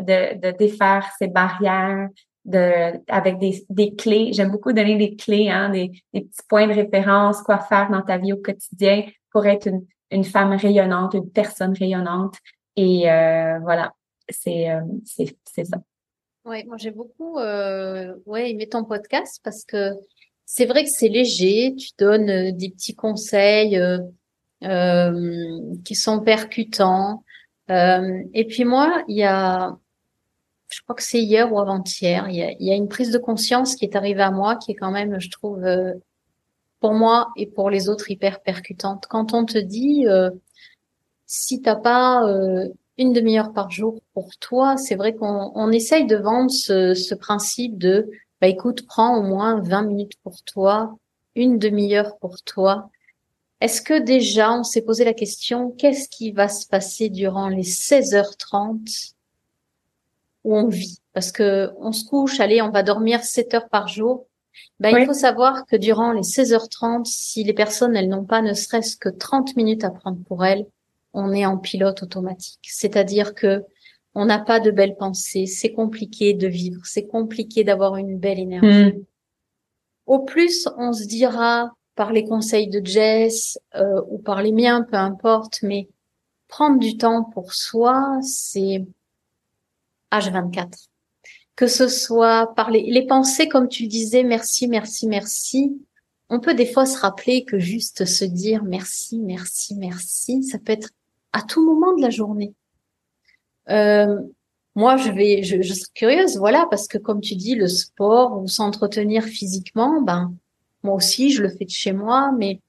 de, 0.00 0.38
de 0.38 0.56
défaire 0.56 1.10
ces 1.18 1.26
barrières, 1.26 2.08
de 2.44 3.00
avec 3.08 3.38
des, 3.38 3.64
des 3.70 3.94
clés. 3.94 4.32
J'aime 4.32 4.50
beaucoup 4.50 4.72
donner 4.72 4.96
des 4.96 5.16
clés, 5.16 5.48
hein, 5.48 5.70
des, 5.70 5.90
des 6.12 6.22
petits 6.22 6.42
points 6.48 6.66
de 6.66 6.74
référence, 6.74 7.40
quoi 7.42 7.58
faire 7.58 7.90
dans 7.90 8.02
ta 8.02 8.18
vie 8.18 8.32
au 8.32 8.38
quotidien 8.38 9.04
pour 9.32 9.46
être 9.46 9.68
une, 10.10 10.24
femme 10.24 10.52
rayonnante, 10.52 11.14
une 11.14 11.30
personne 11.30 11.74
rayonnante. 11.74 12.36
Et 12.76 13.10
euh, 13.10 13.58
voilà, 13.60 13.92
c'est 14.28 14.70
euh, 14.70 14.80
c'est 15.44 15.64
ça. 15.64 15.78
Oui, 16.44 16.64
moi 16.64 16.76
j'ai 16.76 16.90
beaucoup 16.90 17.38
euh, 17.38 18.14
ouais, 18.26 18.50
aimé 18.50 18.68
ton 18.68 18.84
podcast 18.84 19.40
parce 19.44 19.64
que 19.64 19.92
c'est 20.44 20.66
vrai 20.66 20.84
que 20.84 20.90
c'est 20.90 21.08
léger. 21.08 21.74
Tu 21.76 21.90
donnes 21.98 22.30
euh, 22.30 22.52
des 22.52 22.70
petits 22.70 22.94
conseils 22.94 23.80
qui 25.84 25.94
sont 25.96 26.20
percutants. 26.20 27.24
Et 27.68 28.46
puis 28.48 28.64
moi, 28.64 29.02
il 29.08 29.16
y 29.16 29.24
a, 29.24 29.76
je 30.68 30.80
crois 30.82 30.94
que 30.94 31.02
c'est 31.02 31.20
hier 31.20 31.52
ou 31.52 31.58
avant-hier, 31.58 32.28
il 32.28 32.36
y 32.60 32.70
a, 32.70 32.76
une 32.76 32.86
prise 32.86 33.10
de 33.10 33.18
conscience 33.18 33.74
qui 33.74 33.86
est 33.86 33.96
arrivée 33.96 34.22
à 34.22 34.30
moi, 34.30 34.56
qui 34.56 34.70
est 34.70 34.76
quand 34.76 34.92
même, 34.92 35.18
je 35.18 35.30
trouve, 35.30 35.64
pour 36.82 36.92
moi 36.92 37.30
et 37.36 37.46
pour 37.46 37.70
les 37.70 37.88
autres 37.88 38.10
hyper 38.10 38.42
percutante. 38.42 39.06
Quand 39.08 39.32
on 39.32 39.46
te 39.46 39.56
dit, 39.56 40.06
euh, 40.08 40.30
si 41.26 41.62
t'as 41.62 41.76
pas 41.76 42.28
euh, 42.28 42.68
une 42.98 43.12
demi-heure 43.12 43.52
par 43.52 43.70
jour 43.70 44.00
pour 44.12 44.36
toi, 44.36 44.76
c'est 44.76 44.96
vrai 44.96 45.14
qu'on 45.14 45.52
on 45.54 45.70
essaye 45.70 46.06
de 46.06 46.16
vendre 46.16 46.50
ce, 46.50 46.92
ce 46.92 47.14
principe 47.14 47.78
de, 47.78 48.10
bah 48.40 48.48
écoute, 48.48 48.84
prends 48.86 49.16
au 49.16 49.22
moins 49.22 49.60
20 49.60 49.82
minutes 49.82 50.16
pour 50.24 50.42
toi, 50.42 50.98
une 51.36 51.58
demi-heure 51.58 52.18
pour 52.18 52.42
toi. 52.42 52.90
Est-ce 53.60 53.80
que 53.80 54.00
déjà 54.00 54.52
on 54.52 54.64
s'est 54.64 54.82
posé 54.82 55.04
la 55.04 55.14
question, 55.14 55.70
qu'est-ce 55.70 56.08
qui 56.08 56.32
va 56.32 56.48
se 56.48 56.66
passer 56.66 57.10
durant 57.10 57.48
les 57.48 57.62
16h30 57.62 59.14
où 60.42 60.56
on 60.56 60.66
vit? 60.66 60.98
Parce 61.12 61.30
que 61.30 61.70
on 61.78 61.92
se 61.92 62.04
couche, 62.04 62.40
allez, 62.40 62.60
on 62.60 62.70
va 62.70 62.82
dormir 62.82 63.22
7 63.22 63.54
heures 63.54 63.68
par 63.68 63.86
jour. 63.86 64.26
Ben, 64.80 64.94
Oui. 64.94 65.02
Il 65.02 65.06
faut 65.06 65.12
savoir 65.12 65.66
que 65.66 65.76
durant 65.76 66.12
les 66.12 66.22
16h30, 66.22 67.04
si 67.04 67.44
les 67.44 67.52
personnes, 67.52 67.96
elles 67.96 68.08
n'ont 68.08 68.24
pas 68.24 68.42
ne 68.42 68.54
serait-ce 68.54 68.96
que 68.96 69.08
30 69.08 69.56
minutes 69.56 69.84
à 69.84 69.90
prendre 69.90 70.22
pour 70.24 70.44
elles, 70.44 70.66
on 71.14 71.32
est 71.32 71.46
en 71.46 71.58
pilote 71.58 72.02
automatique. 72.02 72.66
C'est-à-dire 72.68 73.34
que 73.34 73.64
on 74.14 74.26
n'a 74.26 74.38
pas 74.38 74.60
de 74.60 74.70
belles 74.70 74.96
pensées, 74.96 75.46
c'est 75.46 75.72
compliqué 75.72 76.34
de 76.34 76.46
vivre, 76.46 76.82
c'est 76.84 77.06
compliqué 77.06 77.64
d'avoir 77.64 77.96
une 77.96 78.18
belle 78.18 78.38
énergie. 78.38 78.92
Hmm. 78.92 79.04
Au 80.06 80.18
plus, 80.20 80.68
on 80.76 80.92
se 80.92 81.06
dira 81.06 81.72
par 81.94 82.12
les 82.12 82.24
conseils 82.24 82.68
de 82.68 82.84
Jess 82.84 83.58
euh, 83.74 84.02
ou 84.08 84.18
par 84.18 84.42
les 84.42 84.52
miens, 84.52 84.82
peu 84.82 84.96
importe, 84.96 85.60
mais 85.62 85.88
prendre 86.48 86.78
du 86.78 86.96
temps 86.98 87.24
pour 87.24 87.54
soi, 87.54 88.18
c'est 88.22 88.84
H24. 90.10 90.88
Que 91.56 91.66
ce 91.66 91.88
soit 91.88 92.54
par 92.54 92.70
les, 92.70 92.90
les 92.90 93.06
pensées, 93.06 93.48
comme 93.48 93.68
tu 93.68 93.84
le 93.84 93.88
disais, 93.88 94.24
merci, 94.24 94.68
merci, 94.68 95.06
merci. 95.06 95.80
On 96.30 96.40
peut 96.40 96.54
des 96.54 96.66
fois 96.66 96.86
se 96.86 96.98
rappeler 96.98 97.44
que 97.44 97.58
juste 97.58 98.06
se 98.06 98.24
dire 98.24 98.64
merci, 98.64 99.18
merci, 99.18 99.74
merci, 99.74 100.42
ça 100.42 100.58
peut 100.58 100.72
être 100.72 100.90
à 101.32 101.42
tout 101.42 101.62
moment 101.64 101.94
de 101.94 102.00
la 102.00 102.10
journée. 102.10 102.54
Euh, 103.68 104.18
moi, 104.74 104.96
je 104.96 105.10
vais, 105.10 105.42
je, 105.42 105.60
je 105.60 105.74
suis 105.74 105.92
curieuse, 105.94 106.38
voilà, 106.38 106.66
parce 106.70 106.88
que 106.88 106.96
comme 106.96 107.20
tu 107.20 107.34
dis, 107.34 107.54
le 107.54 107.68
sport 107.68 108.40
ou 108.40 108.48
s'entretenir 108.48 109.24
physiquement, 109.24 110.00
ben, 110.00 110.34
moi 110.82 110.94
aussi, 110.94 111.30
je 111.30 111.42
le 111.42 111.50
fais 111.50 111.66
de 111.66 111.70
chez 111.70 111.92
moi, 111.92 112.32
mais 112.38 112.60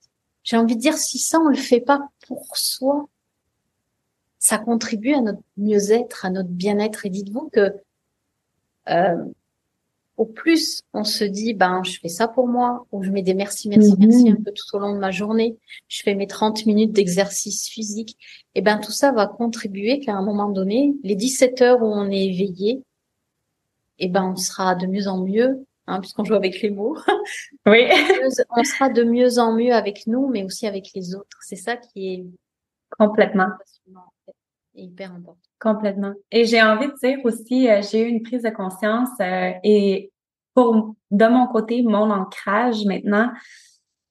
j'ai 0.44 0.58
envie 0.58 0.76
de 0.76 0.82
dire, 0.82 0.98
si 0.98 1.18
ça, 1.18 1.40
on 1.40 1.48
le 1.48 1.56
fait 1.56 1.80
pas 1.80 2.02
pour 2.28 2.58
soi, 2.58 3.08
ça 4.40 4.58
contribue 4.58 5.14
à 5.14 5.22
notre 5.22 5.42
mieux-être, 5.56 6.26
à 6.26 6.30
notre 6.30 6.50
bien-être. 6.50 7.06
Et 7.06 7.10
dites-vous 7.10 7.50
que 7.54 7.74
euh, 8.90 9.24
au 10.18 10.26
plus 10.26 10.82
on 10.94 11.04
se 11.04 11.24
dit, 11.24 11.54
ben, 11.54 11.84
je 11.84 12.00
fais 12.00 12.08
ça 12.08 12.28
pour 12.28 12.48
moi, 12.48 12.86
ou 12.92 13.02
je 13.04 13.10
mets 13.10 13.24
des 13.24 13.34
merci, 13.34 13.68
merci, 13.70 13.94
Mhm. 13.94 13.98
merci 14.00 14.30
un 14.30 14.36
peu 14.36 14.52
tout 14.52 14.76
au 14.76 14.80
long 14.80 14.94
de 14.94 15.00
ma 15.00 15.10
journée, 15.12 15.58
je 15.88 16.04
fais 16.04 16.14
mes 16.16 16.28
30 16.28 16.66
minutes 16.68 16.92
d'exercice 16.92 17.68
physique, 17.68 18.18
et 18.56 18.62
ben 18.62 18.78
tout 18.80 18.92
ça 18.92 19.12
va 19.12 19.26
contribuer 19.28 20.00
qu'à 20.00 20.14
un 20.14 20.22
moment 20.24 20.50
donné, 20.50 20.94
les 21.04 21.16
17 21.16 21.62
heures 21.64 21.82
où 21.82 21.86
on 21.88 22.10
est 22.12 22.26
éveillé, 22.26 22.84
et 24.00 24.08
ben 24.08 24.24
on 24.34 24.36
sera 24.36 24.76
de 24.76 24.86
mieux 24.86 25.08
en 25.08 25.18
mieux, 25.24 25.66
hein, 25.88 26.00
puisqu'on 26.00 26.24
joue 26.26 26.36
avec 26.36 26.62
les 26.62 26.70
mots, 26.70 26.96
Oui, 27.66 27.86
on 28.56 28.64
sera 28.64 28.90
de 28.90 29.04
mieux 29.04 29.40
en 29.40 29.54
mieux 29.54 29.74
avec 29.74 30.06
nous, 30.08 30.28
mais 30.28 30.44
aussi 30.44 30.68
avec 30.68 30.92
les 30.94 31.16
autres. 31.16 31.38
C'est 31.42 31.56
ça 31.56 31.76
qui 31.78 32.14
est 32.14 32.26
complètement. 33.00 33.48
passionnant, 33.58 34.02
en 34.02 34.14
fait, 34.26 34.32
et 34.32 34.36
hyper 34.76 35.12
important. 35.12 35.40
Complètement. 35.60 36.14
Et 36.32 36.46
j'ai 36.46 36.62
envie 36.62 36.88
de 36.88 36.94
dire 37.02 37.20
aussi, 37.24 37.70
euh, 37.70 37.82
j'ai 37.82 38.02
eu 38.02 38.08
une 38.08 38.24
prise 38.24 38.44
de 38.44 38.50
conscience 38.50 39.10
euh, 39.22 39.52
et 39.64 40.12
pour 40.54 40.96
de 41.12 41.26
mon 41.26 41.48
côté, 41.48 41.82
mon 41.84 42.12
ancrage 42.12 42.86
maintenant, 42.86 43.32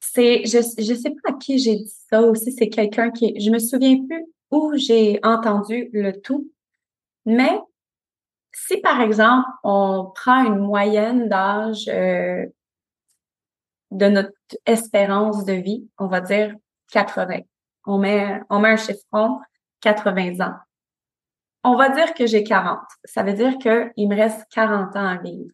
c'est 0.01 0.45
je 0.45 0.59
je 0.79 0.95
sais 0.95 1.11
pas 1.11 1.31
à 1.31 1.33
qui 1.35 1.59
j'ai 1.59 1.77
dit 1.77 1.95
ça 2.11 2.23
aussi, 2.23 2.53
c'est 2.53 2.69
quelqu'un 2.69 3.11
qui 3.11 3.39
je 3.41 3.51
me 3.51 3.59
souviens 3.59 4.05
plus 4.07 4.25
où 4.51 4.73
j'ai 4.77 5.21
entendu 5.23 5.89
le 5.93 6.21
tout, 6.21 6.51
mais 7.25 7.59
si 8.53 8.79
par 8.79 9.01
exemple 9.01 9.49
on 9.63 10.11
prend 10.15 10.45
une 10.45 10.59
moyenne 10.59 11.29
d'âge 11.29 11.89
euh, 11.89 12.47
de 13.91 14.07
notre 14.07 14.33
espérance 14.67 15.45
de 15.45 15.53
vie, 15.53 15.89
on 15.99 16.07
va 16.07 16.21
dire 16.21 16.55
80. 16.93 17.41
On 17.87 17.99
met 17.99 18.41
on 18.51 18.59
met 18.61 18.71
un 18.71 18.77
80 19.83 20.41
ans 20.41 20.55
on 21.65 21.77
va 21.77 21.91
dire 21.91 22.15
que 22.15 22.27
j'ai 22.27 22.43
40. 22.43 22.81
Ça 23.05 23.23
veut 23.23 23.35
dire 23.35 23.57
qu'il 23.59 24.09
me 24.09 24.17
reste 24.17 24.45
40 24.51 24.97
ans 24.97 25.07
à 25.07 25.17
vivre. 25.17 25.51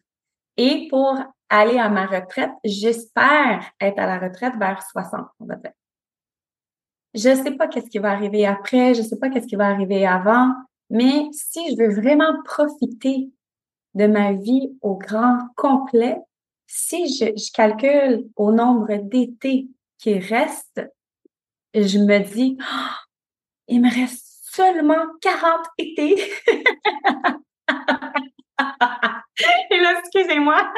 Et 0.57 0.87
pour 0.89 1.17
aller 1.49 1.77
à 1.77 1.89
ma 1.89 2.05
retraite, 2.05 2.51
j'espère 2.63 3.63
être 3.79 3.99
à 3.99 4.05
la 4.05 4.19
retraite 4.19 4.55
vers 4.57 4.81
60, 4.81 5.27
on 5.39 5.45
va 5.45 5.55
dire. 5.55 5.71
Je 7.13 7.33
sais 7.35 7.51
pas 7.51 7.67
qu'est-ce 7.67 7.89
qui 7.89 7.99
va 7.99 8.11
arriver 8.11 8.45
après, 8.45 8.93
je 8.93 9.01
sais 9.01 9.17
pas 9.17 9.29
qu'est-ce 9.29 9.47
qui 9.47 9.55
va 9.55 9.67
arriver 9.67 10.05
avant, 10.05 10.53
mais 10.91 11.27
si 11.31 11.71
je 11.71 11.77
veux 11.77 11.93
vraiment 11.93 12.41
profiter 12.43 13.31
de 13.95 14.05
ma 14.05 14.33
vie 14.33 14.77
au 14.81 14.95
grand 14.95 15.39
complet, 15.55 16.17
si 16.67 17.07
je, 17.07 17.51
calcule 17.51 18.29
au 18.35 18.51
nombre 18.51 18.95
d'étés 18.97 19.67
qui 19.97 20.19
restent, 20.19 20.87
je 21.73 21.97
me 21.97 22.19
dis, 22.19 22.57
Ah, 22.61 22.95
il 23.69 23.81
me 23.81 23.89
reste 23.93 24.25
seulement 24.41 25.05
40 25.21 25.65
étés. 25.77 26.15
Et 29.71 29.79
là, 29.79 29.99
excusez-moi. 29.99 30.73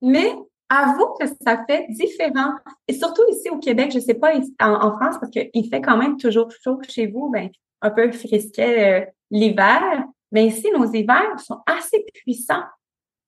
Mais 0.00 0.34
avoue 0.68 1.14
que 1.20 1.26
ça 1.26 1.64
fait 1.68 1.86
différent. 1.90 2.54
Et 2.88 2.94
surtout 2.94 3.22
ici 3.30 3.50
au 3.50 3.58
Québec, 3.58 3.92
je 3.94 4.00
sais 4.00 4.14
pas 4.14 4.34
en, 4.60 4.72
en 4.72 4.96
France, 4.96 5.16
parce 5.20 5.30
qu'il 5.30 5.68
fait 5.68 5.80
quand 5.80 5.96
même 5.96 6.16
toujours 6.16 6.50
chaud 6.62 6.80
chez 6.88 7.06
vous, 7.06 7.30
ben, 7.30 7.50
un 7.82 7.90
peu 7.90 8.10
frisquet 8.10 9.02
euh, 9.02 9.06
l'hiver. 9.30 10.04
Mais 10.32 10.46
ici, 10.46 10.68
nos 10.74 10.90
hivers 10.90 11.38
sont 11.40 11.60
assez 11.66 12.04
puissants. 12.14 12.64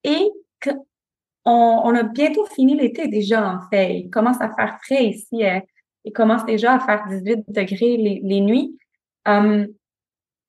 Et 0.02 0.30
que 0.60 0.70
on, 1.44 1.82
on 1.84 1.94
a 1.94 2.02
bientôt 2.02 2.46
fini 2.46 2.74
l'été 2.74 3.06
déjà, 3.08 3.46
en 3.46 3.68
fait. 3.68 3.98
Il 3.98 4.10
commence 4.10 4.40
à 4.40 4.52
faire 4.54 4.78
frais 4.82 5.04
ici. 5.04 5.44
euh, 5.44 5.60
il 6.04 6.12
commence 6.12 6.44
déjà 6.44 6.74
à 6.74 6.80
faire 6.80 7.04
18 7.08 7.44
degrés 7.48 7.96
les, 7.96 8.20
les 8.22 8.40
nuits. 8.40 8.78
Hum, 9.26 9.66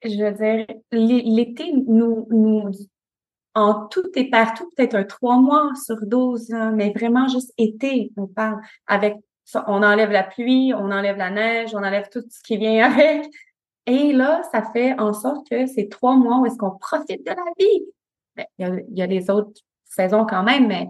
je 0.04 0.24
veux 0.24 0.32
dire, 0.34 0.68
l'é- 0.92 1.24
l'été 1.24 1.72
nous, 1.72 2.28
nous, 2.30 2.70
en 3.54 3.88
tout 3.88 4.04
et 4.16 4.30
partout, 4.30 4.70
peut-être 4.76 4.96
un 4.96 5.04
trois 5.06 5.38
mois 5.38 5.72
sur 5.86 5.98
12, 6.06 6.52
hein, 6.54 6.72
mais 6.72 6.92
vraiment 6.96 7.28
juste 7.28 7.54
été, 7.58 8.12
on 8.18 8.28
parle 8.28 8.60
avec, 8.86 9.16
on 9.68 9.82
enlève 9.82 10.12
la 10.12 10.24
pluie, 10.24 10.74
on 10.74 10.92
enlève 10.92 11.18
la 11.18 11.30
neige, 11.32 11.74
on 11.74 11.78
enlève 11.78 12.10
tout 12.12 12.24
ce 12.30 12.42
qui 12.44 12.58
vient 12.58 12.86
avec. 12.92 13.30
Et 13.86 14.14
là, 14.14 14.42
ça 14.52 14.64
fait 14.64 15.00
en 15.00 15.14
sorte 15.14 15.48
que 15.50 15.68
ces 15.68 15.88
trois 15.88 16.16
mois 16.16 16.40
où 16.40 16.46
est-ce 16.46 16.58
qu'on 16.58 16.78
profite 16.78 17.26
de 17.26 17.32
la 17.32 17.46
vie. 17.58 17.86
Ben, 18.36 18.46
il 18.58 18.68
y 18.68 18.70
a, 18.70 18.76
il 18.90 18.98
y 18.98 19.02
a 19.02 19.08
les 19.08 19.30
autres 19.30 19.62
saisons 19.86 20.26
quand 20.26 20.44
même, 20.44 20.68
mais 20.68 20.90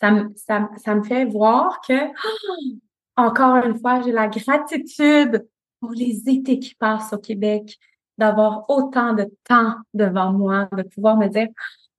ça 0.00 0.10
me, 0.10 0.32
ça, 0.36 0.70
ça 0.78 0.94
me 0.94 1.02
fait 1.02 1.26
voir 1.26 1.80
que, 1.82 1.92
encore 3.20 3.64
une 3.64 3.78
fois, 3.78 4.02
j'ai 4.02 4.12
la 4.12 4.28
gratitude 4.28 5.46
pour 5.80 5.92
les 5.92 6.28
étés 6.28 6.58
qui 6.58 6.74
passent 6.74 7.12
au 7.12 7.18
Québec, 7.18 7.78
d'avoir 8.18 8.68
autant 8.68 9.14
de 9.14 9.26
temps 9.44 9.74
devant 9.94 10.32
moi, 10.32 10.68
de 10.76 10.82
pouvoir 10.82 11.16
me 11.16 11.28
dire, 11.28 11.48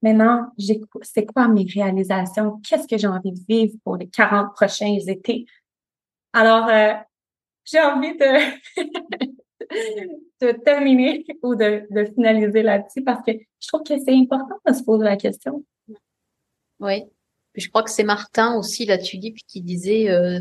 maintenant, 0.02 0.52
c'est 1.02 1.26
quoi 1.26 1.48
mes 1.48 1.66
réalisations? 1.66 2.60
Qu'est-ce 2.66 2.86
que 2.86 2.96
j'ai 2.96 3.08
envie 3.08 3.32
de 3.32 3.40
vivre 3.48 3.74
pour 3.84 3.96
les 3.96 4.08
40 4.08 4.54
prochains 4.54 4.96
étés? 5.06 5.46
Alors, 6.32 6.68
euh, 6.68 6.94
j'ai 7.64 7.80
envie 7.80 8.16
de, 8.16 8.38
terminer 10.64 11.24
ou 11.42 11.54
de, 11.54 11.86
finaliser 12.14 12.62
là-dessus 12.62 13.02
parce 13.02 13.24
que 13.24 13.32
je 13.32 13.68
trouve 13.68 13.82
que 13.82 13.98
c'est 13.98 14.14
important 14.14 14.58
de 14.66 14.72
se 14.72 14.82
poser 14.82 15.04
la 15.04 15.16
question. 15.16 15.64
Oui. 16.80 17.04
Je 17.54 17.68
crois 17.68 17.82
que 17.82 17.90
c'est 17.90 18.04
Martin 18.04 18.56
aussi, 18.56 18.86
la 18.86 18.96
tulipe, 18.96 19.36
qui 19.46 19.60
disait 19.60 20.08
euh, 20.08 20.40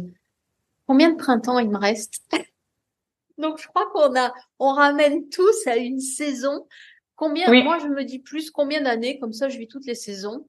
combien 0.91 1.11
de 1.11 1.15
printemps 1.15 1.57
il 1.57 1.69
me 1.69 1.77
reste? 1.77 2.21
Donc 3.37 3.61
je 3.61 3.67
crois 3.69 3.89
qu'on 3.93 4.13
a, 4.19 4.33
on 4.59 4.73
ramène 4.73 5.29
tous 5.29 5.65
à 5.65 5.77
une 5.77 6.01
saison. 6.01 6.67
Combien 7.15 7.49
Oui. 7.49 7.63
Moi 7.63 7.77
je 7.79 7.87
me 7.87 8.03
dis 8.03 8.19
plus 8.19 8.51
combien 8.51 8.81
d'années, 8.81 9.17
comme 9.17 9.31
ça 9.31 9.47
je 9.47 9.57
vis 9.57 9.69
toutes 9.69 9.85
les 9.85 9.95
saisons. 9.95 10.45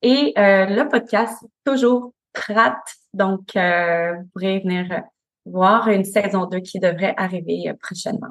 Et 0.00 0.32
euh, 0.38 0.66
le 0.66 0.88
podcast, 0.88 1.44
toujours 1.64 2.14
prête. 2.32 2.72
Donc, 3.12 3.54
euh, 3.56 4.14
vous 4.14 4.28
pourrez 4.32 4.60
venir 4.60 5.02
voir 5.44 5.88
une 5.88 6.04
saison 6.04 6.46
2 6.46 6.60
qui 6.60 6.78
devrait 6.78 7.14
arriver 7.16 7.72
prochainement. 7.82 8.30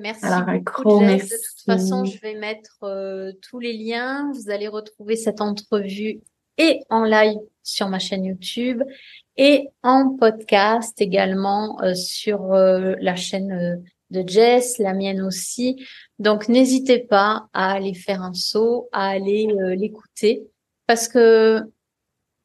Merci. 0.00 0.24
Alors, 0.24 0.48
un 0.48 0.58
gros 0.58 1.00
merci. 1.00 1.28
De 1.28 1.34
toute 1.34 1.66
façon, 1.66 2.06
je 2.06 2.18
vais 2.20 2.34
mettre 2.34 3.34
tous 3.42 3.58
les 3.58 3.74
liens. 3.74 4.30
Vous 4.32 4.48
allez 4.48 4.68
retrouver 4.68 5.16
cette 5.16 5.42
entrevue 5.42 6.22
et 6.58 6.80
en 6.90 7.04
live 7.04 7.38
sur 7.62 7.88
ma 7.88 7.98
chaîne 7.98 8.24
YouTube 8.24 8.82
et 9.36 9.68
en 9.82 10.16
podcast 10.16 11.00
également 11.00 11.80
euh, 11.82 11.94
sur 11.94 12.52
euh, 12.52 12.94
la 13.00 13.16
chaîne 13.16 13.52
euh, 13.52 13.76
de 14.10 14.28
Jess, 14.28 14.78
la 14.78 14.92
mienne 14.92 15.22
aussi. 15.22 15.86
Donc 16.18 16.48
n'hésitez 16.48 16.98
pas 16.98 17.48
à 17.54 17.72
aller 17.72 17.94
faire 17.94 18.22
un 18.22 18.34
saut, 18.34 18.88
à 18.92 19.08
aller 19.08 19.48
l'écouter 19.74 20.42
parce 20.86 21.08
que 21.08 21.62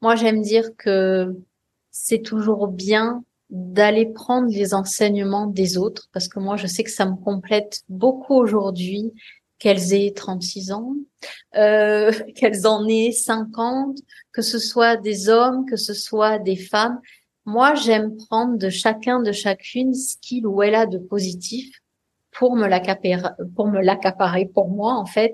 moi 0.01 0.15
j'aime 0.15 0.41
dire 0.41 0.69
que 0.77 1.35
c'est 1.91 2.21
toujours 2.21 2.69
bien 2.69 3.25
d'aller 3.49 4.05
prendre 4.05 4.47
les 4.49 4.73
enseignements 4.73 5.47
des 5.47 5.77
autres 5.77 6.07
parce 6.13 6.29
que 6.29 6.39
moi 6.39 6.55
je 6.55 6.67
sais 6.67 6.85
que 6.85 6.91
ça 6.91 7.05
me 7.05 7.17
complète 7.17 7.81
beaucoup 7.89 8.35
aujourd'hui 8.35 9.11
qu'elles 9.59 9.93
aient 9.93 10.13
36 10.15 10.71
ans, 10.71 10.93
euh, 11.55 12.11
qu'elles 12.35 12.67
en 12.67 12.87
aient 12.87 13.11
50, 13.11 13.97
que 14.31 14.41
ce 14.41 14.59
soit 14.59 14.97
des 14.97 15.29
hommes, 15.29 15.65
que 15.65 15.77
ce 15.77 15.93
soit 15.93 16.39
des 16.39 16.55
femmes. 16.55 16.99
Moi, 17.45 17.75
j'aime 17.75 18.15
prendre 18.17 18.57
de 18.57 18.69
chacun, 18.69 19.21
de 19.21 19.31
chacune, 19.31 19.93
ce 19.93 20.15
qu'il 20.21 20.45
ou 20.45 20.61
elle 20.61 20.75
a 20.75 20.85
de 20.85 20.97
positif 20.97 21.81
pour 22.31 22.55
me 22.55 22.67
l'accaparer, 22.67 23.29
pour 23.55 23.67
me 23.67 23.81
l'accaparer 23.81 24.45
pour 24.45 24.69
moi, 24.69 24.93
en 24.93 25.05
fait, 25.05 25.33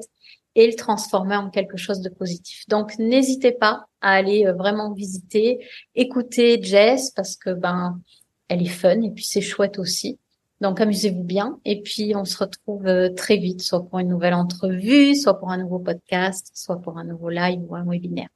et 0.55 0.67
le 0.67 0.75
transformer 0.75 1.35
en 1.35 1.49
quelque 1.49 1.77
chose 1.77 2.01
de 2.01 2.09
positif. 2.09 2.67
Donc, 2.67 2.97
n'hésitez 2.99 3.51
pas 3.51 3.87
à 4.01 4.11
aller 4.11 4.45
euh, 4.45 4.53
vraiment 4.53 4.93
visiter, 4.93 5.65
écouter 5.95 6.61
Jess 6.61 7.11
parce 7.11 7.35
que, 7.35 7.49
ben, 7.49 7.99
elle 8.47 8.61
est 8.61 8.67
fun 8.67 9.01
et 9.01 9.09
puis 9.09 9.23
c'est 9.23 9.41
chouette 9.41 9.79
aussi. 9.79 10.19
Donc 10.63 10.79
amusez-vous 10.79 11.23
bien 11.23 11.59
et 11.65 11.81
puis 11.81 12.15
on 12.15 12.23
se 12.23 12.37
retrouve 12.37 12.87
euh, 12.87 13.09
très 13.09 13.35
vite, 13.35 13.61
soit 13.61 13.85
pour 13.85 13.99
une 13.99 14.07
nouvelle 14.07 14.33
entrevue, 14.33 15.13
soit 15.13 15.37
pour 15.37 15.51
un 15.51 15.57
nouveau 15.57 15.79
podcast, 15.79 16.51
soit 16.53 16.81
pour 16.81 16.97
un 16.97 17.03
nouveau 17.03 17.29
live 17.29 17.59
ou 17.67 17.75
un 17.75 17.83
webinaire. 17.83 18.29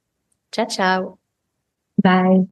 Ciao, 0.52 0.66
ciao. 0.66 1.18
Bye. 2.04 2.46